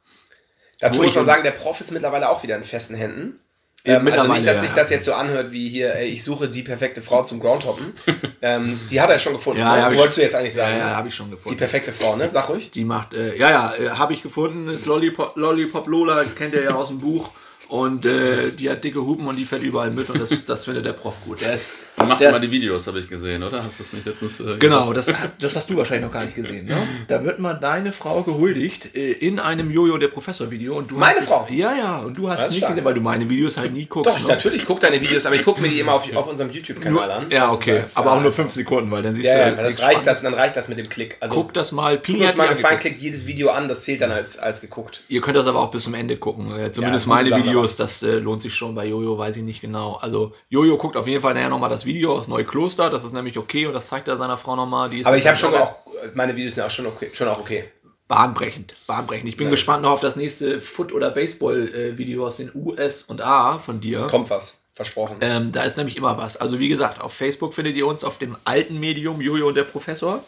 Dazu 0.79 0.99
Wo 0.99 1.03
muss 1.03 1.11
ich- 1.11 1.15
man 1.17 1.25
sagen, 1.25 1.43
der 1.43 1.51
Prof 1.51 1.79
ist 1.81 1.91
mittlerweile 1.91 2.29
auch 2.29 2.43
wieder 2.43 2.55
in 2.57 2.63
festen 2.63 2.95
Händen. 2.95 3.39
Ja, 3.85 3.97
Ähm, 3.99 4.07
also 4.07 4.31
nicht, 4.33 4.47
dass 4.47 4.61
sich 4.61 4.71
das 4.71 4.89
jetzt 4.89 5.05
so 5.05 5.13
anhört 5.13 5.51
wie 5.51 5.69
hier, 5.69 5.95
ey, 5.95 6.07
ich 6.07 6.23
suche 6.23 6.49
die 6.49 6.63
perfekte 6.63 7.01
Frau 7.01 7.23
zum 7.23 7.39
Groundhoppen. 7.39 7.93
ähm, 8.41 8.79
die 8.89 8.99
hat 8.99 9.09
er 9.09 9.19
schon 9.19 9.33
gefunden. 9.33 9.59
Ja, 9.59 9.89
ne? 9.89 9.97
Wolltest 9.97 10.17
du 10.17 10.21
jetzt 10.21 10.35
eigentlich 10.35 10.53
sagen? 10.53 10.77
Ja, 10.77 10.89
ja, 10.89 10.95
habe 10.95 11.07
ich 11.07 11.15
schon 11.15 11.27
die 11.27 11.35
gefunden. 11.35 11.57
perfekte 11.57 11.93
Frau, 11.93 12.15
ne? 12.15 12.27
Sag 12.27 12.49
ruhig. 12.49 12.71
Die 12.71 12.83
macht, 12.83 13.13
äh, 13.13 13.35
ja, 13.37 13.49
ja, 13.49 13.73
äh, 13.75 13.89
habe 13.89 14.13
ich 14.13 14.23
gefunden, 14.23 14.67
ist 14.67 14.85
Lollipop, 14.85 15.35
Lollipop 15.35 15.87
Lola, 15.87 16.23
kennt 16.23 16.53
ihr 16.53 16.63
ja 16.63 16.71
aus 16.75 16.87
dem 16.87 16.99
Buch. 16.99 17.31
Und 17.67 18.05
äh, 18.05 18.51
die 18.51 18.69
hat 18.69 18.83
dicke 18.83 19.01
Hupen 19.01 19.27
und 19.27 19.37
die 19.37 19.45
fährt 19.45 19.63
überall 19.63 19.89
mit 19.91 20.09
und 20.09 20.19
das, 20.21 20.29
das 20.45 20.65
findet 20.65 20.85
der 20.85 20.93
Prof 20.93 21.15
gut. 21.25 21.41
Der 21.41 21.55
ist, 21.55 21.73
Und 21.97 22.09
macht 22.09 22.19
immer 22.21 22.39
die 22.39 22.51
Videos, 22.51 22.87
habe 22.87 22.99
ich 22.99 23.07
gesehen, 23.09 23.41
oder? 23.41 23.63
Hast 23.63 23.79
du 23.79 23.83
das 23.83 23.93
nicht 23.93 24.05
letztens 24.05 24.39
äh, 24.41 24.57
Genau, 24.59 24.91
das, 24.91 25.09
das 25.39 25.55
hast 25.55 25.69
du 25.69 25.77
wahrscheinlich 25.77 26.05
noch 26.05 26.11
gar 26.11 26.25
nicht 26.25 26.35
gesehen. 26.35 26.65
Ne? 26.65 26.75
Da 27.07 27.23
wird 27.23 27.39
mal 27.39 27.53
deine 27.53 27.93
Frau 27.93 28.21
gehuldigt 28.21 28.93
äh, 28.95 29.11
in 29.13 29.39
einem 29.39 29.71
Jojo 29.71 29.97
der 29.97 30.09
Professor 30.09 30.51
Video 30.51 30.75
und 30.77 30.91
du 30.91 30.97
Meine 30.97 31.19
hast 31.21 31.29
Frau? 31.29 31.47
Es, 31.49 31.55
ja, 31.55 31.73
ja, 31.73 31.97
und 31.99 32.17
du 32.17 32.29
hast 32.29 32.39
Das 32.39 32.45
es 32.47 32.49
nicht 32.51 32.57
stark. 32.59 32.73
gesehen, 32.73 32.85
weil 32.85 32.93
du 32.95 33.01
meine 33.01 33.29
Videos 33.29 33.57
halt 33.57 33.71
nie 33.73 33.85
guckst. 33.85 34.11
Doch, 34.13 34.19
ne? 34.21 34.27
natürlich, 34.27 34.61
ich 34.63 34.67
gucke 34.67 34.81
deine 34.81 35.01
Videos, 35.01 35.25
aber 35.25 35.35
ich 35.35 35.43
gucke 35.45 35.61
mir 35.61 35.69
die 35.69 35.79
immer 35.79 35.93
auf, 35.93 36.13
auf 36.15 36.27
unserem 36.27 36.51
YouTube-Kanal 36.51 37.09
an. 37.11 37.25
ja, 37.31 37.45
Das 37.45 37.53
ist 37.53 37.59
okay, 37.61 37.71
halt- 37.79 37.85
aber 37.93 38.11
auch 38.11 38.21
nur 38.21 38.31
fünf 38.33 38.51
Sekunden, 38.51 38.91
weil 38.91 39.01
dann 39.01 39.13
siehst 39.13 39.27
Ja, 39.27 39.33
du 39.35 39.39
ja, 39.39 39.47
jetzt 39.47 39.59
das 39.59 39.65
nichts 39.67 39.81
reicht 39.81 40.05
das, 40.07 40.21
dann 40.21 40.33
reicht 40.33 40.57
das 40.57 40.67
mit 40.67 40.77
dem 40.77 40.89
Klick. 40.89 41.15
Also, 41.21 41.35
Guck 41.35 41.53
das 41.53 41.71
mal, 41.71 41.95
tut 41.95 42.03
Pini 42.03 42.19
uns 42.23 42.29
hat 42.31 42.37
mal 42.37 42.47
gefallen, 42.49 42.77
klickt 42.77 42.99
jedes 42.99 43.25
Video 43.25 43.51
an, 43.51 43.69
das 43.69 43.83
zählt 43.83 44.01
dann 44.01 44.11
als, 44.11 44.37
als 44.37 44.59
geguckt. 44.59 45.01
Ihr 45.07 45.21
könnt 45.21 45.37
das 45.37 45.47
aber 45.47 45.59
auch 45.61 45.71
bis 45.71 45.85
zum 45.85 45.93
Ende 45.93 46.17
gucken. 46.17 46.47
Äh, 46.59 46.71
Zumindest 46.71 47.05
gute 47.05 47.15
meine 47.31 47.35
Videos, 47.37 47.77
das 47.77 48.03
äh, 48.03 48.15
lohnt 48.19 48.41
sich 48.41 48.53
schon. 48.53 48.75
Bei 48.75 48.85
Jojo 48.85 49.17
weiß 49.17 49.37
ich 49.37 49.43
nicht 49.43 49.61
genau. 49.61 49.93
Also 50.01 50.33
Jojo 50.49 50.77
guckt 50.77 50.97
auf 50.97 51.07
jeden 51.07 51.21
Fall 51.21 51.33
nachher 51.33 51.49
nochmal 51.49 51.69
das 51.69 51.84
Video 51.85 52.15
aus 52.15 52.27
Neukloster. 52.27 52.89
Das 52.89 53.03
ist 53.03 53.13
nämlich 53.13 53.37
okay 53.37 53.65
und 53.67 53.73
das 53.73 53.87
zeigt 53.87 54.07
er 54.07 54.17
seiner 54.17 54.37
Frau 54.37 54.55
nochmal. 54.55 54.89
Die 54.89 55.05
Aber 55.05 55.17
ich 55.17 55.27
habe 55.27 55.37
schon 55.37 55.53
auch 55.53 55.71
auch, 55.71 55.77
meine 56.13 56.35
Videos 56.35 56.55
sind 56.55 56.63
auch 56.63 56.69
schon, 56.69 56.85
okay, 56.87 57.09
schon 57.13 57.27
auch 57.27 57.39
okay. 57.39 57.65
bahnbrechend. 58.07 58.75
Bahnbrechend. 58.87 59.29
Ich 59.29 59.37
bin 59.37 59.47
Ja. 59.47 59.51
gespannt 59.51 59.83
noch 59.83 59.91
auf 59.91 59.99
das 60.01 60.15
nächste 60.15 60.61
Foot- 60.61 60.93
oder 60.93 61.11
Baseball-Video 61.11 62.25
aus 62.25 62.37
den 62.37 62.51
US 62.53 63.03
und 63.03 63.21
A 63.21 63.59
von 63.59 63.79
dir. 63.79 64.07
Kommt 64.07 64.29
was, 64.29 64.63
versprochen. 64.73 65.17
Ähm, 65.21 65.51
da 65.51 65.63
ist 65.63 65.77
nämlich 65.77 65.97
immer 65.97 66.17
was. 66.17 66.37
Also 66.37 66.59
wie 66.59 66.69
gesagt, 66.69 67.01
auf 67.01 67.13
Facebook 67.13 67.53
findet 67.53 67.75
ihr 67.75 67.87
uns 67.87 68.03
auf 68.03 68.17
dem 68.17 68.35
alten 68.45 68.79
Medium 68.79 69.21
Jojo 69.21 69.47
und 69.47 69.55
der 69.55 69.63
Professor. 69.63 70.23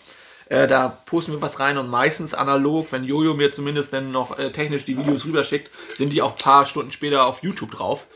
Äh, 0.49 0.67
da 0.67 0.89
posten 1.05 1.33
wir 1.33 1.41
was 1.41 1.59
rein 1.59 1.77
und 1.77 1.89
meistens 1.89 2.33
analog, 2.33 2.91
wenn 2.91 3.03
Jojo 3.03 3.33
mir 3.33 3.51
zumindest 3.51 3.93
dann 3.93 4.11
noch 4.11 4.37
äh, 4.37 4.51
technisch 4.51 4.85
die 4.85 4.97
Videos 4.97 5.25
rüberschickt, 5.25 5.69
sind 5.95 6.13
die 6.13 6.21
auch 6.21 6.31
ein 6.31 6.37
paar 6.37 6.65
Stunden 6.65 6.91
später 6.91 7.25
auf 7.25 7.43
YouTube 7.43 7.71
drauf. 7.71 8.07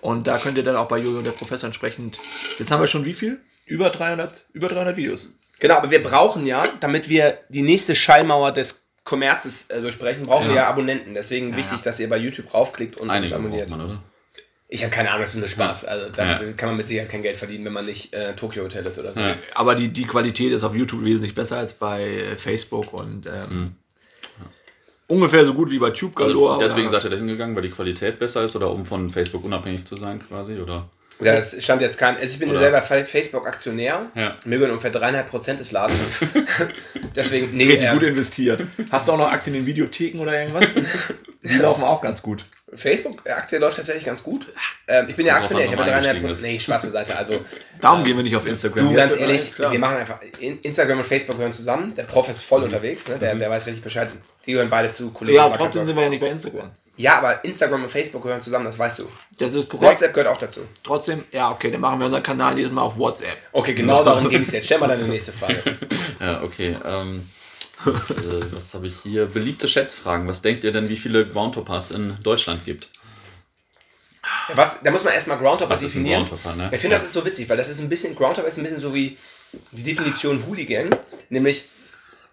Und 0.00 0.26
da 0.26 0.38
könnt 0.38 0.56
ihr 0.56 0.64
dann 0.64 0.76
auch 0.76 0.88
bei 0.88 0.98
Jojo 0.98 1.18
und 1.18 1.26
der 1.26 1.32
Professor 1.32 1.66
entsprechend. 1.66 2.18
Jetzt 2.58 2.70
haben 2.70 2.80
wir 2.80 2.86
schon 2.86 3.04
wie 3.04 3.12
viel? 3.14 3.40
Über 3.66 3.90
300, 3.90 4.46
über 4.52 4.68
300 4.68 4.96
Videos. 4.96 5.28
Genau, 5.58 5.74
aber 5.74 5.90
wir 5.90 6.02
brauchen 6.02 6.46
ja, 6.46 6.64
damit 6.80 7.08
wir 7.08 7.38
die 7.48 7.62
nächste 7.62 7.94
Schallmauer 7.94 8.52
des 8.52 8.86
Kommerzes 9.04 9.70
äh, 9.70 9.80
durchbrechen, 9.80 10.26
brauchen 10.26 10.46
wir 10.48 10.54
Ja. 10.54 10.62
ja 10.62 10.68
Abonnenten. 10.68 11.14
Deswegen 11.14 11.56
wichtig, 11.56 11.78
ja. 11.78 11.84
dass 11.84 11.98
ihr 12.00 12.08
bei 12.08 12.16
YouTube 12.16 12.52
raufklickt 12.54 12.96
und 12.98 13.10
Einige 13.10 13.34
abonniert. 13.34 13.70
man, 13.70 13.80
oder? 13.80 14.02
Ich 14.72 14.82
habe 14.84 14.92
keine 14.92 15.08
Ahnung, 15.10 15.22
das 15.22 15.30
ist 15.34 15.40
nur 15.40 15.48
Spaß. 15.48 15.84
Also 15.84 16.06
da 16.10 16.42
Ja. 16.42 16.52
kann 16.52 16.68
man 16.68 16.76
mit 16.78 16.86
Sicherheit 16.86 17.08
kein 17.10 17.22
Geld 17.22 17.36
verdienen, 17.36 17.64
wenn 17.64 17.72
man 17.72 17.84
nicht 17.84 18.14
äh, 18.14 18.34
Tokyo 18.36 18.62
Hotel 18.62 18.86
ist 18.86 18.98
oder 19.00 19.12
so. 19.12 19.20
Ja. 19.20 19.34
Aber 19.54 19.74
die, 19.74 19.88
die 19.88 20.04
Qualität 20.04 20.52
ist 20.52 20.62
auf 20.62 20.74
YouTube 20.76 21.02
wesentlich 21.04 21.34
besser 21.34 21.56
als 21.58 21.74
bei 21.74 22.06
Facebook 22.36 22.92
und 22.92 23.26
ähm, 23.26 23.72
ungefähr 25.08 25.44
so 25.44 25.54
gut 25.54 25.70
wie 25.72 25.78
bei 25.80 25.90
Tube 25.90 26.14
Galore. 26.14 26.52
Also 26.54 26.60
deswegen 26.64 26.88
seid 26.88 27.02
ihr 27.04 27.10
da 27.10 27.16
hingegangen, 27.16 27.56
weil 27.56 27.62
die 27.62 27.70
Qualität 27.70 28.20
besser 28.20 28.44
ist 28.44 28.54
oder 28.54 28.70
um 28.70 28.84
von 28.84 29.10
Facebook 29.10 29.44
unabhängig 29.44 29.84
zu 29.84 29.96
sein 29.96 30.20
quasi, 30.26 30.56
oder? 30.58 30.88
Ja, 31.20 31.34
es 31.34 31.62
stand 31.62 31.82
jetzt 31.82 31.98
kein. 31.98 32.16
Also 32.16 32.32
ich 32.32 32.38
bin 32.38 32.48
ja 32.48 32.52
Oder- 32.54 32.60
selber 32.60 32.82
Fa- 32.82 33.04
Facebook-Aktionär. 33.04 34.06
Ja. 34.14 34.36
Mir 34.44 34.56
gehören 34.58 34.70
ungefähr 34.72 34.90
dreieinhalb 34.90 35.28
Prozent 35.28 35.60
des 35.60 35.72
Ladens. 35.72 35.98
Deswegen, 37.16 37.56
nee, 37.56 37.64
Richtig 37.66 37.88
ähm, 37.88 37.94
gut 37.94 38.02
investiert. 38.04 38.62
Hast 38.90 39.08
du 39.08 39.12
auch 39.12 39.18
noch 39.18 39.30
Aktien 39.30 39.56
in 39.56 39.66
Videotheken 39.66 40.18
oder 40.20 40.38
irgendwas? 40.38 40.66
Die 41.42 41.56
laufen 41.56 41.82
auch 41.84 42.00
ganz 42.02 42.20
gut. 42.22 42.44
Facebook-Aktie 42.74 43.58
läuft 43.58 43.76
tatsächlich 43.78 44.04
ganz 44.04 44.22
gut. 44.22 44.46
Ähm, 44.86 45.06
ich 45.08 45.16
bin 45.16 45.26
ja 45.26 45.34
Aktionär, 45.36 45.64
ich 45.64 45.72
habe 45.72 45.82
dreieinhalb 45.82 46.20
Prozent. 46.20 46.42
Nee, 46.42 46.60
Spaß 46.60 46.84
beiseite. 46.84 47.16
Also, 47.16 47.40
Darum 47.80 48.04
gehen 48.04 48.16
wir 48.16 48.22
nicht 48.22 48.36
auf 48.36 48.46
Instagram. 48.46 48.88
du, 48.88 48.94
ganz 48.94 49.16
ehrlich, 49.18 49.58
wir 49.58 49.78
machen 49.78 49.96
einfach. 49.96 50.20
In- 50.38 50.60
Instagram 50.60 50.98
und 50.98 51.04
Facebook 51.06 51.36
gehören 51.36 51.52
zusammen. 51.52 51.94
Der 51.94 52.04
Prof 52.04 52.28
ist 52.28 52.42
voll 52.42 52.62
unterwegs, 52.62 53.08
ne? 53.08 53.18
der, 53.18 53.34
der 53.34 53.50
weiß 53.50 53.66
richtig 53.66 53.82
Bescheid. 53.82 54.08
Die 54.46 54.52
gehören 54.52 54.70
beide 54.70 54.92
zu 54.92 55.10
Kollegen. 55.10 55.36
Ja, 55.38 55.48
trotzdem 55.48 55.86
sind 55.86 55.96
wir 55.96 56.04
ja 56.04 56.08
nicht 56.10 56.20
bei 56.20 56.28
Instagram. 56.28 56.70
Ja, 57.00 57.16
aber 57.18 57.42
Instagram 57.44 57.82
und 57.82 57.88
Facebook 57.88 58.22
gehören 58.22 58.42
zusammen, 58.42 58.66
das 58.66 58.78
weißt 58.78 58.98
du. 58.98 59.08
Das 59.38 59.52
ist 59.52 59.68
korrekt. 59.68 59.92
WhatsApp 59.92 60.14
gehört 60.14 60.30
auch 60.30 60.38
dazu. 60.38 60.60
Trotzdem, 60.82 61.24
ja, 61.32 61.50
okay, 61.50 61.70
dann 61.70 61.80
machen 61.80 61.98
wir 61.98 62.06
unseren 62.06 62.22
Kanal 62.22 62.54
dieses 62.54 62.70
Mal 62.72 62.82
auf 62.82 62.98
WhatsApp. 62.98 63.36
Okay, 63.52 63.74
genau 63.74 64.04
darum 64.04 64.28
ging 64.28 64.42
es 64.42 64.52
jetzt. 64.52 64.66
Stell 64.66 64.78
mal 64.78 64.88
deine 64.88 65.04
nächste 65.04 65.32
Frage. 65.32 65.62
Ja, 66.20 66.42
okay. 66.42 66.76
Ähm, 66.84 67.26
was 67.82 68.10
äh, 68.10 68.52
was 68.52 68.74
habe 68.74 68.88
ich 68.88 68.94
hier? 69.02 69.24
Beliebte 69.24 69.68
Schätzfragen. 69.68 70.28
Was 70.28 70.42
denkt 70.42 70.64
ihr 70.64 70.72
denn, 70.72 70.90
wie 70.90 70.98
viele 70.98 71.24
Groundhoppers 71.24 71.92
in 71.92 72.18
Deutschland 72.22 72.64
gibt? 72.64 72.90
Was, 74.54 74.82
da 74.82 74.90
muss 74.90 75.02
man 75.02 75.14
erstmal 75.14 75.38
Groundhopper 75.38 75.70
Was 75.70 75.82
ist 75.82 75.94
ein 75.94 76.04
definieren. 76.04 76.26
Groundhopper, 76.26 76.56
ne? 76.56 76.68
Ich 76.72 76.80
finde, 76.80 76.96
das 76.96 77.04
ist 77.04 77.14
so 77.14 77.24
witzig, 77.24 77.48
weil 77.48 77.56
das 77.56 77.70
ist 77.70 77.80
ein 77.80 77.88
bisschen, 77.88 78.14
Groundhopper 78.14 78.48
ist 78.48 78.58
ein 78.58 78.62
bisschen 78.62 78.80
so 78.80 78.92
wie 78.92 79.16
die 79.72 79.82
Definition 79.82 80.44
Hooligan, 80.46 80.90
nämlich 81.30 81.64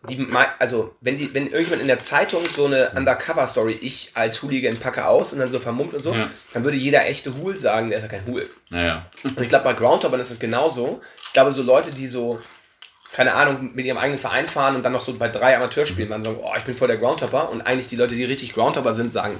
die, 0.10 0.28
also 0.60 0.96
wenn 1.02 1.18
die, 1.18 1.34
wenn 1.34 1.48
irgendjemand 1.48 1.82
in 1.82 1.88
der 1.88 2.00
Zeitung 2.00 2.44
so 2.46 2.66
eine 2.66 2.92
Undercover-Story, 2.96 3.80
ich 3.82 4.12
als 4.14 4.42
Hooligan 4.44 4.78
packe 4.78 5.06
aus 5.06 5.34
und 5.34 5.40
dann 5.40 5.50
so 5.52 5.60
vermummt 5.60 5.94
und 5.94 6.04
so, 6.04 6.14
Ja. 6.14 6.30
dann 6.54 6.64
würde 6.64 6.78
jeder 6.78 7.06
echte 7.06 7.36
Hool 7.38 7.58
sagen, 7.58 7.90
der 7.90 7.98
ist 7.98 8.04
ja 8.04 8.10
kein 8.10 8.26
Hool. 8.28 8.50
Naja. 8.70 9.06
Und 9.24 9.42
ich 9.42 9.50
glaube, 9.50 9.64
bei 9.66 9.74
Groundhoppern 9.74 10.20
ist 10.20 10.32
das 10.32 10.40
genauso. 10.40 11.02
Ich 11.24 11.34
glaube, 11.34 11.52
so 11.52 11.62
Leute, 11.64 11.92
die 11.92 12.08
so, 12.08 12.40
keine 13.12 13.34
Ahnung, 13.34 13.72
mit 13.74 13.86
ihrem 13.86 13.98
eigenen 13.98 14.20
Verein 14.20 14.46
fahren 14.48 14.76
und 14.76 14.84
dann 14.84 14.94
noch 14.94 15.02
so 15.02 15.14
bei 15.16 15.28
drei 15.30 15.56
Amateurspielen, 15.58 16.10
dann 16.12 16.22
sagen, 16.22 16.40
oh, 16.42 16.54
ich 16.58 16.64
bin 16.64 16.76
voll 16.76 16.88
der 16.88 16.98
Groundhopper 16.98 17.50
und 17.50 17.66
eigentlich 17.66 17.88
die 17.88 17.96
Leute, 17.96 18.16
die 18.16 18.24
richtig 18.24 18.54
Groundhopper 18.54 18.94
sind, 18.94 19.12
sagen, 19.12 19.38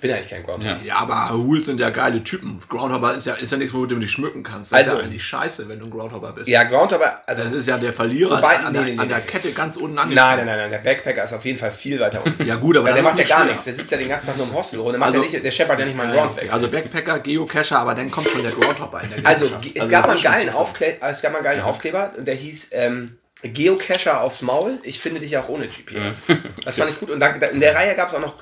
bin 0.00 0.10
eigentlich 0.12 0.28
kein 0.28 0.42
Groundhopper. 0.42 0.78
Ja. 0.82 0.84
Ja, 0.84 0.96
aber 0.98 1.30
Hools 1.30 1.66
sind 1.66 1.80
ja 1.80 1.90
geile 1.90 2.22
Typen. 2.24 2.58
Groundhopper 2.68 3.14
ist 3.14 3.26
ja, 3.26 3.34
ist 3.34 3.52
ja 3.52 3.58
nichts, 3.58 3.72
womit 3.74 3.90
du 3.90 3.96
dich 3.98 4.10
schmücken 4.10 4.42
kannst. 4.42 4.72
Das 4.72 4.78
Also- 4.78 4.92
ist 4.94 4.98
ja 4.98 5.04
eigentlich 5.06 5.24
scheiße, 5.24 5.68
wenn 5.68 5.78
du 5.78 5.86
ein 5.86 5.90
Groundhopper 5.90 6.32
bist. 6.32 6.48
Ja, 6.48 6.64
Groundhopper, 6.64 7.22
also 7.26 7.42
Das 7.44 7.52
ist 7.52 7.68
ja 7.68 7.78
der 7.78 7.92
Verlierer 7.92 8.38
Wobei- 8.38 8.56
an, 8.58 8.72
nee, 8.72 8.78
der, 8.78 8.82
nee, 8.86 8.92
nee, 8.94 8.98
an 9.00 9.08
der. 9.08 9.20
Kette 9.20 9.52
ganz 9.52 9.76
unten 9.76 9.98
an. 9.98 10.08
Nein, 10.12 10.36
nein, 10.38 10.46
nein, 10.46 10.58
nein, 10.58 10.70
der 10.70 10.78
Backpacker 10.78 11.24
ist 11.24 11.32
auf 11.32 11.44
jeden 11.44 11.58
Fall 11.58 11.70
viel 11.72 11.98
weiter 12.00 12.24
unten. 12.24 12.42
Ja 12.46 12.54
gut, 12.56 12.76
aber 12.76 12.86
Weil 12.86 12.94
der 12.94 13.02
macht 13.02 13.18
ja 13.18 13.24
gar 13.24 13.40
nicht 13.44 13.48
nichts. 13.52 13.64
Der 13.64 13.74
sitzt 13.74 13.90
ja 13.90 13.98
den 13.98 14.08
ganzen 14.08 14.26
Tag 14.28 14.36
nur 14.36 14.46
im 14.46 14.54
Hostel 14.54 14.80
rum. 14.80 14.90
Der, 14.92 14.98
macht 14.98 15.08
Also- 15.14 15.22
ja 15.24 15.30
nicht, 15.30 15.44
der 15.44 15.50
scheppert 15.50 15.78
ja 15.80 15.86
nicht 15.86 15.96
mal 15.96 16.04
einen. 16.04 16.12
Ground 16.14 16.36
weg. 16.36 16.52
Also 16.52 16.68
Backpacker, 16.68 17.18
Geocacher, 17.20 17.78
aber 17.78 17.94
dann 17.94 18.10
kommt 18.10 18.28
schon 18.28 18.42
der 18.42 18.52
Groundhopper 18.52 19.02
in 19.02 19.10
der 19.10 19.26
Also, 19.26 19.46
Gesellschaft. 19.46 19.70
es 19.76 19.80
Also 19.82 19.90
gab 19.90 20.06
mal 20.06 20.12
einen 20.14 20.22
geilen, 20.22 20.52
so. 20.52 20.58
Aufkle 20.58 20.96
es 21.00 21.22
gab 21.22 21.32
mal 21.32 21.38
einen 21.38 21.44
geilen 21.44 21.60
Aufkleber 21.62 22.12
und 22.16 22.26
der 22.26 22.34
hieß 22.34 22.68
ähm, 22.72 23.16
Geocacher 23.42 24.20
aufs 24.22 24.42
Maul. 24.42 24.78
Ich 24.82 24.98
finde 25.00 25.20
dich 25.20 25.36
auch 25.38 25.48
ohne 25.48 25.66
GPS. 25.68 26.24
Das 26.64 26.76
fand 26.76 26.90
ich 26.90 26.98
gut. 26.98 27.10
Und 27.10 27.20
dann, 27.20 27.40
in 27.40 27.60
der 27.60 27.74
Reihe 27.74 27.94
gab 27.94 28.08
es 28.08 28.14
auch 28.14 28.20
noch 28.20 28.34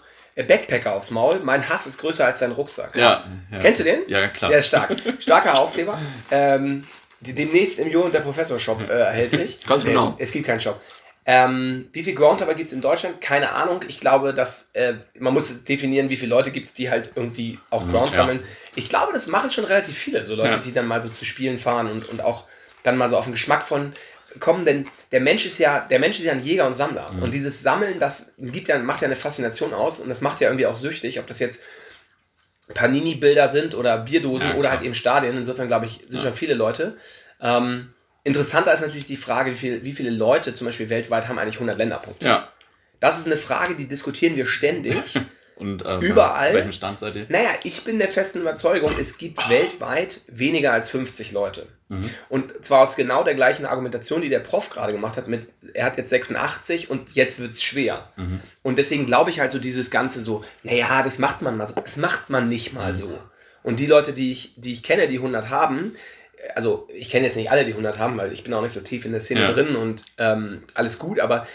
Backpacker 0.43 0.95
aufs 0.95 1.11
Maul. 1.11 1.41
Mein 1.41 1.69
Hass 1.69 1.87
ist 1.87 1.99
größer 1.99 2.27
als 2.27 2.41
dein 2.41 2.53
Rucksack. 2.53 2.95
Ja, 2.95 3.25
ja. 3.51 3.59
Kennst 3.59 3.81
du 3.81 3.85
den? 3.85 4.01
Ja, 4.09 4.29
klar. 4.29 4.51
Der 4.51 4.61
ist 4.61 4.67
stark. 4.67 4.95
Starker 5.19 5.59
Aufkleber. 5.59 5.99
Ähm, 6.31 6.85
demnächst 7.21 7.79
im 7.79 7.95
und 8.01 8.13
der 8.13 8.21
Professor 8.21 8.59
Shop 8.59 8.83
äh, 8.83 8.93
erhältlich. 8.93 9.65
Ganz 9.67 9.85
genau. 9.85 10.11
Äh, 10.11 10.23
es 10.23 10.33
gibt 10.33 10.47
keinen 10.47 10.61
Shop. 10.61 10.81
Ähm, 11.29 11.89
wie 11.93 12.05
viel 12.05 12.15
Groundhopper 12.15 12.55
gibt 12.55 12.69
es 12.69 12.73
in 12.73 12.81
Deutschland? 12.81 13.21
Keine 13.21 13.53
Ahnung. 13.57 13.81
Ich 13.89 13.99
glaube, 13.99 14.33
dass 14.33 14.71
äh, 14.75 14.95
man 15.19 15.35
muss 15.35 15.65
definieren, 15.65 16.09
wie 16.09 16.17
viele 16.17 16.31
Leute 16.31 16.53
gibt 16.53 16.69
es, 16.69 16.73
die 16.75 16.89
halt 16.89 17.13
irgendwie 17.17 17.59
auch 17.71 17.85
mhm, 17.85 17.93
Ground 17.93 18.11
ja. 18.11 18.17
sammeln. 18.17 18.41
Ich 18.77 18.89
glaube, 18.89 19.13
das 19.13 19.27
machen 19.27 19.51
schon 19.51 19.65
relativ 19.65 19.99
viele, 19.99 20.25
so 20.25 20.37
Leute, 20.37 20.57
ja. 20.57 20.59
die 20.59 20.73
dann 20.73 20.87
mal 20.87 21.03
so 21.03 21.09
zu 21.09 21.25
Spielen 21.25 21.59
fahren 21.59 21.91
und, 21.91 22.09
und 22.09 22.21
auch 22.21 22.45
dann 22.85 22.97
mal 22.97 23.09
so 23.09 23.17
auf 23.17 23.25
den 23.25 23.33
Geschmack 23.33 23.65
von 23.65 23.93
kommen, 24.41 24.65
denn 24.65 24.89
der 25.13 25.21
Mensch 25.21 25.47
ist 25.47 25.59
ja, 25.59 25.81
der 25.81 25.99
Mensch 25.99 26.19
ist 26.19 26.25
ja 26.25 26.33
ein 26.33 26.43
Jäger 26.43 26.67
und 26.67 26.77
Sammler. 26.77 27.11
Mhm. 27.13 27.23
Und 27.23 27.35
dieses 27.35 27.63
Sammeln, 27.63 27.99
das 27.99 28.35
gibt 28.39 28.69
ja, 28.69 28.79
macht 28.79 29.03
ja 29.03 29.07
eine 29.07 29.17
Faszination 29.17 29.75
aus 29.75 30.01
und 30.01 30.09
das 30.09 30.21
macht 30.21 30.41
ja 30.41 30.49
irgendwie 30.49 30.67
auch 30.67 30.77
süchtig, 30.77 31.19
ob 31.19 31.27
das 31.27 31.39
jetzt 31.39 31.63
Panini-Bilder 32.75 33.49
sind 33.49 33.75
oder 33.75 33.99
Bierdosen 33.99 34.51
ja, 34.51 34.55
oder 34.57 34.71
halt 34.71 34.83
eben 34.83 34.95
Stadien. 34.95 35.37
Insofern, 35.37 35.69
glaube 35.69 35.87
ich, 35.87 36.01
sind 36.07 36.17
ja. 36.17 36.21
schon 36.21 36.33
viele 36.33 36.55
Leute. 36.55 36.97
Ähm, 37.41 37.93
interessanter 38.25 38.73
ist 38.73 38.81
natürlich 38.81 39.05
die 39.05 39.17
Frage, 39.17 39.53
wie, 39.53 39.57
viel, 39.57 39.85
wie 39.85 39.93
viele 39.93 40.11
Leute 40.11 40.53
zum 40.53 40.67
Beispiel 40.67 40.89
weltweit 40.89 41.29
haben 41.29 41.39
eigentlich 41.39 41.57
100 41.57 41.79
Länderpunkte. 41.79 42.27
Ja. 42.27 42.53
Das 42.99 43.19
ist 43.19 43.27
eine 43.27 43.37
Frage, 43.37 43.77
die 43.77 43.87
diskutieren 43.87 44.37
wir 44.37 44.47
ständig. 44.47 44.97
Und 45.57 45.85
ähm, 45.87 46.01
überall. 46.01 46.53
Welchem 46.53 46.73
Stand 46.73 47.01
seid 47.01 47.17
ihr? 47.17 47.27
Naja, 47.31 47.49
ich 47.65 47.83
bin 47.83 47.99
der 47.99 48.09
festen 48.09 48.41
Überzeugung, 48.41 48.93
es 48.99 49.17
gibt 49.17 49.39
oh. 49.39 49.51
weltweit 49.51 50.21
weniger 50.29 50.73
als 50.73 50.91
50 50.91 51.33
Leute. 51.33 51.67
Mhm. 51.89 52.11
Und 52.29 52.65
zwar 52.65 52.83
aus 52.83 52.95
genau 52.95 53.25
der 53.25 53.35
gleichen 53.35 53.65
Argumentation, 53.65 54.21
die 54.21 54.29
der 54.29 54.41
Prof 54.41 54.69
gerade 54.69 54.93
gemacht 54.93 55.17
hat, 55.17 55.29
mit 55.29 55.49
er 55.73 55.87
hat 55.87 55.97
jetzt 55.97 56.11
86 56.11 56.91
und 56.91 57.15
jetzt 57.15 57.39
wird 57.39 57.53
es 57.53 57.63
schwer. 57.63 58.07
Mhm. 58.17 58.41
Und 58.63 58.77
deswegen 58.77 59.07
glaube 59.07 59.31
ich 59.31 59.41
halt 59.41 59.51
so 59.51 59.59
dieses 59.59 59.91
Ganze 59.91 60.21
so, 60.21 60.45
naja, 60.63 61.03
das 61.03 61.19
macht 61.19 61.41
man 61.41 61.57
mal 61.57 61.67
so. 61.67 61.75
Das 61.75 61.97
macht 61.97 62.29
man 62.29 62.49
nicht 62.49 62.75
mal 62.75 62.93
mhm. 62.93 62.97
so. 62.97 63.19
Und 63.63 63.81
die 63.81 63.87
Leute, 63.87 64.13
die 64.13 64.31
ich, 64.31 64.53
die 64.57 64.75
ich 64.75 64.83
kenne, 64.83 65.09
die 65.09 65.17
100 65.17 65.49
haben, 65.49 65.93
also 66.55 66.87
ich 66.93 67.11
kenne 67.11 67.25
jetzt 67.25 67.37
nicht 67.37 67.51
alle, 67.51 67.65
die 67.65 67.73
100 67.73 67.99
haben, 67.99 68.17
weil 68.19 68.33
ich 68.33 68.45
bin 68.45 68.53
auch 68.53 68.63
nicht 68.63 68.73
so 68.73 68.81
tief 68.81 69.05
in 69.07 69.13
der 69.13 69.21
Szene 69.21 69.41
ja. 69.41 69.53
drin 69.53 69.75
und 69.75 70.03
ähm, 70.19 70.63
alles 70.75 70.99
gut, 70.99 71.19
aber 71.19 71.47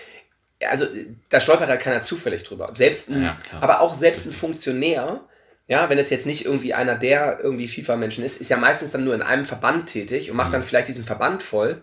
also 0.69 0.85
da 1.29 1.39
stolpert 1.39 1.69
halt 1.69 1.81
keiner 1.81 2.01
zufällig 2.01 2.43
drüber. 2.43 2.71
Selbst 2.73 3.09
ein, 3.09 3.23
ja, 3.23 3.37
aber 3.59 3.81
auch 3.81 3.93
selbst 3.93 4.25
ein 4.25 4.31
Funktionär, 4.31 5.21
ja, 5.67 5.89
wenn 5.89 5.97
es 5.97 6.09
jetzt 6.09 6.25
nicht 6.25 6.45
irgendwie 6.45 6.73
einer 6.73 6.95
der 6.95 7.39
irgendwie 7.41 7.67
FIFA-Menschen 7.67 8.23
ist, 8.23 8.41
ist 8.41 8.49
ja 8.49 8.57
meistens 8.57 8.91
dann 8.91 9.03
nur 9.03 9.15
in 9.15 9.21
einem 9.21 9.45
Verband 9.45 9.87
tätig 9.87 10.29
und 10.29 10.37
macht 10.37 10.49
mhm. 10.49 10.53
dann 10.53 10.63
vielleicht 10.63 10.87
diesen 10.87 11.05
Verband 11.05 11.43
voll. 11.43 11.81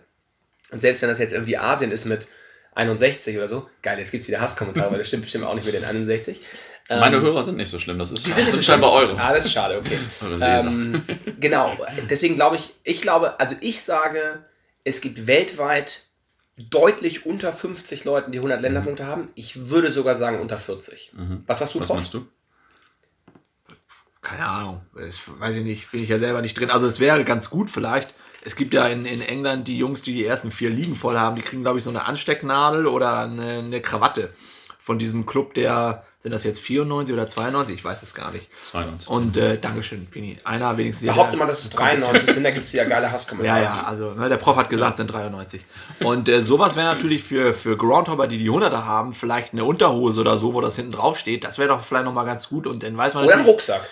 Und 0.71 0.79
selbst 0.79 1.01
wenn 1.01 1.09
das 1.09 1.19
jetzt 1.19 1.33
irgendwie 1.33 1.57
Asien 1.57 1.91
ist 1.91 2.05
mit 2.05 2.27
61 2.75 3.37
oder 3.37 3.47
so, 3.47 3.67
geil, 3.81 3.97
jetzt 3.99 4.11
gibt 4.11 4.21
es 4.21 4.27
wieder 4.27 4.41
Hasskommentare, 4.41 4.91
weil 4.91 4.99
das 4.99 5.07
stimmt 5.07 5.23
bestimmt 5.23 5.45
auch 5.45 5.55
nicht 5.55 5.65
mit 5.65 5.73
den 5.73 5.83
61. 5.83 6.41
Meine 6.89 7.17
ähm, 7.17 7.21
Hörer 7.21 7.43
sind 7.43 7.57
nicht 7.57 7.69
so 7.69 7.79
schlimm, 7.79 7.99
das 7.99 8.11
ist 8.11 8.25
die 8.25 8.31
sind, 8.31 8.51
sind 8.51 8.63
scheinbar 8.63 8.91
eure. 8.93 9.19
Ah, 9.19 9.33
das 9.33 9.45
ist 9.45 9.53
schade, 9.53 9.77
okay. 9.77 9.97
ähm, 10.41 11.03
genau, 11.39 11.77
deswegen 12.09 12.35
glaube 12.35 12.55
ich, 12.55 12.73
ich 12.83 13.01
glaube, 13.01 13.39
also 13.39 13.55
ich 13.59 13.81
sage, 13.81 14.43
es 14.83 15.01
gibt 15.01 15.27
weltweit 15.27 16.05
deutlich 16.59 17.25
unter 17.25 17.53
50 17.53 18.05
Leuten, 18.05 18.31
die 18.31 18.39
100 18.39 18.61
Länderpunkte 18.61 19.03
mhm. 19.03 19.07
haben. 19.07 19.27
Ich 19.35 19.69
würde 19.69 19.91
sogar 19.91 20.15
sagen 20.15 20.39
unter 20.39 20.57
40. 20.57 21.13
Mhm. 21.15 21.43
Was 21.47 21.61
hast 21.61 21.75
du 21.75 21.79
Was 21.79 21.89
meinst 21.89 22.13
du? 22.13 22.27
Keine 24.21 24.45
Ahnung, 24.45 24.81
das 24.95 25.21
weiß 25.39 25.55
ich 25.55 25.63
nicht, 25.63 25.91
bin 25.91 26.03
ich 26.03 26.09
ja 26.09 26.19
selber 26.19 26.41
nicht 26.41 26.59
drin. 26.59 26.69
Also 26.69 26.85
es 26.85 26.99
wäre 26.99 27.23
ganz 27.23 27.49
gut 27.49 27.69
vielleicht. 27.69 28.13
Es 28.43 28.55
gibt 28.55 28.73
ja 28.73 28.87
in, 28.87 29.05
in 29.05 29.21
England 29.21 29.67
die 29.67 29.77
Jungs, 29.77 30.01
die 30.01 30.13
die 30.13 30.25
ersten 30.25 30.51
vier 30.51 30.69
Ligen 30.69 30.95
voll 30.95 31.17
haben, 31.17 31.35
die 31.35 31.41
kriegen, 31.41 31.61
glaube 31.61 31.79
ich, 31.79 31.83
so 31.83 31.89
eine 31.89 32.05
Anstecknadel 32.05 32.85
oder 32.85 33.19
eine, 33.19 33.59
eine 33.59 33.81
Krawatte 33.81 34.33
von 34.77 34.99
diesem 34.99 35.25
Club, 35.25 35.53
der 35.53 36.05
sind 36.21 36.33
das 36.33 36.43
jetzt 36.43 36.59
94 36.59 37.13
oder 37.13 37.29
92? 37.29 37.75
Ich 37.75 37.83
weiß 37.83 38.03
es 38.03 38.13
gar 38.13 38.31
nicht. 38.31 38.45
92. 38.71 39.07
Und 39.07 39.37
äh, 39.37 39.57
Dankeschön, 39.57 40.05
Pini. 40.05 40.37
Einer 40.43 40.77
wenigstens. 40.77 41.07
Behaupte 41.07 41.37
mal, 41.37 41.47
dass 41.47 41.61
es 41.61 41.69
93 41.69 42.33
sind, 42.33 42.43
da 42.43 42.51
gibt 42.51 42.65
es 42.65 42.73
wieder 42.73 42.85
geile 42.85 43.09
Hasskommentare. 43.09 43.63
Ja, 43.63 43.63
ja, 43.63 43.83
also 43.83 44.11
ne, 44.11 44.27
der 44.27 44.35
Prof 44.35 44.57
hat 44.57 44.69
gesagt, 44.69 44.93
es 44.93 44.97
sind 44.97 45.07
93. 45.07 45.61
Und 46.01 46.27
äh, 46.27 46.41
sowas 46.41 46.75
wäre 46.75 46.93
natürlich 46.93 47.23
für, 47.23 47.53
für 47.53 47.77
Groundhopper, 47.77 48.27
die 48.27 48.37
die 48.37 48.49
100er 48.49 48.83
haben, 48.83 49.13
vielleicht 49.13 49.53
eine 49.53 49.63
Unterhose 49.63 50.19
oder 50.19 50.37
so, 50.37 50.53
wo 50.53 50.59
das 50.59 50.75
hinten 50.75 50.91
drauf 50.91 51.17
steht. 51.17 51.45
Das 51.45 51.57
wäre 51.57 51.69
doch 51.69 51.81
vielleicht 51.81 52.05
nochmal 52.05 52.25
ganz 52.25 52.49
gut. 52.49 52.67
Und 52.67 52.83
dann 52.83 52.97
weiß 52.97 53.13
man. 53.13 53.23
Oder 53.23 53.37
ein 53.37 53.45
Rucksack. 53.45 53.87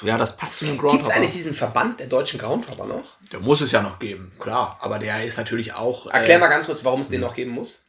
Ja, 0.00 0.16
das 0.16 0.34
passt 0.34 0.60
zu 0.60 0.64
einem 0.64 0.78
Groundhopper. 0.78 0.96
Gibt 0.96 1.10
es 1.10 1.14
eigentlich 1.14 1.32
diesen 1.32 1.52
Verband 1.52 2.00
der 2.00 2.06
deutschen 2.06 2.38
Groundhopper 2.38 2.86
noch? 2.86 3.16
Der 3.32 3.40
muss 3.40 3.60
es 3.60 3.72
ja 3.72 3.82
noch 3.82 3.98
geben, 3.98 4.32
klar. 4.38 4.78
Aber 4.80 4.98
der 4.98 5.24
ist 5.24 5.36
natürlich 5.36 5.74
auch. 5.74 6.06
Erklär 6.06 6.36
äh, 6.36 6.40
mal 6.40 6.48
ganz 6.48 6.64
kurz, 6.64 6.84
warum 6.84 7.00
es 7.00 7.10
den 7.10 7.20
noch 7.20 7.34
geben 7.34 7.50
muss. 7.50 7.87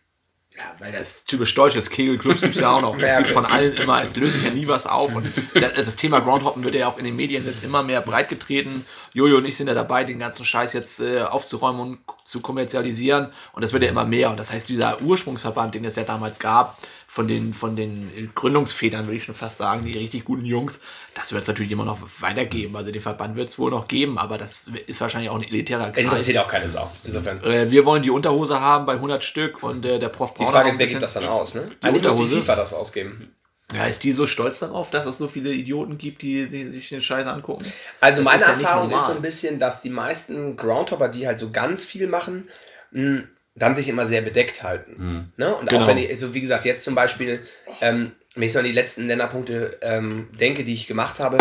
Ja, 0.58 0.76
weil 0.80 0.92
das 0.92 1.24
typisch 1.26 1.54
deutsch 1.54 1.76
ist. 1.76 1.90
Kegelclubs 1.90 2.42
gibt 2.42 2.56
es 2.56 2.62
ja 2.62 2.72
auch 2.72 2.82
noch. 2.82 2.98
Es 3.00 3.16
gibt 3.18 3.30
von 3.30 3.46
allen 3.46 3.74
immer, 3.78 4.02
es 4.02 4.16
löst 4.18 4.34
sich 4.34 4.44
ja 4.44 4.50
nie 4.50 4.68
was 4.68 4.88
auf. 4.88 5.16
Und 5.16 5.32
das 5.54 5.96
Thema 5.96 6.20
Groundhoppen 6.20 6.64
wird 6.64 6.76
ja 6.76 6.88
auch 6.88 6.98
in 6.98 7.06
den 7.06 7.16
Medien 7.16 7.46
jetzt 7.46 7.64
immer 7.64 7.84
mehr 7.84 8.02
breitgetreten. 8.02 8.86
Jojo 9.14 9.38
und 9.38 9.46
ich 9.46 9.56
sind 9.56 9.68
ja 9.68 9.74
dabei, 9.74 10.04
den 10.04 10.20
ganzen 10.20 10.44
Scheiß 10.46 10.74
jetzt 10.74 11.00
äh, 11.00 11.22
aufzuräumen 11.22 11.82
und 11.82 12.00
zu 12.24 12.42
kommerzialisieren. 12.42 13.32
Und 13.54 13.64
das 13.64 13.74
wird 13.74 13.84
ja 13.84 13.90
immer 13.90 14.06
mehr. 14.06 14.32
Und 14.32 14.40
das 14.40 14.52
heißt, 14.52 14.68
dieser 14.68 15.02
Ursprungsverband, 15.02 15.76
den 15.76 15.86
es 15.86 15.96
ja 15.96 16.04
damals 16.04 16.40
gab, 16.40 16.78
von 17.12 17.28
den, 17.28 17.56
von 17.56 17.76
den 17.76 18.30
Gründungsvätern, 18.36 19.08
würde 19.08 19.18
ich 19.18 19.24
schon 19.24 19.34
fast 19.34 19.58
sagen, 19.58 19.84
die 19.84 19.98
richtig 19.98 20.26
guten 20.26 20.46
Jungs, 20.46 20.80
das 21.16 21.34
wird 21.34 21.42
es 21.42 21.48
natürlich 21.48 21.72
immer 21.72 21.84
noch 21.84 21.98
weitergeben. 22.20 22.76
Also 22.76 22.92
den 22.92 23.02
Verband 23.02 23.36
wird 23.36 23.50
es 23.50 23.58
wohl 23.58 23.72
noch 23.72 23.88
geben, 23.88 24.20
aber 24.20 24.38
das 24.38 24.70
ist 24.86 25.02
wahrscheinlich 25.02 25.32
auch 25.32 25.36
ein 25.38 25.42
elitärer 25.42 25.90
Kreis. 25.90 26.04
Interessiert 26.04 26.38
auch 26.38 26.48
keine 26.48 26.70
Sau, 26.70 26.92
insofern. 27.04 27.44
Äh, 27.44 27.72
wir 27.72 27.84
wollen 27.86 28.04
die 28.04 28.12
Unterhose 28.12 28.60
haben 28.60 28.86
bei 28.86 28.94
100 28.94 29.24
Stück 29.24 29.64
und 29.64 29.84
äh, 29.88 29.98
der 29.98 30.10
Prof 30.10 30.36
Die 30.36 30.46
Frage 30.46 30.70
ist, 30.70 30.78
wer 30.78 30.86
gibt 30.86 31.02
das 31.02 31.14
dann 31.16 31.26
aus, 31.26 31.56
ne? 31.56 31.72
Die 31.82 31.88
Eigentlich 31.88 32.04
Unterhose. 32.04 32.22
muss 32.22 32.32
die 32.32 32.40
FIFA 32.42 32.56
das 32.56 32.74
ausgeben. 32.74 33.36
Ja, 33.74 33.86
ist 33.86 34.04
die 34.04 34.12
so 34.12 34.28
stolz 34.28 34.60
darauf, 34.60 34.92
dass 34.92 35.08
es 35.08 35.18
so 35.18 35.28
viele 35.28 35.52
Idioten 35.52 35.98
gibt, 35.98 36.22
die, 36.22 36.48
die 36.48 36.70
sich 36.70 36.90
den 36.90 37.02
Scheiß 37.02 37.26
angucken? 37.26 37.66
Also 38.02 38.22
das 38.22 38.26
meine 38.26 38.44
ist 38.44 38.62
Erfahrung 38.62 38.92
ja 38.92 38.98
ist 38.98 39.06
so 39.06 39.14
ein 39.14 39.22
bisschen, 39.24 39.58
dass 39.58 39.82
die 39.82 39.90
meisten 39.90 40.56
Groundhopper, 40.58 41.08
die 41.10 41.26
halt 41.26 41.40
so 41.40 41.50
ganz 41.50 41.86
viel 41.86 42.06
machen, 42.06 42.48
mh, 42.92 43.24
dann 43.56 43.76
sich 43.76 43.90
immer 43.90 44.06
sehr 44.06 44.22
bedeckt 44.22 44.64
halten. 44.64 44.96
Mhm. 44.98 45.26
Ne? 45.38 45.56
Und 45.56 45.70
genau. 45.70 45.84
auch 45.84 45.88
wenn 45.88 45.98
ich, 45.98 46.10
also 46.10 46.34
wie 46.34 46.42
gesagt, 46.42 46.66
jetzt 46.66 46.84
zum 46.84 46.96
Beispiel, 46.96 47.42
ähm, 47.82 48.12
wenn 48.36 48.44
ich 48.44 48.54
so 48.54 48.60
an 48.60 48.66
die 48.66 48.72
letzten 48.72 49.08
Länderpunkte 49.08 49.78
ähm, 49.82 50.30
denke, 50.40 50.64
die 50.64 50.74
ich 50.74 50.88
gemacht 50.88 51.20
habe, 51.20 51.38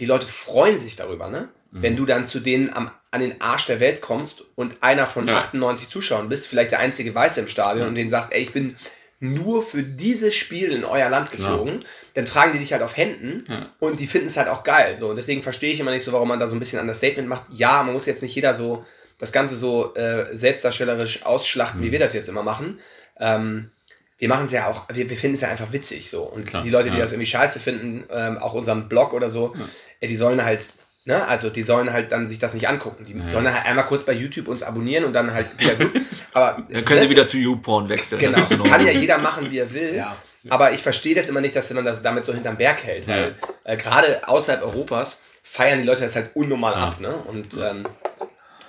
die 0.00 0.06
Leute 0.06 0.26
freuen 0.26 0.78
sich 0.78 0.96
darüber, 0.96 1.28
ne? 1.28 1.48
Mhm. 1.70 1.82
Wenn 1.82 1.96
du 1.96 2.06
dann 2.06 2.26
zu 2.26 2.40
denen 2.40 2.72
am, 2.72 2.90
an 3.10 3.20
den 3.20 3.40
Arsch 3.40 3.66
der 3.66 3.80
Welt 3.80 4.00
kommst 4.00 4.44
und 4.56 4.82
einer 4.82 5.06
von 5.06 5.28
ja. 5.28 5.36
98 5.38 5.88
Zuschauern 5.88 6.28
bist, 6.28 6.46
vielleicht 6.46 6.72
der 6.72 6.80
einzige 6.80 7.14
Weiße 7.14 7.40
im 7.40 7.48
Stadion 7.48 7.84
mhm. 7.84 7.88
und 7.90 7.94
denen 7.94 8.10
sagst, 8.10 8.32
ey, 8.32 8.40
ich 8.40 8.52
bin 8.52 8.76
nur 9.20 9.62
für 9.62 9.82
dieses 9.82 10.34
Spiel 10.34 10.72
in 10.72 10.84
euer 10.84 11.08
Land 11.08 11.30
geflogen, 11.30 11.80
ja. 11.80 11.86
dann 12.14 12.26
tragen 12.26 12.52
die 12.52 12.58
dich 12.58 12.72
halt 12.72 12.82
auf 12.82 12.96
Händen 12.96 13.44
ja. 13.48 13.70
und 13.78 14.00
die 14.00 14.06
finden 14.06 14.26
es 14.26 14.36
halt 14.36 14.48
auch 14.48 14.64
geil. 14.64 14.98
So. 14.98 15.08
Und 15.08 15.16
deswegen 15.16 15.42
verstehe 15.42 15.72
ich 15.72 15.80
immer 15.80 15.92
nicht 15.92 16.02
so, 16.02 16.12
warum 16.12 16.28
man 16.28 16.40
da 16.40 16.48
so 16.48 16.56
ein 16.56 16.58
bisschen 16.58 16.78
an 16.78 16.92
Statement 16.94 17.28
macht. 17.28 17.44
Ja, 17.50 17.82
man 17.82 17.92
muss 17.92 18.06
jetzt 18.06 18.22
nicht 18.22 18.34
jeder 18.34 18.54
so 18.54 18.84
das 19.18 19.32
Ganze 19.32 19.56
so 19.56 19.94
äh, 19.94 20.36
selbstdarstellerisch 20.36 21.24
ausschlachten, 21.24 21.80
mhm. 21.80 21.84
wie 21.84 21.92
wir 21.92 21.98
das 21.98 22.14
jetzt 22.14 22.28
immer 22.28 22.42
machen. 22.42 22.78
Ähm, 23.18 23.70
wir 24.18 24.28
machen 24.28 24.44
es 24.44 24.52
ja 24.52 24.68
auch, 24.68 24.84
wir, 24.92 25.10
wir 25.10 25.16
finden 25.16 25.34
es 25.34 25.40
ja 25.40 25.48
einfach 25.48 25.72
witzig 25.72 26.08
so. 26.08 26.22
Und 26.22 26.46
Klar, 26.46 26.62
die 26.62 26.70
Leute, 26.70 26.90
die 26.90 26.96
ja. 26.96 27.02
das 27.02 27.12
irgendwie 27.12 27.30
scheiße 27.30 27.60
finden, 27.60 28.04
ähm, 28.10 28.38
auch 28.38 28.54
unseren 28.54 28.88
Blog 28.88 29.12
oder 29.12 29.30
so, 29.30 29.54
ja. 29.54 29.64
äh, 30.00 30.06
die 30.06 30.16
sollen 30.16 30.44
halt, 30.44 30.70
ne, 31.04 31.26
also 31.26 31.50
die 31.50 31.62
sollen 31.62 31.92
halt 31.92 32.12
dann 32.12 32.28
sich 32.28 32.38
das 32.38 32.54
nicht 32.54 32.68
angucken. 32.68 33.04
Die 33.04 33.16
ja. 33.16 33.28
sollen 33.28 33.52
halt 33.52 33.66
einmal 33.66 33.86
kurz 33.86 34.04
bei 34.04 34.12
YouTube 34.12 34.48
uns 34.48 34.62
abonnieren 34.62 35.04
und 35.04 35.12
dann 35.12 35.34
halt 35.34 35.48
wieder 35.58 35.74
gut. 35.74 35.92
Aber, 36.32 36.62
dann 36.70 36.84
können 36.84 37.00
ne, 37.00 37.06
sie 37.06 37.10
wieder 37.10 37.26
zu 37.26 37.38
YouPorn 37.38 37.88
wechseln. 37.88 38.20
Genau, 38.20 38.64
kann 38.64 38.86
ja 38.86 38.92
jeder 38.92 39.18
machen, 39.18 39.50
wie 39.50 39.58
er 39.58 39.72
will. 39.72 39.96
Ja. 39.96 40.16
Aber 40.48 40.72
ich 40.72 40.82
verstehe 40.82 41.14
das 41.14 41.28
immer 41.28 41.40
nicht, 41.40 41.56
dass 41.56 41.72
man 41.72 41.84
das 41.84 42.02
damit 42.02 42.24
so 42.24 42.34
hinterm 42.34 42.56
Berg 42.56 42.84
hält. 42.84 43.08
Weil 43.08 43.34
äh, 43.64 43.76
gerade 43.76 44.28
außerhalb 44.28 44.62
Europas 44.62 45.22
feiern 45.42 45.78
die 45.78 45.84
Leute 45.84 46.02
das 46.02 46.16
halt 46.16 46.30
unnormal 46.34 46.74
ab. 46.74 47.00
Ne? 47.00 47.14
Und 47.14 47.56
ähm, 47.56 47.84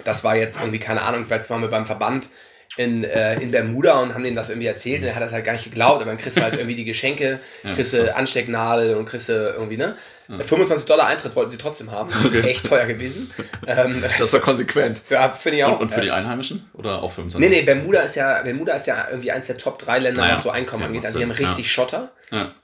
das 0.05 0.23
war 0.23 0.35
jetzt 0.35 0.57
irgendwie, 0.57 0.79
keine 0.79 1.01
Ahnung, 1.01 1.25
vielleicht 1.25 1.49
waren 1.49 1.61
wir 1.61 1.69
beim 1.69 1.85
Verband 1.85 2.29
in, 2.77 3.03
äh, 3.03 3.35
in 3.39 3.51
Bermuda 3.51 3.99
und 3.99 4.13
haben 4.13 4.23
denen 4.23 4.35
das 4.35 4.49
irgendwie 4.49 4.67
erzählt 4.67 5.01
und 5.01 5.07
er 5.07 5.15
hat 5.15 5.23
das 5.23 5.31
halt 5.31 5.45
gar 5.45 5.53
nicht 5.53 5.63
geglaubt, 5.63 6.01
aber 6.01 6.11
dann 6.11 6.17
kriegst 6.17 6.37
du 6.37 6.41
halt 6.41 6.55
irgendwie 6.55 6.75
die 6.75 6.85
Geschenke, 6.85 7.39
kriegst 7.63 7.93
du 7.93 8.05
ja, 8.05 8.13
Anstecknadel 8.13 8.95
und 8.95 9.05
kriegst 9.05 9.29
du 9.29 9.33
irgendwie, 9.33 9.77
ne? 9.77 9.95
Ja. 10.27 10.39
25 10.39 10.87
Dollar 10.87 11.05
Eintritt 11.05 11.35
wollten 11.35 11.51
sie 11.51 11.57
trotzdem 11.57 11.91
haben. 11.91 12.09
Das 12.11 12.33
ist 12.33 12.45
echt 12.45 12.65
teuer 12.65 12.85
gewesen. 12.85 13.31
Ähm, 13.67 14.03
das 14.19 14.33
war 14.33 14.39
konsequent. 14.39 15.03
Ja, 15.09 15.29
finde 15.29 15.59
ich 15.59 15.63
auch. 15.63 15.73
Und, 15.73 15.83
und 15.83 15.91
für 15.91 16.01
die 16.01 16.09
Einheimischen? 16.09 16.67
Oder 16.73 17.03
auch 17.03 17.11
25? 17.11 17.39
Nee, 17.39 17.55
nee, 17.55 17.61
Bermuda 17.61 18.01
ist 18.01 18.15
ja, 18.15 18.41
Bermuda 18.41 18.73
ist 18.73 18.87
ja 18.87 19.07
irgendwie 19.07 19.31
eins 19.31 19.45
der 19.45 19.57
Top 19.57 19.77
3 19.77 19.99
Länder, 19.99 20.21
naja. 20.21 20.33
was 20.33 20.41
so 20.41 20.49
Einkommen 20.49 20.81
ja, 20.81 20.87
angeht. 20.87 21.05
Also 21.05 21.19
die 21.19 21.23
haben 21.23 21.31
richtig 21.31 21.71
Schotter. 21.71 22.11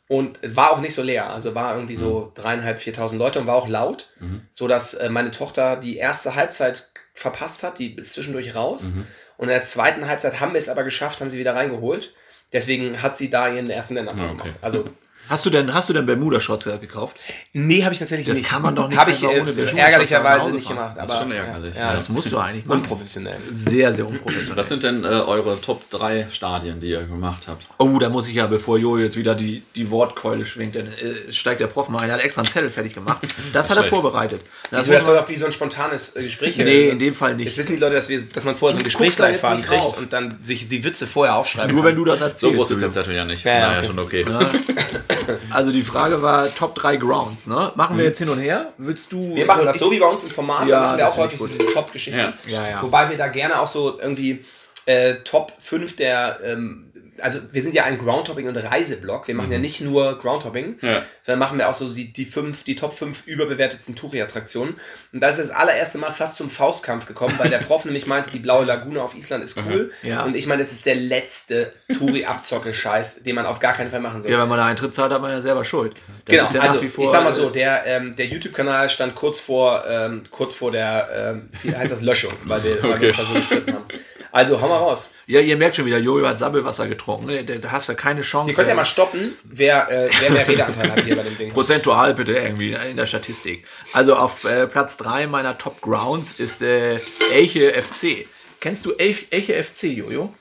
Und 0.07 0.39
war 0.43 0.71
auch 0.71 0.81
nicht 0.81 0.93
so 0.93 1.03
leer. 1.03 1.29
Also 1.29 1.53
war 1.53 1.75
irgendwie 1.75 1.95
so 1.95 2.31
mhm. 2.35 2.41
dreieinhalb, 2.41 2.79
viertausend 2.79 3.19
Leute 3.19 3.39
und 3.39 3.47
war 3.47 3.55
auch 3.55 3.67
laut. 3.67 4.07
Mhm. 4.19 4.41
So 4.51 4.67
dass 4.67 4.95
äh, 4.95 5.09
meine 5.09 5.31
Tochter 5.31 5.75
die 5.75 5.97
erste 5.97 6.35
Halbzeit 6.35 6.90
verpasst 7.13 7.63
hat, 7.63 7.79
die 7.79 7.95
ist 7.95 8.13
zwischendurch 8.13 8.55
raus. 8.55 8.91
Mhm. 8.93 9.05
Und 9.37 9.47
in 9.47 9.53
der 9.53 9.63
zweiten 9.63 10.07
Halbzeit 10.07 10.39
haben 10.39 10.53
wir 10.53 10.59
es 10.59 10.69
aber 10.69 10.83
geschafft, 10.83 11.21
haben 11.21 11.29
sie 11.29 11.39
wieder 11.39 11.55
reingeholt. 11.55 12.13
Deswegen 12.53 13.01
hat 13.01 13.17
sie 13.17 13.29
da 13.29 13.47
ihren 13.47 13.69
ersten 13.69 13.95
Länderpunkt 13.95 14.33
okay. 14.33 14.43
gemacht. 14.43 14.59
Also 14.61 14.89
Hast 15.31 15.45
du 15.45 15.49
denn, 15.49 15.73
hast 15.73 15.87
du 15.87 15.93
denn 15.93 16.05
Bermuda-Shorts 16.05 16.65
gekauft? 16.81 17.15
Nee, 17.53 17.85
habe 17.85 17.93
ich 17.93 17.99
tatsächlich 17.99 18.27
das 18.27 18.35
nicht. 18.35 18.47
Das 18.47 18.53
kann 18.53 18.61
man 18.63 18.75
doch 18.75 18.89
nicht 18.89 18.99
Habe 18.99 19.11
ich 19.11 19.23
äh, 19.23 19.77
ärgerlicherweise 19.77 20.51
nicht 20.51 20.67
gemacht. 20.67 20.97
Aber, 20.97 21.07
das 21.07 21.15
ist 21.15 21.21
schon 21.21 21.31
ärgerlich. 21.31 21.73
Ja, 21.73 21.89
das 21.89 22.09
musst 22.09 22.29
du 22.33 22.37
eigentlich 22.37 22.65
machen. 22.65 22.81
Unprofessionell. 22.81 23.37
Sehr, 23.49 23.93
sehr 23.93 24.05
unprofessionell. 24.05 24.57
Was 24.57 24.67
sind 24.67 24.83
denn 24.83 25.05
äh, 25.05 25.07
eure 25.07 25.61
Top 25.61 25.89
3 25.89 26.27
Stadien, 26.29 26.81
die 26.81 26.89
ihr 26.89 27.05
gemacht 27.05 27.43
habt? 27.47 27.65
Oh, 27.77 27.97
da 27.97 28.09
muss 28.09 28.27
ich 28.27 28.35
ja, 28.35 28.47
bevor 28.47 28.77
Jo 28.77 28.97
jetzt 28.97 29.15
wieder 29.15 29.33
die, 29.33 29.63
die 29.73 29.89
Wortkeule 29.89 30.43
schwingt, 30.43 30.75
dann 30.75 30.87
äh, 30.87 31.31
steigt 31.31 31.61
der 31.61 31.67
Prof 31.67 31.87
mal 31.87 31.99
ein. 31.99 32.09
Er 32.09 32.15
hat 32.15 32.25
extra 32.25 32.41
einen 32.41 32.51
Zettel 32.51 32.69
fertig 32.69 32.93
gemacht. 32.93 33.25
Das 33.53 33.69
hat 33.69 33.77
er 33.77 33.85
vorbereitet. 33.85 34.41
Das, 34.69 34.81
Wieso, 34.81 34.91
das 34.91 35.05
soll 35.05 35.15
doch 35.15 35.29
wie 35.29 35.37
so 35.37 35.45
ein 35.45 35.53
spontanes 35.53 36.13
äh, 36.13 36.23
Gespräch 36.23 36.57
Nee, 36.57 36.89
in 36.89 36.99
dem 36.99 37.13
Fall 37.13 37.35
nicht. 37.35 37.45
Jetzt 37.45 37.57
wissen 37.57 37.75
die 37.75 37.79
Leute, 37.79 37.95
dass, 37.95 38.09
wir, 38.09 38.21
dass 38.21 38.43
man 38.43 38.57
vorher 38.57 38.73
so 38.73 38.81
ein 38.81 38.83
Gesprächsleitfaden 38.83 39.63
kriegt 39.63 39.97
und 39.97 40.11
dann 40.11 40.39
sich 40.41 40.67
die 40.67 40.83
Witze 40.83 41.07
vorher 41.07 41.37
aufschreiben 41.37 41.73
Nur 41.73 41.83
kann. 41.83 41.91
wenn 41.91 41.95
du 41.95 42.03
das 42.03 42.19
erzählst. 42.19 42.41
So 42.41 42.51
groß 42.51 42.71
ist 42.71 42.81
der 42.81 42.91
Zettel 42.91 43.15
ja 43.15 43.23
nicht. 43.23 43.45
Ja, 43.45 43.59
naja, 43.59 43.77
okay. 43.77 43.87
schon 43.87 43.99
okay. 43.99 44.25
Also 45.49 45.71
die 45.71 45.83
Frage 45.83 46.21
war 46.21 46.53
Top 46.53 46.75
3 46.75 46.97
Grounds, 46.97 47.47
ne? 47.47 47.71
Machen 47.75 47.97
wir 47.97 48.05
jetzt 48.05 48.19
hin 48.19 48.29
und 48.29 48.39
her? 48.39 48.73
Willst 48.77 49.11
du. 49.11 49.35
Wir 49.35 49.45
machen 49.45 49.65
das 49.65 49.77
so 49.77 49.91
wie 49.91 49.99
bei 49.99 50.07
uns 50.07 50.23
im 50.23 50.29
Format, 50.29 50.67
Ja, 50.67 50.79
machen 50.79 50.97
wir 50.97 51.05
das 51.05 51.13
auch 51.13 51.17
häufig 51.17 51.39
so 51.39 51.47
diese 51.47 51.65
Top-Geschichten. 51.67 52.19
Ja. 52.19 52.33
Ja, 52.47 52.69
ja. 52.69 52.81
Wobei 52.81 53.09
wir 53.09 53.17
da 53.17 53.27
gerne 53.27 53.59
auch 53.59 53.67
so 53.67 53.99
irgendwie 53.99 54.43
äh, 54.85 55.15
Top 55.23 55.53
5 55.59 55.95
der, 55.95 56.39
ähm, 56.43 56.90
also 57.21 57.39
wir 57.51 57.61
sind 57.61 57.73
ja 57.73 57.83
ein 57.85 57.97
Groundhopping- 57.99 58.47
und 58.47 58.57
Reiseblog. 58.57 59.27
Wir 59.27 59.35
machen 59.35 59.51
ja 59.51 59.57
nicht 59.57 59.81
nur 59.81 60.17
Groundhopping, 60.19 60.77
Ja. 60.81 61.03
sondern 61.21 61.39
machen 61.39 61.57
wir 61.57 61.69
auch 61.69 61.73
so 61.73 61.93
die, 61.93 62.11
die, 62.11 62.25
fünf, 62.25 62.63
die 62.63 62.75
Top 62.75 62.93
5 62.93 63.25
überbewertetsten 63.27 63.95
Touri-Attraktionen. 63.95 64.75
Und 65.13 65.19
da 65.21 65.29
ist 65.29 65.39
das 65.39 65.49
allererste 65.49 65.97
Mal 65.97 66.11
fast 66.11 66.37
zum 66.37 66.49
Faustkampf 66.49 67.05
gekommen, 67.05 67.35
weil 67.37 67.49
der 67.49 67.59
Prof 67.59 67.85
nämlich 67.85 68.07
meinte, 68.07 68.31
die 68.31 68.39
blaue 68.39 68.65
Lagune 68.65 69.01
auf 69.01 69.15
Island 69.15 69.43
ist 69.43 69.55
cool. 69.65 69.91
Ja. 70.03 70.23
Und 70.23 70.35
ich 70.35 70.47
meine, 70.47 70.61
es 70.61 70.71
ist 70.71 70.85
der 70.85 70.95
letzte 70.95 71.71
Touri-Abzocke-Scheiß, 71.93 73.23
den 73.23 73.35
man 73.35 73.45
auf 73.45 73.59
gar 73.59 73.73
keinen 73.73 73.89
Fall 73.89 73.99
machen 73.99 74.21
soll. 74.21 74.31
Ja, 74.31 74.41
wenn 74.41 74.49
man 74.49 74.59
eine 74.59 74.69
Eintritt 74.69 74.95
zahlt, 74.95 75.11
hat 75.11 75.21
man 75.21 75.31
ja 75.31 75.41
selber 75.41 75.63
Schuld. 75.63 76.01
Das 76.25 76.35
Genau, 76.35 76.51
ja 76.51 76.61
also 76.61 76.87
vor, 76.87 77.05
ich 77.05 77.11
sag 77.11 77.23
mal 77.23 77.31
so, 77.31 77.49
äh, 77.49 77.53
der, 77.53 77.85
ähm, 77.85 78.15
der 78.15 78.25
YouTube-Kanal 78.27 78.89
stand 78.89 79.15
kurz 79.15 79.39
vor, 79.39 79.83
ähm, 79.87 80.23
kurz 80.31 80.55
vor 80.55 80.71
der, 80.71 81.09
ähm, 81.35 81.49
wie 81.63 81.75
heißt 81.75 81.91
das, 81.91 82.01
Löschung, 82.01 82.33
weil 82.45 82.63
wir, 82.63 82.83
weil 82.83 82.99
wir 82.99 83.07
uns 83.09 83.17
da 83.17 83.25
so 83.25 83.33
gestritten 83.33 83.73
haben. 83.73 83.85
Also, 84.31 84.61
hau 84.61 84.67
mal 84.67 84.77
raus. 84.77 85.11
Ja, 85.27 85.39
ihr 85.39 85.57
merkt 85.57 85.75
schon 85.75 85.85
wieder, 85.85 85.97
Jojo 85.97 86.27
hat 86.27 86.39
Sabbelwasser 86.39 86.87
getrunken. 86.87 87.27
ne? 87.27 87.43
Da, 87.43 87.55
da 87.55 87.71
hast 87.71 87.89
du 87.89 87.95
keine 87.95 88.21
Chance. 88.21 88.51
Ihr 88.51 88.55
könnt 88.55 88.69
ja 88.69 88.75
mal 88.75 88.85
stoppen, 88.85 89.33
wer, 89.43 89.89
äh, 89.89 90.09
wer 90.19 90.31
mehr 90.31 90.47
Redeanteil 90.47 90.91
hat 90.91 91.03
hier 91.03 91.15
bei 91.15 91.23
dem 91.23 91.37
Ding. 91.37 91.51
Prozentual 91.51 92.13
bitte 92.13 92.33
irgendwie 92.33 92.73
in 92.73 92.97
der 92.97 93.05
Statistik. 93.05 93.65
Also 93.93 94.15
auf 94.15 94.45
äh, 94.45 94.67
Platz 94.67 94.97
3 94.97 95.27
meiner 95.27 95.57
Top 95.57 95.81
Grounds 95.81 96.39
ist 96.39 96.61
äh, 96.61 96.99
Elche 97.33 97.71
FC. 97.71 98.25
Kennst 98.59 98.85
du 98.85 98.93
Elch, 98.93 99.27
Elche 99.31 99.61
FC, 99.63 99.83
Jojo? 99.83 100.33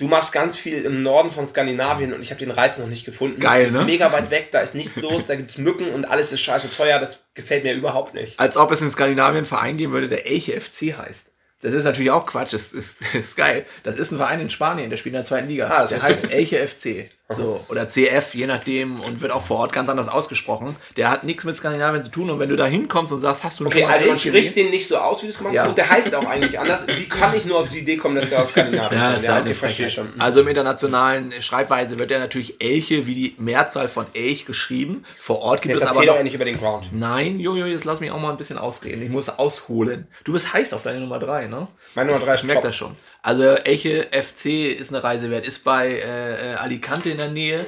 Du 0.00 0.08
machst 0.08 0.32
ganz 0.32 0.56
viel 0.56 0.86
im 0.86 1.02
Norden 1.02 1.28
von 1.28 1.46
Skandinavien 1.46 2.14
und 2.14 2.22
ich 2.22 2.30
habe 2.30 2.38
den 2.38 2.50
Reiz 2.50 2.78
noch 2.78 2.86
nicht 2.86 3.04
gefunden. 3.04 3.38
Geil, 3.38 3.66
ist 3.66 3.76
ne? 3.76 3.84
mega 3.84 4.10
weit 4.12 4.30
weg, 4.30 4.48
da 4.50 4.60
ist 4.60 4.74
nichts 4.74 4.96
los, 4.96 5.26
da 5.26 5.34
gibt's 5.34 5.58
Mücken 5.58 5.90
und 5.92 6.06
alles 6.06 6.32
ist 6.32 6.40
scheiße 6.40 6.70
teuer. 6.70 6.98
Das 6.98 7.26
gefällt 7.34 7.64
mir 7.64 7.74
überhaupt 7.74 8.14
nicht. 8.14 8.40
Als 8.40 8.56
ob 8.56 8.72
es 8.72 8.80
in 8.80 8.90
Skandinavien 8.90 9.36
einen 9.36 9.46
Verein 9.46 9.76
geben 9.76 9.92
würde, 9.92 10.08
der 10.08 10.26
Elche 10.26 10.58
FC 10.58 10.96
heißt. 10.96 11.32
Das 11.62 11.74
ist 11.74 11.84
natürlich 11.84 12.10
auch 12.10 12.26
Quatsch, 12.26 12.52
das 12.52 12.72
ist, 12.72 13.00
das 13.00 13.14
ist 13.14 13.36
geil. 13.36 13.66
Das 13.82 13.96
ist 13.96 14.10
ein 14.12 14.16
Verein 14.16 14.40
in 14.40 14.50
Spanien, 14.50 14.90
der 14.90 14.96
spielt 14.96 15.14
in 15.14 15.18
der 15.18 15.24
zweiten 15.24 15.48
Liga. 15.48 15.68
Ah, 15.68 15.82
das 15.82 15.90
der 15.90 16.02
heißt 16.02 16.30
Elche 16.30 16.66
FC. 16.66 17.10
So, 17.36 17.64
oder 17.68 17.88
CF, 17.88 18.34
je 18.34 18.46
nachdem, 18.46 18.98
und 19.00 19.20
wird 19.20 19.30
auch 19.32 19.42
vor 19.42 19.58
Ort 19.58 19.72
ganz 19.72 19.88
anders 19.88 20.08
ausgesprochen. 20.08 20.74
Der 20.96 21.10
hat 21.10 21.24
nichts 21.24 21.44
mit 21.44 21.54
Skandinavien 21.56 22.02
zu 22.02 22.10
tun. 22.10 22.28
Und 22.30 22.38
wenn 22.40 22.48
du 22.48 22.56
da 22.56 22.66
hinkommst 22.66 23.12
und 23.12 23.20
sagst, 23.20 23.44
hast 23.44 23.60
du 23.60 23.66
Okay, 23.66 23.84
also 23.84 24.08
man 24.08 24.18
spricht 24.18 24.56
den 24.56 24.70
nicht 24.70 24.88
so 24.88 24.96
aus, 24.96 25.22
wie 25.22 25.26
du 25.26 25.30
es 25.30 25.38
gemacht 25.38 25.54
Ja. 25.54 25.62
hast. 25.62 25.68
Und 25.70 25.78
der 25.78 25.88
heißt 25.90 26.14
auch 26.14 26.26
eigentlich 26.28 26.58
anders. 26.58 26.86
Wie 26.88 27.08
kann 27.08 27.34
ich 27.36 27.44
nur 27.46 27.58
auf 27.58 27.68
die 27.68 27.78
Idee 27.80 27.96
kommen, 27.96 28.16
dass 28.16 28.30
der 28.30 28.42
aus 28.42 28.50
Skandinavien 28.50 29.00
Ja, 29.00 29.06
kommt? 29.08 29.16
ist 29.20 29.28
halt 29.28 29.44
okay, 29.44 29.54
verstehe 29.54 29.88
schon. 29.88 30.08
Also 30.18 30.40
im 30.40 30.48
internationalen 30.48 31.32
Schreibweise 31.40 31.98
wird 31.98 32.10
er 32.10 32.18
natürlich 32.18 32.60
Elche 32.60 33.06
wie 33.06 33.14
die 33.14 33.34
Mehrzahl 33.38 33.88
von 33.88 34.06
Elch 34.14 34.44
geschrieben. 34.46 35.04
Vor 35.20 35.40
Ort 35.40 35.62
gibt 35.62 35.74
Jetzt 35.74 35.82
es 35.84 35.86
aber 35.88 35.96
erzähl 35.98 36.08
doch 36.08 36.16
endlich 36.16 36.34
über 36.34 36.44
den 36.44 36.58
Ground. 36.58 36.90
Nein, 36.92 37.38
Jojo, 37.40 37.66
jetzt 37.66 37.84
lass 37.84 38.00
mich 38.00 38.10
auch 38.10 38.18
mal 38.20 38.30
ein 38.30 38.36
bisschen 38.36 38.58
ausreden. 38.58 39.02
Ich 39.02 39.08
muss 39.08 39.28
ausholen. 39.28 40.08
Du 40.24 40.32
bist 40.32 40.52
heiß 40.52 40.72
auf 40.72 40.82
deine 40.82 41.00
Nummer 41.00 41.18
3, 41.18 41.46
ne? 41.46 41.68
Meine 41.94 42.10
Nummer 42.12 42.24
3 42.24 42.34
ist 42.34 42.40
Ich 42.40 42.46
merke 42.46 42.60
top. 42.62 42.68
das 42.68 42.76
schon. 42.76 42.96
Also 43.22 43.42
Eche 43.42 44.08
FC 44.12 44.76
ist 44.78 44.90
eine 44.90 45.04
Reise 45.04 45.30
wert, 45.30 45.46
ist 45.46 45.64
bei 45.64 45.88
äh, 45.90 46.52
äh, 46.52 46.54
Alicante 46.54 47.10
in 47.10 47.18
der 47.18 47.28
Nähe 47.28 47.66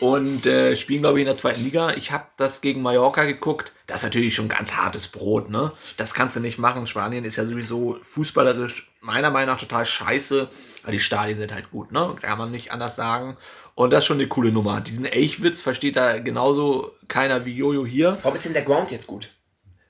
und 0.00 0.46
äh, 0.46 0.76
spielen, 0.76 1.02
glaube 1.02 1.18
ich, 1.18 1.22
in 1.22 1.26
der 1.26 1.36
zweiten 1.36 1.62
Liga. 1.62 1.92
Ich 1.92 2.10
habe 2.10 2.26
das 2.36 2.60
gegen 2.60 2.82
Mallorca 2.82 3.24
geguckt. 3.24 3.72
Das 3.86 4.00
ist 4.00 4.04
natürlich 4.04 4.34
schon 4.34 4.48
ganz 4.48 4.72
hartes 4.72 5.08
Brot, 5.08 5.50
ne? 5.50 5.72
Das 5.96 6.14
kannst 6.14 6.36
du 6.36 6.40
nicht 6.40 6.58
machen. 6.58 6.86
Spanien 6.86 7.24
ist 7.24 7.36
ja 7.36 7.44
sowieso 7.44 7.98
fußballerisch 8.02 8.90
meiner 9.00 9.30
Meinung 9.30 9.54
nach 9.54 9.60
total 9.60 9.86
scheiße. 9.86 10.48
Aber 10.82 10.92
die 10.92 11.00
Stadien 11.00 11.38
sind 11.38 11.52
halt 11.52 11.70
gut, 11.70 11.92
ne? 11.92 12.14
Kann 12.20 12.38
man 12.38 12.50
nicht 12.50 12.72
anders 12.72 12.96
sagen. 12.96 13.36
Und 13.74 13.92
das 13.92 14.00
ist 14.00 14.06
schon 14.06 14.18
eine 14.18 14.28
coole 14.28 14.52
Nummer. 14.52 14.80
Diesen 14.80 15.06
Elchwitz 15.06 15.62
versteht 15.62 15.96
da 15.96 16.18
genauso 16.18 16.92
keiner 17.08 17.44
wie 17.44 17.54
Jojo 17.54 17.86
hier. 17.86 18.18
Warum 18.22 18.34
ist 18.34 18.44
denn 18.44 18.52
der 18.52 18.62
Ground 18.62 18.90
jetzt 18.90 19.06
gut? 19.06 19.30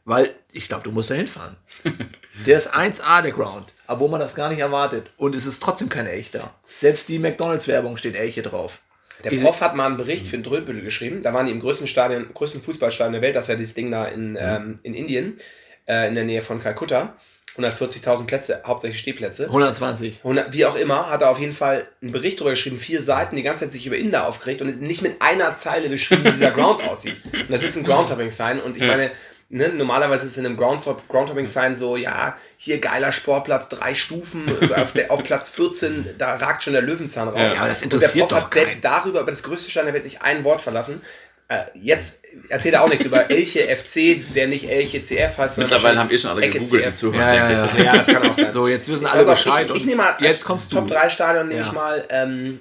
Weil 0.05 0.35
ich 0.53 0.69
glaube, 0.69 0.83
du 0.85 0.93
musst 0.93 1.11
da 1.11 1.15
hinfahren. 1.15 1.57
der 2.47 2.57
ist 2.57 2.75
1A, 2.75 3.23
der 3.23 3.33
Ground. 3.33 3.67
Aber 3.87 4.01
wo 4.01 4.09
man 4.09 4.19
das 4.21 4.35
gar 4.35 4.49
nicht 4.49 4.61
erwartet. 4.61 5.11
Und 5.17 5.35
es 5.35 5.47
ist 5.47 5.63
trotzdem 5.63 5.89
kein 5.89 6.07
Elch 6.07 6.31
da. 6.31 6.55
Selbst 6.79 7.09
die 7.09 7.19
McDonalds-Werbung 7.19 7.97
steht 7.97 8.17
Elche 8.17 8.43
drauf. 8.43 8.81
Der 9.25 9.33
Ich- 9.33 9.43
Prof 9.43 9.61
hat 9.61 9.77
mal 9.77 9.87
einen 9.87 9.97
Bericht 9.99 10.27
für 10.27 10.37
den 10.39 10.43
Dröhnbüttel 10.43 10.83
geschrieben. 10.83 11.23
Da 11.23 11.35
waren 11.35 11.47
die 11.47 11.53
im 11.53 11.61
größten 11.61 11.87
Stadion, 11.87 12.33
größten 12.33 12.63
Fußballstadion 12.63 13.13
der 13.13 13.23
Welt. 13.23 13.37
Das 13.37 13.45
ist 13.45 13.49
ja 13.49 13.55
dieses 13.57 13.75
Ding 13.75 13.91
da 13.91 14.07
in, 14.07 14.37
ähm, 14.41 14.79
in 14.83 14.95
Indien, 14.95 15.39
äh, 15.87 16.09
in 16.09 16.15
der 16.15 16.25
Nähe 16.25 16.41
von 16.43 16.61
Kalkutta. 16.61 17.15
140.000 17.59 18.27
Plätze, 18.27 18.63
hauptsächlich 18.65 19.01
Stehplätze. 19.01 19.47
120. 19.47 20.19
100, 20.23 20.53
wie 20.55 20.65
auch 20.65 20.77
immer, 20.77 21.11
hat 21.11 21.21
er 21.23 21.31
auf 21.31 21.41
jeden 21.41 21.53
Fall 21.53 21.85
einen 22.01 22.13
Bericht 22.13 22.39
darüber 22.39 22.53
geschrieben, 22.53 22.79
vier 22.79 23.01
Seiten, 23.01 23.35
die 23.37 23.43
ganze 23.43 23.65
Zeit 23.65 23.73
sich 23.73 23.87
über 23.87 23.97
Inder 23.97 24.27
aufgeregt 24.29 24.63
und 24.63 24.69
ist 24.69 24.81
nicht 24.81 25.03
mit 25.03 25.21
einer 25.21 25.57
Zeile 25.57 25.89
beschrieben, 25.89 26.25
wie 26.25 26.31
dieser 26.31 26.51
Ground 26.53 26.83
aussieht. 26.89 27.21
Und 27.33 27.51
das 27.51 27.65
ist 27.65 27.77
ein 27.77 27.83
Groundhopping-Sign 27.85 28.61
und 28.61 28.77
ich 28.77 28.85
meine, 28.87 29.11
ne, 29.51 29.69
normalerweise 29.69 30.27
ist 30.27 30.39
in 30.39 30.47
einem 30.47 30.57
Ground 30.57 30.83
Groundhopping-Sign 31.09 31.77
so, 31.77 31.97
ja, 31.97 32.37
hier 32.57 32.79
geiler 32.79 33.13
Sportplatz, 33.13 33.69
drei 33.69 33.95
Stufen, 33.95 34.45
auf, 34.77 34.93
der, 34.93 35.11
auf 35.11 35.23
Platz 35.23 35.51
14, 35.51 36.15
da 36.19 36.37
ragt 36.37 36.63
schon 36.63 36.73
der 36.73 36.83
Löwenzahn 36.83 37.29
raus. 37.29 37.53
Ja, 37.55 37.67
das 37.69 37.83
und 37.83 37.93
der 37.93 37.99
interessiert 37.99 38.29
Prof 38.29 38.39
doch 38.39 38.47
hat 38.47 38.55
selbst 38.55 38.73
keinen. 38.83 38.83
darüber, 38.83 39.21
über 39.21 39.31
das 39.31 39.43
größte 39.43 39.71
Stein 39.71 39.85
der 39.85 39.95
Welt, 39.95 40.05
nicht 40.05 40.23
ein 40.23 40.43
Wort 40.45 40.61
verlassen. 40.61 41.03
Äh, 41.49 41.65
jetzt 41.75 42.21
erzählt 42.49 42.75
er 42.75 42.85
auch 42.85 42.89
nichts 42.89 43.05
über 43.05 43.29
Elche 43.29 43.67
FC, 43.77 44.21
der 44.37 44.47
nicht 44.47 44.71
Elche 44.71 45.03
CF 45.03 45.37
heißt. 45.37 45.57
sondern 45.57 45.73
Mittlerweile 45.73 45.99
haben 45.99 46.11
eh 46.11 46.17
schon 46.19 46.31
alle 46.31 46.43
Ecke 46.43 46.61
gegoogelt, 46.61 46.87
die 46.87 46.95
zuhören, 46.95 47.21
Ja, 47.21 47.35
ja, 47.51 47.51
ja. 47.51 47.77
Ja, 47.87 47.97
das 47.97 48.07
kann 48.07 48.23
auch 48.23 48.33
sein. 48.33 48.53
So, 48.53 48.69
jetzt 48.69 48.89
wissen 48.89 49.05
alle 49.07 49.23
auf, 49.23 49.43
Bescheid. 49.43 49.67
ich, 49.71 49.77
ich 49.79 49.85
nehme 49.87 49.97
mal 50.03 50.17
jetzt 50.21 50.45
kommst 50.45 50.71
Top 50.73 50.87
du. 50.87 50.95
3 50.95 51.11
Stadion 51.11 51.49
nehme 51.49 51.61
Ja. 51.61 51.67
ich 51.67 51.73
mal. 51.73 52.05
Ähm, 52.09 52.61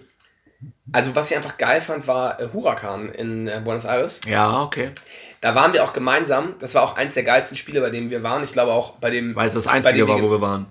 also 0.91 1.15
was 1.15 1.29
ich 1.31 1.37
einfach 1.37 1.57
geil 1.57 1.81
fand, 1.81 2.07
war 2.07 2.39
äh, 2.39 2.47
Huracan 2.53 3.09
in 3.09 3.47
äh, 3.47 3.61
Buenos 3.63 3.85
Aires. 3.85 4.21
Ja, 4.27 4.61
okay. 4.63 4.91
Da 5.41 5.55
waren 5.55 5.73
wir 5.73 5.83
auch 5.83 5.93
gemeinsam. 5.93 6.55
Das 6.59 6.75
war 6.75 6.83
auch 6.83 6.97
eins 6.97 7.13
der 7.13 7.23
geilsten 7.23 7.55
Spiele, 7.57 7.81
bei 7.81 7.89
denen 7.89 8.09
wir 8.09 8.23
waren. 8.23 8.43
Ich 8.43 8.51
glaube 8.51 8.73
auch 8.73 8.97
bei 8.97 9.09
dem, 9.09 9.35
Weil 9.35 9.47
es 9.47 9.53
das 9.53 9.67
Einzige 9.67 10.07
war, 10.07 10.17
wir, 10.17 10.23
wo 10.23 10.31
wir 10.31 10.41
waren. 10.41 10.65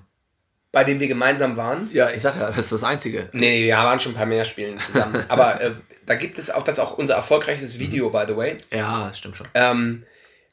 bei 0.73 0.85
dem 0.85 1.01
wir 1.01 1.09
gemeinsam 1.09 1.57
waren. 1.57 1.89
Ja, 1.93 2.11
ich 2.11 2.23
sag 2.23 2.37
ja, 2.37 2.49
das 2.49 2.59
ist 2.59 2.73
das 2.73 2.85
Einzige. 2.85 3.29
Nee, 3.33 3.49
nee, 3.51 3.67
wir 3.67 3.77
waren 3.77 3.99
schon 3.99 4.13
ein 4.13 4.17
paar 4.17 4.27
mehr 4.27 4.45
Spielen 4.45 4.79
zusammen. 4.81 5.25
Aber 5.29 5.61
äh, 5.61 5.71
da 6.05 6.15
gibt 6.17 6.39
es 6.39 6.51
auch, 6.51 6.63
das 6.63 6.75
ist 6.79 6.85
auch 6.85 6.99
unser 6.99 7.15
erfolgreichstes 7.15 7.79
Video, 7.79 8.11
by 8.11 8.25
the 8.29 8.37
way. 8.37 8.57
Ja, 8.73 9.09
das 9.09 9.19
stimmt 9.19 9.37
schon. 9.37 9.49
Ähm, 9.55 10.05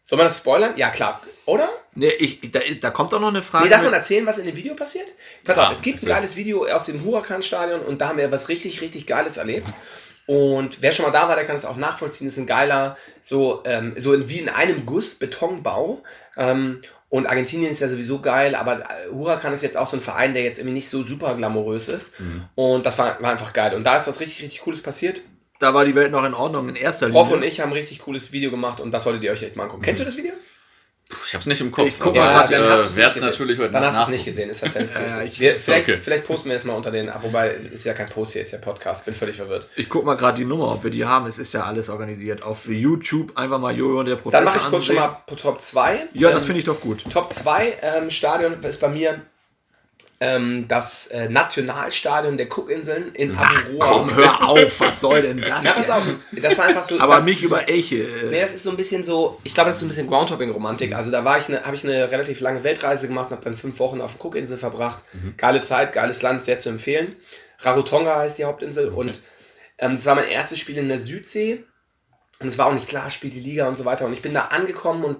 soll 0.03 0.17
man 0.17 0.27
das 0.27 0.37
spoilern? 0.37 0.73
Ja, 0.77 0.89
klar. 0.91 1.19
Oder? 1.45 1.69
Nee, 1.93 2.09
ich, 2.19 2.51
da, 2.51 2.59
da 2.81 2.89
kommt 2.89 3.13
auch 3.13 3.19
noch 3.19 3.27
eine 3.29 3.41
Frage. 3.41 3.65
Nee, 3.65 3.71
darf 3.71 3.83
man 3.83 3.93
erzählen, 3.93 4.25
was 4.25 4.37
in 4.39 4.45
dem 4.47 4.55
Video 4.55 4.73
passiert? 4.75 5.07
Pass 5.43 5.57
auf, 5.57 5.71
es 5.71 5.81
gibt 5.81 6.01
ein 6.01 6.07
geiles 6.07 6.35
Video 6.35 6.65
aus 6.65 6.85
dem 6.85 7.03
Huracan-Stadion 7.03 7.81
und 7.81 8.01
da 8.01 8.09
haben 8.09 8.17
wir 8.17 8.31
was 8.31 8.49
richtig, 8.49 8.81
richtig 8.81 9.05
Geiles 9.05 9.37
erlebt. 9.37 9.67
Und 10.27 10.79
wer 10.81 10.91
schon 10.91 11.05
mal 11.05 11.11
da 11.11 11.27
war, 11.29 11.35
der 11.35 11.45
kann 11.45 11.55
es 11.55 11.65
auch 11.65 11.77
nachvollziehen. 11.77 12.25
Das 12.25 12.33
ist 12.33 12.39
ein 12.39 12.47
geiler, 12.47 12.97
so, 13.21 13.61
ähm, 13.65 13.93
so 13.97 14.13
in- 14.13 14.27
wie 14.27 14.39
in 14.39 14.49
einem 14.49 14.85
Guss 14.87 15.13
Betonbau. 15.15 16.01
Ähm, 16.35 16.81
und 17.09 17.27
Argentinien 17.27 17.69
ist 17.69 17.79
ja 17.79 17.87
sowieso 17.87 18.19
geil, 18.21 18.55
aber 18.55 18.79
äh, 18.79 19.11
Huracan 19.11 19.53
ist 19.53 19.61
jetzt 19.61 19.77
auch 19.77 19.85
so 19.85 19.97
ein 19.97 20.01
Verein, 20.01 20.33
der 20.33 20.41
jetzt 20.43 20.57
irgendwie 20.57 20.73
nicht 20.73 20.89
so 20.89 21.03
super 21.03 21.35
glamourös 21.35 21.89
ist. 21.89 22.19
Mhm. 22.19 22.45
Und 22.55 22.85
das 22.87 22.97
war, 22.97 23.21
war 23.21 23.31
einfach 23.31 23.53
geil. 23.53 23.75
Und 23.75 23.83
da 23.83 23.95
ist 23.97 24.07
was 24.07 24.19
richtig, 24.19 24.41
richtig 24.41 24.61
Cooles 24.61 24.81
passiert. 24.81 25.21
da 25.59 25.75
war 25.75 25.85
die 25.85 25.93
Welt 25.93 26.11
noch 26.11 26.25
in 26.25 26.33
Ordnung 26.33 26.69
in 26.69 26.75
erster 26.75 27.07
Prof 27.09 27.27
Linie. 27.29 27.37
und 27.43 27.47
ich 27.47 27.59
haben 27.61 27.69
ein 27.69 27.73
richtig 27.73 27.99
cooles 27.99 28.31
Video 28.31 28.49
gemacht 28.49 28.79
und 28.81 28.89
das 28.91 29.03
solltet 29.03 29.23
ihr 29.23 29.31
euch 29.31 29.43
echt 29.43 29.55
mal 29.55 29.63
angucken. 29.65 29.83
Kennst 29.83 30.01
du 30.01 30.05
das 30.05 30.17
Video? 30.17 30.33
Ich 31.27 31.35
hab's 31.35 31.45
nicht 31.45 31.61
im 31.61 31.71
Kopf. 31.71 31.87
Ich 31.87 31.99
guck 31.99 32.15
mal 32.15 32.43
ich, 32.45 32.49
dann 32.49 32.63
hast 32.67 32.79
äh, 32.79 32.83
nicht 32.83 32.95
werd's 32.97 33.13
gesehen. 33.13 33.23
natürlich 33.29 33.59
heute 33.59 33.71
Dann 33.71 33.85
hast 33.85 33.97
du 33.99 34.01
es 34.03 34.07
nicht 34.09 34.25
gesehen, 34.25 34.49
ist 34.49 34.61
tatsächlich. 34.61 34.95
Ja, 34.99 35.17
ja, 35.17 35.23
ich- 35.23 35.39
Wir, 35.39 35.59
vielleicht, 35.59 35.87
Okay. 35.87 35.97
vielleicht 36.01 36.23
posten 36.25 36.49
wir 36.49 36.55
es 36.55 36.65
mal 36.65 36.73
unter 36.73 36.89
den, 36.91 37.11
wobei 37.21 37.51
ist 37.51 37.85
ja 37.85 37.93
kein 37.93 38.09
Post 38.09 38.33
hier, 38.33 38.41
ist 38.41 38.51
ja 38.51 38.57
Podcast, 38.57 39.05
bin 39.05 39.13
völlig 39.13 39.35
verwirrt. 39.35 39.67
Ich 39.75 39.87
guck 39.87 40.03
mal 40.03 40.15
gerade 40.15 40.37
die 40.37 40.45
Nummer, 40.45 40.71
ob 40.71 40.83
wir 40.83 40.89
die 40.89 41.05
haben. 41.05 41.27
Es 41.27 41.37
ist 41.37 41.53
ja 41.53 41.63
alles 41.63 41.89
organisiert. 41.89 42.41
Auf 42.41 42.67
YouTube 42.67 43.37
einfach 43.37 43.59
mal 43.59 43.75
Jojo 43.75 43.99
und 43.99 44.07
der 44.07 44.15
Professor 44.15 44.31
Dann 44.31 44.45
mache 44.45 44.57
ich 44.57 44.63
kurz 44.69 44.85
schon 44.85 44.97
ansehen. 44.97 45.17
mal 45.27 45.35
Top 45.35 45.61
2. 45.61 46.07
Ja, 46.13 46.31
das 46.31 46.45
finde 46.45 46.59
ich 46.59 46.65
doch 46.65 46.79
gut. 46.81 47.03
Top 47.11 47.31
2 47.31 47.73
ähm, 47.81 48.09
Stadion 48.09 48.61
ist 48.63 48.79
bei 48.81 48.89
mir 48.89 49.21
ähm, 50.21 50.67
das 50.67 51.07
äh, 51.07 51.27
Nationalstadion 51.27 52.37
der 52.37 52.47
Cookinseln 52.47 53.13
in 53.15 53.35
Avarua. 53.35 53.79
komm, 53.79 54.15
hör 54.15 54.47
auf, 54.47 54.79
was 54.79 54.99
soll 55.01 55.21
denn 55.21 55.41
das? 55.41 55.61
Na, 55.63 55.71
pass 55.71 55.89
auf, 55.89 56.09
das 56.31 56.57
war 56.57 56.65
einfach 56.65 56.83
so. 56.83 56.99
Aber 56.99 57.17
das, 57.17 57.25
mich 57.25 57.43
über 57.43 57.67
Elche. 57.67 58.07
Nee, 58.29 58.37
Äh, 58.37 58.41
das 58.41 58.53
ist 58.53 58.63
so 58.63 58.69
ein 58.69 58.77
bisschen 58.77 59.03
so, 59.03 59.39
ich 59.43 59.53
glaube, 59.53 59.69
das 59.69 59.75
ist 59.77 59.79
so 59.81 59.85
ein 59.85 59.89
bisschen 59.89 60.07
Groundhopping-Romantik. 60.07 60.95
Also 60.95 61.11
da 61.11 61.25
war 61.25 61.37
ich, 61.37 61.49
ne, 61.49 61.61
habe 61.63 61.75
ich 61.75 61.83
eine 61.83 62.09
relativ 62.11 62.39
lange 62.39 62.63
Weltreise 62.63 63.07
gemacht, 63.07 63.31
habe 63.31 63.43
dann 63.43 63.55
fünf 63.55 63.77
Wochen 63.79 63.99
auf 63.99 64.15
der 64.15 64.25
Cookinsel 64.25 64.57
verbracht. 64.57 65.03
Geile 65.37 65.61
Zeit, 65.63 65.91
geiles 65.91 66.21
Land, 66.21 66.45
sehr 66.45 66.59
zu 66.59 66.69
empfehlen. 66.69 67.15
Rarotonga 67.59 68.15
heißt 68.17 68.37
die 68.37 68.45
Hauptinsel 68.45 68.89
und 68.89 69.21
ähm, 69.77 69.91
das 69.91 70.05
war 70.05 70.15
mein 70.15 70.29
erstes 70.29 70.59
Spiel 70.59 70.77
in 70.77 70.87
der 70.87 70.99
Südsee. 70.99 71.63
Und 72.39 72.47
es 72.47 72.57
war 72.57 72.65
auch 72.67 72.73
nicht 72.73 72.87
klar, 72.87 73.09
spielt 73.09 73.33
die 73.33 73.39
Liga 73.39 73.67
und 73.67 73.77
so 73.77 73.85
weiter. 73.85 74.05
Und 74.05 74.13
ich 74.13 74.21
bin 74.21 74.33
da 74.33 74.45
angekommen 74.45 75.03
und 75.05 75.17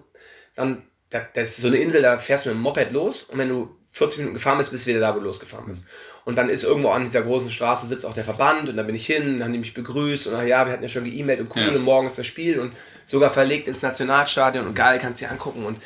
dann, 0.56 0.84
da, 1.10 1.22
das 1.34 1.52
ist 1.52 1.62
so 1.62 1.68
eine 1.68 1.78
Insel, 1.78 2.02
da 2.02 2.18
fährst 2.20 2.46
du 2.46 2.50
mit 2.50 2.58
dem 2.58 2.62
Moped 2.62 2.92
los 2.92 3.24
und 3.24 3.38
wenn 3.38 3.48
du 3.50 3.70
40 3.96 4.20
Minuten 4.20 4.34
gefahren 4.34 4.58
bist, 4.58 4.72
bist 4.72 4.86
du 4.86 4.90
wieder 4.90 5.00
da, 5.00 5.16
wo 5.16 5.20
du 5.20 5.26
losgefahren 5.26 5.68
bist. 5.68 5.86
Und 6.26 6.38
dann 6.38 6.50
ist 6.50 6.64
irgendwo 6.64 6.90
an 6.90 7.06
dieser 7.06 7.22
großen 7.22 7.50
Straße 7.50 7.88
sitzt 7.88 8.06
auch 8.06 8.14
der 8.14 8.26
Verband 8.26 8.68
und 8.68 8.76
da 8.76 8.84
bin 8.84 8.94
ich 8.94 9.06
hin, 9.06 9.42
haben 9.42 9.54
die 9.54 9.60
mich 9.60 9.74
begrüßt 9.74 10.28
und 10.28 10.36
ach 10.36 10.44
ja, 10.44 10.66
wir 10.66 10.74
hatten 10.74 10.84
ja 10.84 10.90
schon 10.90 11.06
geemailt 11.06 11.40
und 11.40 11.56
cool 11.56 11.62
ja. 11.62 11.70
und 11.70 11.82
morgen 11.82 12.06
ist 12.06 12.18
das 12.18 12.26
Spiel 12.26 12.60
und 12.60 12.74
sogar 13.06 13.30
verlegt 13.30 13.70
ins 13.70 13.82
Nationalstadion 13.82 14.68
und 14.68 14.76
geil, 14.76 15.00
kannst 15.02 15.22
du 15.22 15.26
dir 15.26 15.32
angucken 15.32 15.66
und 15.66 15.78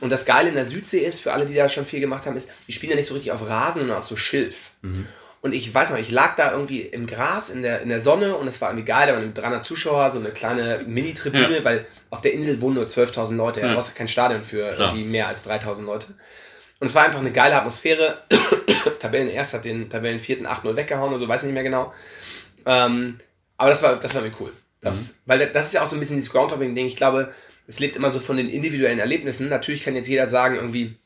und 0.00 0.10
das 0.10 0.24
Geile 0.24 0.50
in 0.50 0.54
der 0.54 0.64
Südsee 0.64 1.00
ist, 1.00 1.20
für 1.20 1.32
alle, 1.32 1.44
die 1.44 1.54
da 1.54 1.68
schon 1.68 1.84
viel 1.84 1.98
gemacht 1.98 2.24
haben, 2.24 2.36
ist, 2.36 2.48
die 2.68 2.72
spielen 2.72 2.90
ja 2.90 2.96
nicht 2.96 3.08
so 3.08 3.14
richtig 3.14 3.32
auf 3.32 3.48
Rasen, 3.48 3.80
sondern 3.80 3.98
auf 3.98 4.04
so 4.04 4.14
Schilf. 4.14 4.70
Mhm. 4.82 5.06
Und 5.40 5.54
ich 5.54 5.72
weiß 5.72 5.90
noch, 5.90 5.98
ich 5.98 6.12
lag 6.12 6.36
da 6.36 6.52
irgendwie 6.52 6.82
im 6.82 7.08
Gras 7.08 7.50
in 7.50 7.62
der, 7.62 7.80
in 7.80 7.88
der 7.88 7.98
Sonne 7.98 8.36
und 8.36 8.48
es 8.48 8.60
war 8.60 8.70
irgendwie 8.70 8.84
geil, 8.84 9.08
da 9.08 9.14
waren 9.14 9.34
300 9.34 9.64
Zuschauer, 9.64 10.12
so 10.12 10.18
eine 10.18 10.30
kleine 10.30 10.84
Mini-Tribüne, 10.86 11.58
ja. 11.58 11.64
weil 11.64 11.86
auf 12.10 12.20
der 12.20 12.32
Insel 12.32 12.60
wohnen 12.60 12.74
nur 12.74 12.86
12.000 12.86 13.36
Leute, 13.36 13.60
ja. 13.60 13.68
da 13.68 13.74
brauchst 13.74 13.90
du 13.90 13.94
kein 13.94 14.06
Stadion 14.06 14.44
für 14.44 14.68
Klar. 14.68 14.88
irgendwie 14.88 15.08
mehr 15.08 15.28
als 15.28 15.48
3.000 15.48 15.82
Leute. 15.82 16.08
Und 16.80 16.86
es 16.86 16.94
war 16.94 17.04
einfach 17.04 17.20
eine 17.20 17.32
geile 17.32 17.56
Atmosphäre. 17.56 18.22
Tabellen 18.98 19.28
erst 19.28 19.54
hat 19.54 19.64
den 19.64 19.90
Tabellen 19.90 20.18
vierten 20.18 20.46
8-0 20.46 20.76
weggehauen 20.76 21.10
oder 21.10 21.18
so, 21.18 21.28
weiß 21.28 21.42
nicht 21.42 21.52
mehr 21.52 21.62
genau. 21.62 21.92
Ähm, 22.66 23.18
aber 23.56 23.70
das 23.70 23.82
war, 23.82 23.96
das 23.96 24.14
war 24.14 24.22
mir 24.22 24.32
cool. 24.40 24.52
Das, 24.80 25.08
mhm. 25.08 25.14
Weil 25.26 25.46
das 25.46 25.66
ist 25.66 25.72
ja 25.72 25.82
auch 25.82 25.86
so 25.86 25.96
ein 25.96 26.00
bisschen 26.00 26.16
dieses 26.16 26.30
Groundhopping-Ding. 26.30 26.86
Ich 26.86 26.96
glaube, 26.96 27.32
es 27.66 27.80
lebt 27.80 27.96
immer 27.96 28.10
so 28.10 28.20
von 28.20 28.36
den 28.36 28.48
individuellen 28.48 28.98
Erlebnissen. 28.98 29.48
Natürlich 29.48 29.82
kann 29.82 29.96
jetzt 29.96 30.08
jeder 30.08 30.28
sagen, 30.28 30.54
irgendwie, 30.54 30.96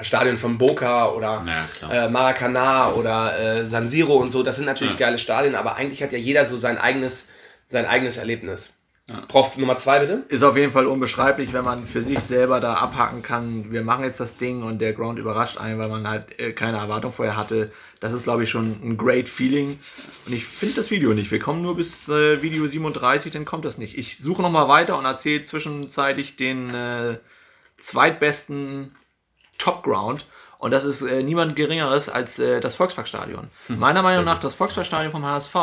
Stadion 0.00 0.36
von 0.36 0.58
Boca 0.58 1.10
oder 1.10 1.42
ja, 1.80 2.04
äh, 2.04 2.08
Maracana 2.10 2.92
oder 2.92 3.38
äh, 3.38 3.66
San 3.66 3.88
Siro 3.88 4.16
und 4.16 4.30
so, 4.30 4.42
das 4.42 4.56
sind 4.56 4.66
natürlich 4.66 4.94
ja. 4.94 5.06
geile 5.06 5.18
Stadien, 5.18 5.54
aber 5.54 5.76
eigentlich 5.76 6.02
hat 6.02 6.12
ja 6.12 6.18
jeder 6.18 6.44
so 6.44 6.58
sein 6.58 6.76
eigenes, 6.76 7.28
sein 7.68 7.86
eigenes 7.86 8.18
Erlebnis. 8.18 8.74
Ja. 9.08 9.20
Prof 9.28 9.56
Nummer 9.56 9.76
zwei 9.76 10.00
bitte. 10.00 10.24
Ist 10.28 10.42
auf 10.42 10.56
jeden 10.56 10.72
Fall 10.72 10.86
unbeschreiblich, 10.86 11.52
wenn 11.52 11.64
man 11.64 11.86
für 11.86 12.02
sich 12.02 12.18
selber 12.18 12.58
da 12.58 12.74
abhaken 12.74 13.22
kann, 13.22 13.70
wir 13.70 13.82
machen 13.82 14.02
jetzt 14.02 14.18
das 14.18 14.36
Ding 14.36 14.64
und 14.64 14.80
der 14.80 14.94
Ground 14.94 15.20
überrascht 15.20 15.58
einen, 15.58 15.78
weil 15.78 15.88
man 15.88 16.08
halt 16.08 16.40
äh, 16.40 16.52
keine 16.52 16.78
Erwartung 16.78 17.12
vorher 17.12 17.36
hatte. 17.36 17.70
Das 18.00 18.12
ist, 18.12 18.24
glaube 18.24 18.42
ich, 18.42 18.50
schon 18.50 18.80
ein 18.82 18.96
great 18.96 19.28
Feeling. 19.28 19.78
Und 20.26 20.32
ich 20.32 20.44
finde 20.44 20.74
das 20.74 20.90
Video 20.90 21.14
nicht. 21.14 21.30
Wir 21.30 21.38
kommen 21.38 21.62
nur 21.62 21.76
bis 21.76 22.08
äh, 22.08 22.42
Video 22.42 22.66
37, 22.66 23.32
dann 23.32 23.44
kommt 23.44 23.64
das 23.64 23.78
nicht. 23.78 23.96
Ich 23.96 24.18
suche 24.18 24.42
nochmal 24.42 24.66
weiter 24.68 24.98
und 24.98 25.04
erzähle 25.04 25.44
zwischenzeitlich 25.44 26.34
den 26.34 26.74
äh, 26.74 27.18
zweitbesten 27.78 28.96
Top 29.56 29.84
Ground. 29.84 30.26
Und 30.58 30.72
das 30.72 30.84
ist 30.84 31.02
äh, 31.02 31.22
niemand 31.22 31.54
Geringeres 31.54 32.08
als 32.08 32.38
äh, 32.38 32.60
das 32.60 32.74
Volksparkstadion. 32.74 33.48
Mhm, 33.68 33.78
Meiner 33.78 34.02
Meinung 34.02 34.24
nach, 34.24 34.38
das 34.38 34.54
Volksparkstadion 34.54 35.12
vom 35.12 35.24
HSV 35.24 35.54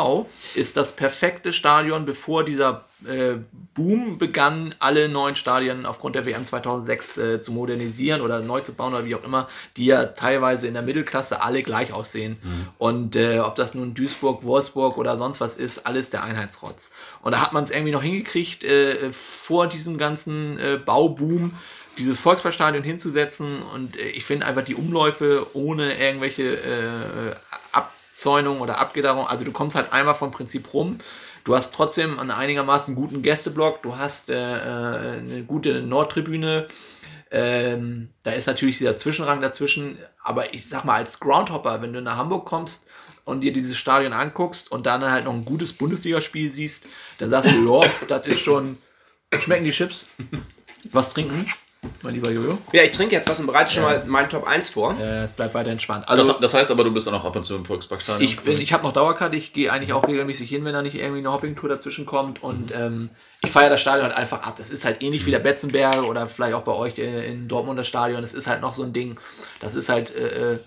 ist 0.54 0.76
das 0.76 0.94
perfekte 0.94 1.52
Stadion, 1.52 2.04
bevor 2.04 2.44
dieser 2.44 2.84
äh, 3.04 3.36
Boom 3.74 4.18
begann, 4.18 4.74
alle 4.78 5.08
neuen 5.08 5.34
Stadien 5.34 5.84
aufgrund 5.84 6.14
der 6.14 6.26
WM 6.26 6.44
2006 6.44 7.18
äh, 7.18 7.42
zu 7.42 7.52
modernisieren 7.52 8.20
oder 8.20 8.40
neu 8.40 8.60
zu 8.60 8.72
bauen 8.72 8.94
oder 8.94 9.04
wie 9.04 9.16
auch 9.16 9.24
immer, 9.24 9.48
die 9.76 9.86
ja 9.86 10.06
teilweise 10.06 10.68
in 10.68 10.74
der 10.74 10.82
Mittelklasse 10.82 11.42
alle 11.42 11.62
gleich 11.64 11.92
aussehen. 11.92 12.38
Mhm. 12.42 12.68
Und 12.78 13.16
äh, 13.16 13.40
ob 13.40 13.56
das 13.56 13.74
nun 13.74 13.94
Duisburg, 13.94 14.44
Wolfsburg 14.44 14.96
oder 14.96 15.18
sonst 15.18 15.40
was 15.40 15.56
ist, 15.56 15.86
alles 15.86 16.10
der 16.10 16.22
Einheitsrotz. 16.22 16.92
Und 17.20 17.32
da 17.32 17.40
hat 17.40 17.52
man 17.52 17.64
es 17.64 17.70
irgendwie 17.70 17.92
noch 17.92 18.02
hingekriegt, 18.02 18.62
äh, 18.62 19.10
vor 19.12 19.66
diesem 19.66 19.98
ganzen 19.98 20.58
Bauboom 20.84 21.52
dieses 21.98 22.18
Volksparkstadion 22.18 22.82
hinzusetzen 22.82 23.62
und 23.62 23.96
äh, 23.96 24.08
ich 24.08 24.24
finde 24.24 24.46
einfach 24.46 24.64
die 24.64 24.74
Umläufe 24.74 25.46
ohne 25.54 25.94
irgendwelche 25.98 26.56
äh, 26.56 27.34
Abzäunung 27.72 28.60
oder 28.60 28.78
Abgitterung, 28.78 29.26
also 29.26 29.44
du 29.44 29.52
kommst 29.52 29.76
halt 29.76 29.92
einmal 29.92 30.14
vom 30.14 30.30
Prinzip 30.30 30.72
rum. 30.72 30.98
Du 31.44 31.54
hast 31.54 31.74
trotzdem 31.74 32.18
einen 32.18 32.30
einigermaßen 32.30 32.94
guten 32.94 33.20
Gästeblock, 33.20 33.82
du 33.82 33.98
hast 33.98 34.30
äh, 34.30 34.34
äh, 34.34 35.18
eine 35.18 35.44
gute 35.44 35.82
Nordtribüne. 35.82 36.68
Ähm, 37.30 38.10
da 38.22 38.30
ist 38.30 38.46
natürlich 38.46 38.78
dieser 38.78 38.96
Zwischenrang 38.96 39.40
dazwischen, 39.40 39.98
aber 40.22 40.54
ich 40.54 40.68
sag 40.68 40.84
mal, 40.84 40.94
als 40.94 41.20
Groundhopper, 41.20 41.82
wenn 41.82 41.92
du 41.92 42.00
nach 42.00 42.16
Hamburg 42.16 42.46
kommst 42.46 42.88
und 43.24 43.42
dir 43.42 43.52
dieses 43.52 43.76
Stadion 43.76 44.12
anguckst 44.12 44.70
und 44.70 44.86
dann 44.86 45.04
halt 45.04 45.24
noch 45.24 45.34
ein 45.34 45.44
gutes 45.44 45.72
Bundesligaspiel 45.72 46.50
siehst, 46.50 46.86
dann 47.18 47.28
sagst 47.28 47.50
du, 47.50 47.82
ja, 47.82 47.88
das 48.08 48.26
ist 48.26 48.40
schon. 48.40 48.78
Schmecken 49.40 49.64
die 49.64 49.72
Chips? 49.72 50.06
Was 50.92 51.10
trinken? 51.10 51.46
Mein 52.02 52.14
lieber 52.14 52.30
Jojo? 52.30 52.58
Ja, 52.72 52.82
ich 52.82 52.92
trinke 52.92 53.14
jetzt 53.14 53.28
was 53.28 53.40
und 53.40 53.46
bereite 53.46 53.72
schon 53.72 53.82
mal 53.82 54.04
meinen 54.06 54.28
Top 54.28 54.46
1 54.46 54.70
vor. 54.70 54.96
Äh, 54.98 55.24
es 55.24 55.32
bleibt 55.32 55.54
weiter 55.54 55.70
entspannt. 55.70 56.08
Also, 56.08 56.24
das, 56.24 56.40
das, 56.40 56.54
heißt 56.54 56.70
aber, 56.70 56.84
du 56.84 56.92
bist 56.92 57.06
dann 57.06 57.14
auch 57.14 57.24
ab 57.24 57.36
und 57.36 57.44
zu 57.44 57.54
im 57.54 57.64
Volksparkstadion? 57.64 58.30
Ich, 58.30 58.46
ich 58.46 58.72
habe 58.72 58.82
noch 58.82 58.92
Dauerkarte, 58.92 59.36
ich 59.36 59.52
gehe 59.52 59.70
eigentlich 59.70 59.92
auch 59.92 60.06
regelmäßig 60.06 60.48
hin, 60.48 60.64
wenn 60.64 60.72
da 60.72 60.82
nicht 60.82 60.94
irgendwie 60.94 61.20
eine 61.20 61.32
Hoppingtour 61.32 61.68
dazwischen 61.68 62.06
kommt 62.06 62.42
und 62.42 62.72
ähm, 62.72 63.10
ich 63.42 63.50
feiere 63.50 63.70
das 63.70 63.80
Stadion 63.80 64.06
halt 64.06 64.16
einfach 64.16 64.42
ab. 64.42 64.56
Das 64.56 64.70
ist 64.70 64.84
halt 64.84 65.02
ähnlich 65.02 65.26
wie 65.26 65.30
der 65.30 65.38
Betzenberg 65.38 66.04
oder 66.04 66.26
vielleicht 66.26 66.54
auch 66.54 66.62
bei 66.62 66.72
euch 66.72 66.98
äh, 66.98 67.30
in 67.30 67.48
Dortmund 67.48 67.78
das 67.78 67.88
Stadion. 67.88 68.22
Das 68.22 68.32
ist 68.32 68.46
halt 68.46 68.60
noch 68.60 68.74
so 68.74 68.82
ein 68.82 68.92
Ding. 68.92 69.18
Das 69.60 69.74
ist 69.74 69.88
halt 69.88 70.14
äh, 70.14 70.54
äh 70.54 70.58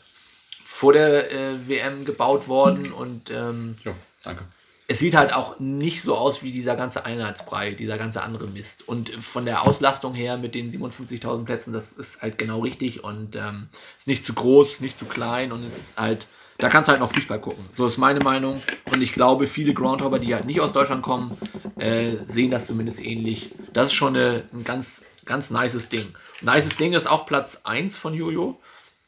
vor 0.64 0.94
der 0.94 1.32
äh, 1.32 1.68
WM 1.68 2.06
gebaut 2.06 2.48
worden 2.48 2.92
und 2.92 3.32
ähm, 3.32 3.78
ja, 3.84 3.94
danke 4.24 4.44
es 4.90 5.00
sieht 5.00 5.16
halt 5.16 5.34
auch 5.34 5.60
nicht 5.60 6.02
so 6.02 6.16
aus 6.16 6.44
wie 6.44 6.52
dieser 6.52 6.78
ganze 6.78 7.04
Einheitsbrei, 7.04 7.72
dieser 7.72 7.98
ganze 7.98 8.24
andere 8.24 8.48
Mist. 8.48 8.88
Und 8.88 9.10
von 9.10 9.46
der 9.46 9.68
Auslastung 9.68 10.14
her 10.14 10.38
mit 10.38 10.56
den 10.56 10.72
57.000 10.72 11.44
Plätzen, 11.44 11.74
das 11.74 11.92
ist 11.92 12.22
halt 12.22 12.38
genau 12.38 12.62
richtig 12.62 13.04
und 13.04 13.36
ähm, 13.36 13.68
ist 13.98 14.08
nicht 14.08 14.24
zu 14.24 14.34
groß, 14.34 14.80
nicht 14.80 14.98
zu 14.98 15.06
klein 15.06 15.52
und 15.52 15.66
ist 15.66 16.00
halt, 16.00 16.28
da 16.58 16.70
kannst 16.70 16.88
du 16.88 16.92
halt 16.92 17.02
noch 17.02 17.12
Fußball 17.12 17.42
gucken. 17.42 17.66
So 17.72 17.86
ist 17.86 17.98
meine 17.98 18.22
Meinung. 18.22 18.62
Und 18.90 19.02
ich 19.02 19.12
glaube, 19.12 19.46
viele 19.46 19.74
Groundhopper, 19.74 20.20
die 20.20 20.34
halt 20.34 20.46
nicht 20.46 20.62
aus 20.62 20.72
Deutschland 20.72 21.04
kommen, 21.04 21.38
äh, 21.78 22.16
sehen 22.24 22.50
das 22.50 22.66
zumindest 22.68 23.04
ähnlich. 23.04 23.52
Das 23.74 23.88
ist 23.88 23.94
schon 23.94 24.16
eine, 24.16 24.44
ein 24.54 24.64
ganz, 24.64 25.04
ganz 25.26 25.52
nices 25.52 25.90
Ding. 25.90 26.16
Nices 26.42 26.78
Ding 26.78 26.94
ist 26.94 27.08
auch 27.08 27.26
Platz 27.26 27.60
1 27.66 27.98
von 27.98 28.14
Jojo. 28.14 28.58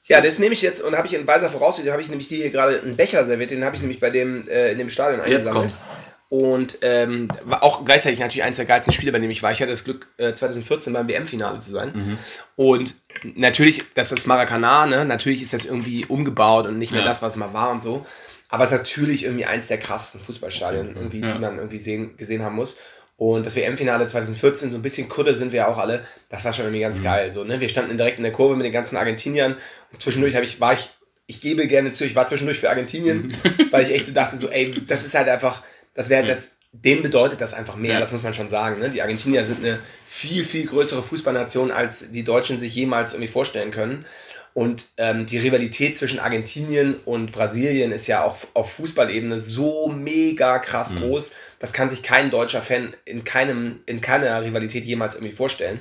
Ja, 0.09 0.21
das 0.21 0.39
nehme 0.39 0.53
ich 0.53 0.61
jetzt 0.63 0.81
und 0.81 0.97
habe 0.97 1.07
ich 1.07 1.13
in 1.13 1.27
weiser 1.27 1.49
Voraussicht, 1.49 1.89
habe 1.89 2.01
ich 2.01 2.09
nämlich 2.09 2.27
die 2.27 2.37
hier 2.37 2.49
gerade 2.49 2.81
einen 2.81 2.95
Becher 2.95 3.23
serviert, 3.25 3.51
den 3.51 3.63
habe 3.63 3.75
ich 3.75 3.81
nämlich 3.81 3.99
bei 3.99 4.09
dem 4.09 4.47
äh, 4.47 4.71
in 4.71 4.79
dem 4.79 4.89
Stadion 4.89 5.21
eingesammelt. 5.21 5.69
Jetzt 5.69 5.85
kommt's. 5.85 5.99
Und 6.29 6.77
ähm, 6.83 7.27
war 7.43 7.63
auch 7.63 7.85
gleichzeitig 7.85 8.19
natürlich 8.19 8.43
eins 8.43 8.57
der 8.57 8.65
geilsten 8.65 8.93
Spiele, 8.93 9.11
bei 9.11 9.17
dem 9.17 9.31
ich 9.31 9.41
war. 9.41 9.51
Ich 9.51 9.61
hatte 9.61 9.71
das 9.71 9.83
Glück, 9.83 10.07
äh, 10.17 10.31
2014 10.31 10.93
beim 10.93 11.07
WM-Finale 11.07 11.59
zu 11.59 11.71
sein. 11.71 11.91
Mhm. 11.93 12.17
Und 12.55 12.95
natürlich, 13.35 13.83
das 13.95 14.11
ist 14.11 14.27
Maracanã, 14.27 14.85
ne? 14.85 15.05
natürlich 15.05 15.41
ist 15.41 15.53
das 15.53 15.65
irgendwie 15.65 16.05
umgebaut 16.05 16.67
und 16.67 16.77
nicht 16.77 16.91
mehr 16.91 17.01
ja. 17.01 17.07
das, 17.07 17.23
was 17.23 17.35
mal 17.35 17.53
war 17.53 17.71
und 17.71 17.81
so. 17.81 18.05
Aber 18.49 18.63
es 18.63 18.71
ist 18.71 18.77
natürlich 18.77 19.25
irgendwie 19.25 19.45
eins 19.45 19.67
der 19.67 19.79
krassesten 19.79 20.21
Fußballstadien, 20.21 20.95
irgendwie, 20.95 21.19
ja. 21.19 21.33
die 21.33 21.39
man 21.39 21.57
irgendwie 21.57 21.79
sehen, 21.79 22.15
gesehen 22.17 22.43
haben 22.43 22.55
muss. 22.55 22.77
Und 23.19 23.45
das 23.45 23.57
WM-Finale 23.57 24.07
2014, 24.07 24.71
so 24.71 24.77
ein 24.77 24.81
bisschen 24.81 25.09
Kudde 25.09 25.35
sind 25.35 25.51
wir 25.51 25.67
auch 25.67 25.77
alle, 25.77 26.05
das 26.29 26.45
war 26.45 26.53
schon 26.53 26.63
irgendwie 26.63 26.79
ganz 26.79 26.99
mhm. 26.99 27.03
geil. 27.03 27.31
So, 27.33 27.43
ne? 27.43 27.59
Wir 27.59 27.67
standen 27.67 27.97
direkt 27.97 28.17
in 28.17 28.23
der 28.23 28.31
Kurve 28.31 28.55
mit 28.55 28.65
den 28.65 28.71
ganzen 28.71 28.95
Argentiniern 28.95 29.57
und 29.91 30.01
zwischendurch 30.01 30.35
habe 30.35 30.45
ich, 30.45 30.61
war 30.61 30.71
ich, 30.71 30.87
ich 31.27 31.41
gebe 31.41 31.67
gerne 31.67 31.91
zu, 31.91 32.05
ich 32.05 32.15
war 32.15 32.27
zwischendurch 32.27 32.59
für 32.59 32.69
Argentinien, 32.69 33.23
mhm. 33.23 33.31
weil 33.71 33.83
ich 33.83 33.91
echt 33.91 34.05
so 34.05 34.13
dachte, 34.13 34.37
so, 34.37 34.47
ey, 34.47 34.73
das 34.87 35.03
ist 35.03 35.15
halt 35.15 35.27
einfach, 35.27 35.63
das 35.93 36.07
wäre 36.07 36.25
das, 36.25 36.51
denen 36.71 37.01
bedeutet 37.01 37.41
das 37.41 37.53
einfach 37.53 37.75
mehr, 37.75 37.95
ja. 37.95 37.99
das 37.99 38.13
muss 38.13 38.23
man 38.23 38.33
schon 38.33 38.47
sagen. 38.47 38.79
Ne? 38.79 38.89
Die 38.89 39.01
Argentinier 39.01 39.43
sind 39.43 39.65
eine 39.65 39.79
viel, 40.07 40.45
viel 40.45 40.65
größere 40.65 41.03
Fußballnation, 41.03 41.71
als 41.71 42.11
die 42.11 42.23
Deutschen 42.23 42.57
sich 42.57 42.73
jemals 42.73 43.11
irgendwie 43.11 43.31
vorstellen 43.31 43.71
können. 43.71 44.05
Und 44.53 44.89
ähm, 44.97 45.25
die 45.25 45.37
Rivalität 45.37 45.97
zwischen 45.97 46.19
Argentinien 46.19 46.95
und 47.05 47.31
Brasilien 47.31 47.91
ist 47.91 48.07
ja 48.07 48.23
auch 48.23 48.37
auf 48.53 48.73
Fußballebene 48.73 49.39
so 49.39 49.87
mega 49.87 50.59
krass 50.59 50.95
mhm. 50.95 50.99
groß. 50.99 51.31
Das 51.59 51.71
kann 51.71 51.89
sich 51.89 52.03
kein 52.03 52.29
deutscher 52.29 52.61
Fan 52.61 52.93
in, 53.05 53.23
keinem, 53.23 53.81
in 53.85 54.01
keiner 54.01 54.43
Rivalität 54.43 54.83
jemals 54.85 55.15
irgendwie 55.15 55.33
vorstellen. 55.33 55.79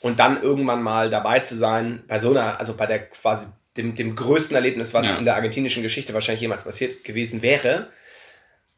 Und 0.00 0.20
dann 0.20 0.42
irgendwann 0.42 0.82
mal 0.82 1.10
dabei 1.10 1.40
zu 1.40 1.56
sein, 1.56 2.02
bei 2.06 2.20
so 2.20 2.30
einer, 2.30 2.58
also 2.58 2.74
bei 2.74 2.86
der 2.86 3.08
quasi 3.08 3.46
dem, 3.76 3.94
dem 3.94 4.14
größten 4.14 4.54
Erlebnis, 4.54 4.94
was 4.94 5.06
ja. 5.06 5.16
in 5.16 5.24
der 5.24 5.36
argentinischen 5.36 5.82
Geschichte 5.82 6.14
wahrscheinlich 6.14 6.40
jemals 6.40 6.64
passiert 6.64 7.04
gewesen 7.04 7.42
wäre. 7.42 7.88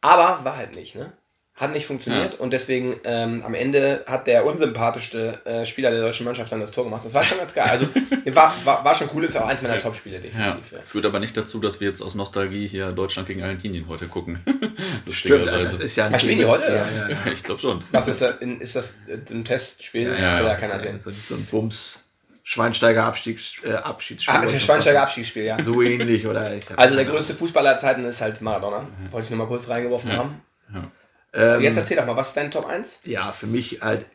Aber 0.00 0.44
war 0.44 0.56
halt 0.56 0.74
nicht, 0.74 0.94
ne? 0.94 1.12
Hat 1.60 1.74
nicht 1.74 1.84
funktioniert 1.84 2.32
ja. 2.32 2.40
und 2.40 2.54
deswegen 2.54 2.96
ähm, 3.04 3.42
am 3.44 3.52
Ende 3.52 4.02
hat 4.06 4.26
der 4.26 4.46
unsympathischste 4.46 5.44
äh, 5.44 5.66
Spieler 5.66 5.90
der 5.90 6.00
deutschen 6.00 6.24
Mannschaft 6.24 6.50
dann 6.50 6.60
das 6.60 6.70
Tor 6.70 6.84
gemacht. 6.84 7.04
Das 7.04 7.12
war 7.12 7.22
schon 7.22 7.36
ganz 7.36 7.52
geil. 7.52 7.68
Also 7.68 7.86
war, 8.34 8.54
war, 8.64 8.82
war 8.82 8.94
schon 8.94 9.10
cool, 9.12 9.24
ist 9.24 9.36
auch 9.36 9.46
eins 9.46 9.60
meiner 9.60 9.76
Top-Spiele, 9.76 10.20
definitiv. 10.20 10.72
Ja. 10.72 10.78
Führt 10.86 11.04
aber 11.04 11.18
nicht 11.18 11.36
dazu, 11.36 11.60
dass 11.60 11.78
wir 11.78 11.88
jetzt 11.88 12.00
aus 12.00 12.14
Nostalgie 12.14 12.66
hier 12.66 12.92
Deutschland 12.92 13.28
gegen 13.28 13.42
Argentinien 13.42 13.86
heute 13.88 14.06
gucken. 14.06 14.40
Stimmt, 15.10 15.48
das 15.48 15.80
ist 15.80 15.96
ja 15.96 16.06
ein 16.06 16.18
Spiel 16.18 16.36
die 16.36 16.46
heute? 16.46 16.64
Ja, 16.64 16.88
ja, 16.88 17.10
ja. 17.10 17.18
ich 17.30 17.42
glaube 17.42 17.60
schon. 17.60 17.84
Was 17.92 18.08
ist, 18.08 18.22
das, 18.22 18.36
ist 18.36 18.76
das 18.76 18.94
ein 19.30 19.44
Testspiel? 19.44 20.08
Ja, 20.18 20.40
ja, 20.40 20.54
keiner 20.54 20.80
sehen. 20.80 20.98
So, 20.98 21.10
so 21.22 21.34
ein 21.34 21.44
Bums. 21.44 21.98
Schweinsteiger 22.42 23.04
Abstiegs, 23.04 23.62
äh, 23.64 23.74
Abschiedsspiel. 23.74 24.34
Ah, 24.34 24.58
Schweinsteiger 24.58 25.02
Abstiegsspiel, 25.02 25.44
ja. 25.44 25.62
So 25.62 25.82
ähnlich, 25.82 26.26
oder? 26.26 26.58
also 26.76 26.96
der 26.96 27.04
größte 27.04 27.34
Fußballer 27.34 27.76
Zeiten 27.76 28.02
ist 28.06 28.22
halt 28.22 28.40
Maradona. 28.40 28.88
Wollte 29.10 29.26
ich 29.26 29.30
nur 29.30 29.38
mal 29.38 29.46
kurz 29.46 29.68
reingeworfen 29.68 30.16
haben. 30.16 30.40
Ja. 30.72 30.90
Ähm, 31.32 31.60
Jetzt 31.60 31.76
erzähl 31.76 31.96
doch 31.96 32.06
mal, 32.06 32.16
was 32.16 32.28
ist 32.28 32.36
dein 32.36 32.50
Top 32.50 32.66
1? 32.66 33.00
Ja, 33.04 33.32
für 33.32 33.46
mich 33.46 33.80
halt 33.82 34.06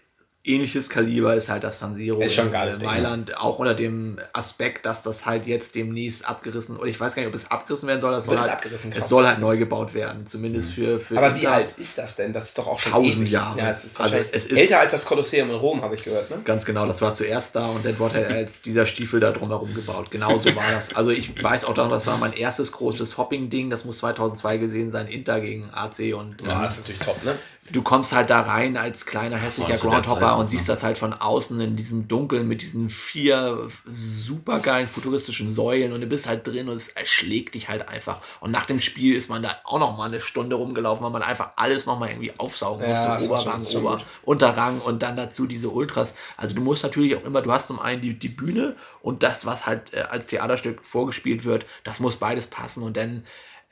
ähnliches 0.46 0.90
Kaliber 0.90 1.36
ist 1.36 1.50
halt 1.50 1.64
das 1.64 1.80
San 1.80 1.96
Siro 1.96 2.22
ist 2.22 2.36
schon 2.36 2.48
in 2.48 2.54
äh, 2.54 2.84
Mailand, 2.84 3.30
Ding, 3.30 3.36
auch 3.36 3.60
unter 3.60 3.74
dem 3.74 4.20
Aspekt, 4.34 4.86
dass 4.86 5.02
das 5.02 5.26
halt 5.26 5.48
jetzt 5.48 5.76
demnächst 5.76 6.28
abgerissen, 6.28 6.78
oder 6.78 6.88
ich 6.88 7.00
weiß 7.00 7.16
gar 7.16 7.22
nicht, 7.22 7.30
ob 7.30 7.36
es 7.36 7.50
abgerissen 7.50 7.88
werden 7.88 8.02
soll, 8.02 8.12
das 8.12 8.26
soll 8.26 8.38
halt, 8.38 8.66
es 8.96 9.10
soll 9.10 9.26
halt 9.26 9.40
neu 9.40 9.58
gebaut 9.58 9.94
werden, 9.94 10.26
zumindest 10.26 10.72
für, 10.72 11.00
für 11.00 11.18
Aber 11.18 11.36
wie 11.40 11.48
alt 11.48 11.74
ist 11.78 11.98
das 11.98 12.16
denn? 12.16 12.32
Das 12.34 12.46
ist 12.46 12.58
doch 12.58 12.68
auch 12.68 12.80
schon 12.80 12.92
tausend 12.92 13.30
Jahre. 13.30 13.58
Ja, 13.58 13.72
es 13.72 13.86
ist, 13.86 14.00
also 14.00 14.16
es 14.16 14.32
ist 14.32 14.52
älter 14.52 14.80
als 14.80 14.92
das 14.92 15.06
Kolosseum 15.06 15.50
in 15.50 15.56
Rom, 15.56 15.82
habe 15.82 15.96
ich 15.96 16.04
gehört, 16.04 16.30
ne? 16.30 16.42
Ganz 16.44 16.66
genau, 16.66 16.86
das 16.86 17.02
war 17.02 17.14
zuerst 17.14 17.56
da 17.56 17.68
und 17.68 17.86
dann 17.86 17.98
wurde 17.98 18.16
halt 18.16 18.32
als 18.32 18.62
dieser 18.66 18.86
Stiefel 18.86 19.20
da 19.20 19.32
drumherum 19.32 19.74
gebaut. 19.74 20.12
Genauso 20.12 20.56
war 20.56 20.64
das. 20.74 20.96
Also 20.96 21.10
ich 21.10 21.42
weiß 21.42 21.66
auch 21.66 21.76
noch, 21.76 21.90
das 21.90 22.08
war 22.08 22.18
mein 22.18 22.34
erstes 22.34 22.72
großes 22.72 23.18
Hopping-Ding, 23.18 23.70
das 23.70 23.86
muss 23.86 24.00
2002 24.00 24.58
gesehen 24.58 24.92
sein, 24.92 25.08
Inter 25.08 25.42
gegen 25.42 25.70
AC 25.72 26.14
und... 26.16 26.42
Ja, 26.42 26.58
ähm, 26.58 26.64
das 26.64 26.74
ist 26.74 26.80
natürlich 26.80 27.02
top, 27.02 27.24
ne? 27.24 27.36
Du 27.72 27.82
kommst 27.82 28.14
halt 28.14 28.30
da 28.30 28.42
rein 28.42 28.78
als 28.78 29.08
kleiner 29.08 29.38
hässlicher 29.38 29.76
Groundhopper 29.76 30.38
und 30.38 30.48
siehst 30.48 30.70
das 30.70 30.84
halt 30.84 31.00
von 31.00 31.14
außen 31.14 31.60
in 31.60 31.76
diesem 31.76 32.08
Dunkeln 32.08 32.48
mit 32.48 32.62
diesen 32.62 32.92
vier 32.92 33.68
supergeilen 33.86 34.88
futuristischen 34.88 35.50
Säulen 35.50 35.92
und 35.92 36.02
du 36.02 36.06
bist 36.06 36.28
halt 36.28 36.46
drin 36.46 36.70
und 36.70 36.76
es 36.76 36.90
erschlägt 36.90 37.56
dich 37.56 37.68
halt 37.68 37.88
einfach. 37.88 38.22
Und 38.40 38.52
nach 38.52 38.66
dem 38.66 38.80
Spiel 38.80 39.16
ist 39.16 39.30
man 39.30 39.42
da 39.42 39.56
auch 39.64 39.80
noch 39.80 39.98
mal 39.98 40.06
eine 40.06 40.22
Stunde 40.22 40.56
rumgelaufen, 40.56 41.04
weil 41.04 41.12
man 41.12 41.24
einfach 41.24 41.52
alles 41.56 41.88
noch 41.88 41.98
mal 41.98 42.10
irgendwie 42.10 42.34
aufsaugen 42.38 42.88
musste. 42.88 43.04
Ja, 43.04 43.20
Oberrang, 43.20 43.66
Ober, 43.76 43.98
Unterrang 44.22 44.80
und 44.82 45.02
dann 45.02 45.16
dazu 45.16 45.48
diese 45.48 45.70
Ultras. 45.70 46.14
Also 46.38 46.56
du 46.56 46.62
musst 46.62 46.84
natürlich 46.84 47.16
auch 47.16 47.24
immer, 47.24 47.42
du 47.42 47.52
hast 47.52 47.68
zum 47.68 47.80
einen 47.80 48.02
die, 48.02 48.14
die 48.14 48.30
Bühne 48.30 48.76
und 49.02 49.24
das, 49.24 49.48
was 49.48 49.66
halt 49.66 49.92
äh, 49.94 50.02
als 50.02 50.28
Theaterstück 50.28 50.86
vorgespielt 50.86 51.46
wird, 51.46 51.66
das 51.84 52.00
muss 52.00 52.18
beides 52.18 52.46
passen 52.48 52.84
und 52.84 52.96
dann 52.96 53.24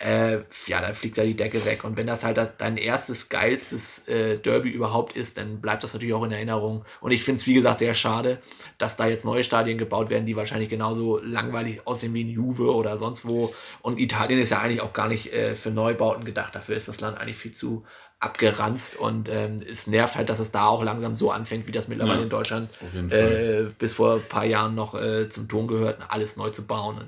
äh, 0.03 0.43
ja, 0.67 0.81
da 0.81 0.91
fliegt 0.93 1.17
da 1.17 1.23
die 1.23 1.35
Decke 1.35 1.63
weg. 1.65 1.85
Und 1.85 1.95
wenn 1.95 2.07
das 2.07 2.25
halt 2.25 2.39
dein 2.57 2.75
erstes, 2.75 3.29
geilstes 3.29 4.07
äh, 4.09 4.37
Derby 4.37 4.69
überhaupt 4.69 5.15
ist, 5.15 5.37
dann 5.37 5.61
bleibt 5.61 5.83
das 5.83 5.93
natürlich 5.93 6.13
auch 6.13 6.25
in 6.25 6.31
Erinnerung. 6.31 6.83
Und 6.99 7.11
ich 7.11 7.23
finde 7.23 7.39
es, 7.39 7.47
wie 7.47 7.53
gesagt, 7.53 7.79
sehr 7.79 7.93
schade, 7.93 8.39
dass 8.77 8.97
da 8.97 9.07
jetzt 9.07 9.23
neue 9.23 9.45
Stadien 9.45 9.77
gebaut 9.77 10.09
werden, 10.09 10.25
die 10.25 10.35
wahrscheinlich 10.35 10.67
genauso 10.67 11.21
langweilig 11.23 11.87
aussehen 11.87 12.13
wie 12.13 12.21
in 12.21 12.29
Juve 12.29 12.73
oder 12.73 12.97
sonst 12.97 13.25
wo. 13.25 13.53
Und 13.81 13.97
Italien 13.97 14.39
ist 14.39 14.49
ja 14.49 14.59
eigentlich 14.59 14.81
auch 14.81 14.91
gar 14.91 15.07
nicht 15.07 15.31
äh, 15.31 15.55
für 15.55 15.71
Neubauten 15.71 16.25
gedacht. 16.25 16.53
Dafür 16.53 16.75
ist 16.75 16.89
das 16.89 16.99
Land 16.99 17.17
eigentlich 17.17 17.37
viel 17.37 17.51
zu 17.51 17.85
abgeranzt 18.19 18.95
und 18.95 19.27
ähm, 19.27 19.61
es 19.69 19.85
nervt 19.87 20.15
halt, 20.15 20.29
dass 20.29 20.39
es 20.39 20.49
da 20.51 20.67
auch 20.67 20.81
langsam 20.81 21.13
so 21.13 21.31
anfängt, 21.31 21.67
wie 21.67 21.73
das 21.73 21.89
mittlerweile 21.89 22.19
ja, 22.19 22.23
in 22.23 22.29
Deutschland 22.29 22.69
äh, 23.09 23.63
bis 23.77 23.93
vor 23.93 24.15
ein 24.15 24.29
paar 24.29 24.45
Jahren 24.45 24.75
noch 24.75 24.95
äh, 24.95 25.27
zum 25.27 25.49
Ton 25.49 25.67
gehört, 25.67 25.99
alles 26.07 26.37
neu 26.37 26.49
zu 26.49 26.65
bauen. 26.65 27.03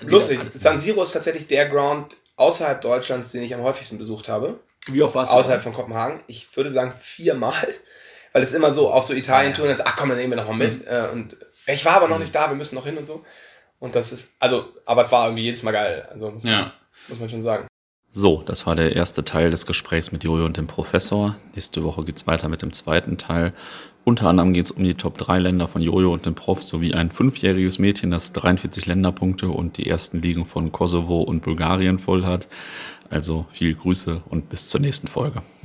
Lustig, 0.00 0.40
San 0.50 0.78
Siro 0.78 1.02
ist 1.02 1.12
tatsächlich 1.12 1.46
der 1.46 1.68
Ground, 1.68 2.16
außerhalb 2.36 2.80
Deutschlands, 2.80 3.30
den 3.30 3.42
ich 3.42 3.54
am 3.54 3.62
häufigsten 3.62 3.98
besucht 3.98 4.28
habe. 4.28 4.60
Wie 4.86 5.02
oft 5.02 5.14
warst 5.14 5.32
du? 5.32 5.36
Außerhalb 5.36 5.62
von 5.62 5.72
Kopenhagen. 5.72 6.20
Ich 6.26 6.54
würde 6.56 6.70
sagen 6.70 6.92
viermal. 6.92 7.68
Weil 8.32 8.42
es 8.42 8.52
immer 8.52 8.72
so 8.72 8.90
auf 8.90 9.04
so 9.04 9.14
Italien-Touren 9.14 9.70
ah, 9.70 9.74
ja. 9.76 9.84
ach 9.86 9.96
komm, 9.96 10.08
dann 10.08 10.18
nehmen 10.18 10.32
wir 10.32 10.36
nochmal 10.36 10.56
mit. 10.56 10.84
Mhm. 10.84 11.10
Und 11.12 11.36
ich 11.66 11.84
war 11.84 11.94
aber 11.94 12.08
noch 12.08 12.16
mhm. 12.16 12.22
nicht 12.22 12.34
da, 12.34 12.48
wir 12.48 12.56
müssen 12.56 12.74
noch 12.74 12.84
hin 12.84 12.98
und 12.98 13.06
so. 13.06 13.24
Und 13.78 13.94
das 13.94 14.12
ist, 14.12 14.34
also, 14.40 14.66
aber 14.84 15.02
es 15.02 15.12
war 15.12 15.26
irgendwie 15.26 15.44
jedes 15.44 15.62
Mal 15.62 15.72
geil. 15.72 16.08
Also 16.10 16.30
muss, 16.30 16.42
ja. 16.42 16.60
man, 16.60 16.72
muss 17.08 17.20
man 17.20 17.28
schon 17.28 17.42
sagen. 17.42 17.68
So, 18.10 18.42
das 18.42 18.66
war 18.66 18.76
der 18.76 18.94
erste 18.94 19.24
Teil 19.24 19.50
des 19.50 19.66
Gesprächs 19.66 20.12
mit 20.12 20.24
Jojo 20.24 20.44
und 20.44 20.56
dem 20.56 20.66
Professor. 20.66 21.36
Nächste 21.54 21.82
Woche 21.84 22.04
geht's 22.04 22.26
weiter 22.26 22.48
mit 22.48 22.62
dem 22.62 22.72
zweiten 22.72 23.18
Teil. 23.18 23.52
Unter 24.04 24.28
anderem 24.28 24.52
geht 24.52 24.66
es 24.66 24.70
um 24.70 24.84
die 24.84 24.94
Top 24.94 25.16
3 25.16 25.38
Länder 25.38 25.66
von 25.66 25.80
Jojo 25.80 26.12
und 26.12 26.26
dem 26.26 26.34
Prof 26.34 26.62
sowie 26.62 26.92
ein 26.92 27.10
fünfjähriges 27.10 27.78
Mädchen, 27.78 28.10
das 28.10 28.32
43 28.32 28.84
Länderpunkte 28.84 29.48
und 29.48 29.78
die 29.78 29.86
ersten 29.86 30.20
Ligen 30.20 30.44
von 30.44 30.72
Kosovo 30.72 31.22
und 31.22 31.42
Bulgarien 31.42 31.98
voll 31.98 32.26
hat. 32.26 32.48
Also 33.08 33.46
viel 33.50 33.74
Grüße 33.74 34.22
und 34.28 34.50
bis 34.50 34.68
zur 34.68 34.82
nächsten 34.82 35.06
Folge. 35.06 35.42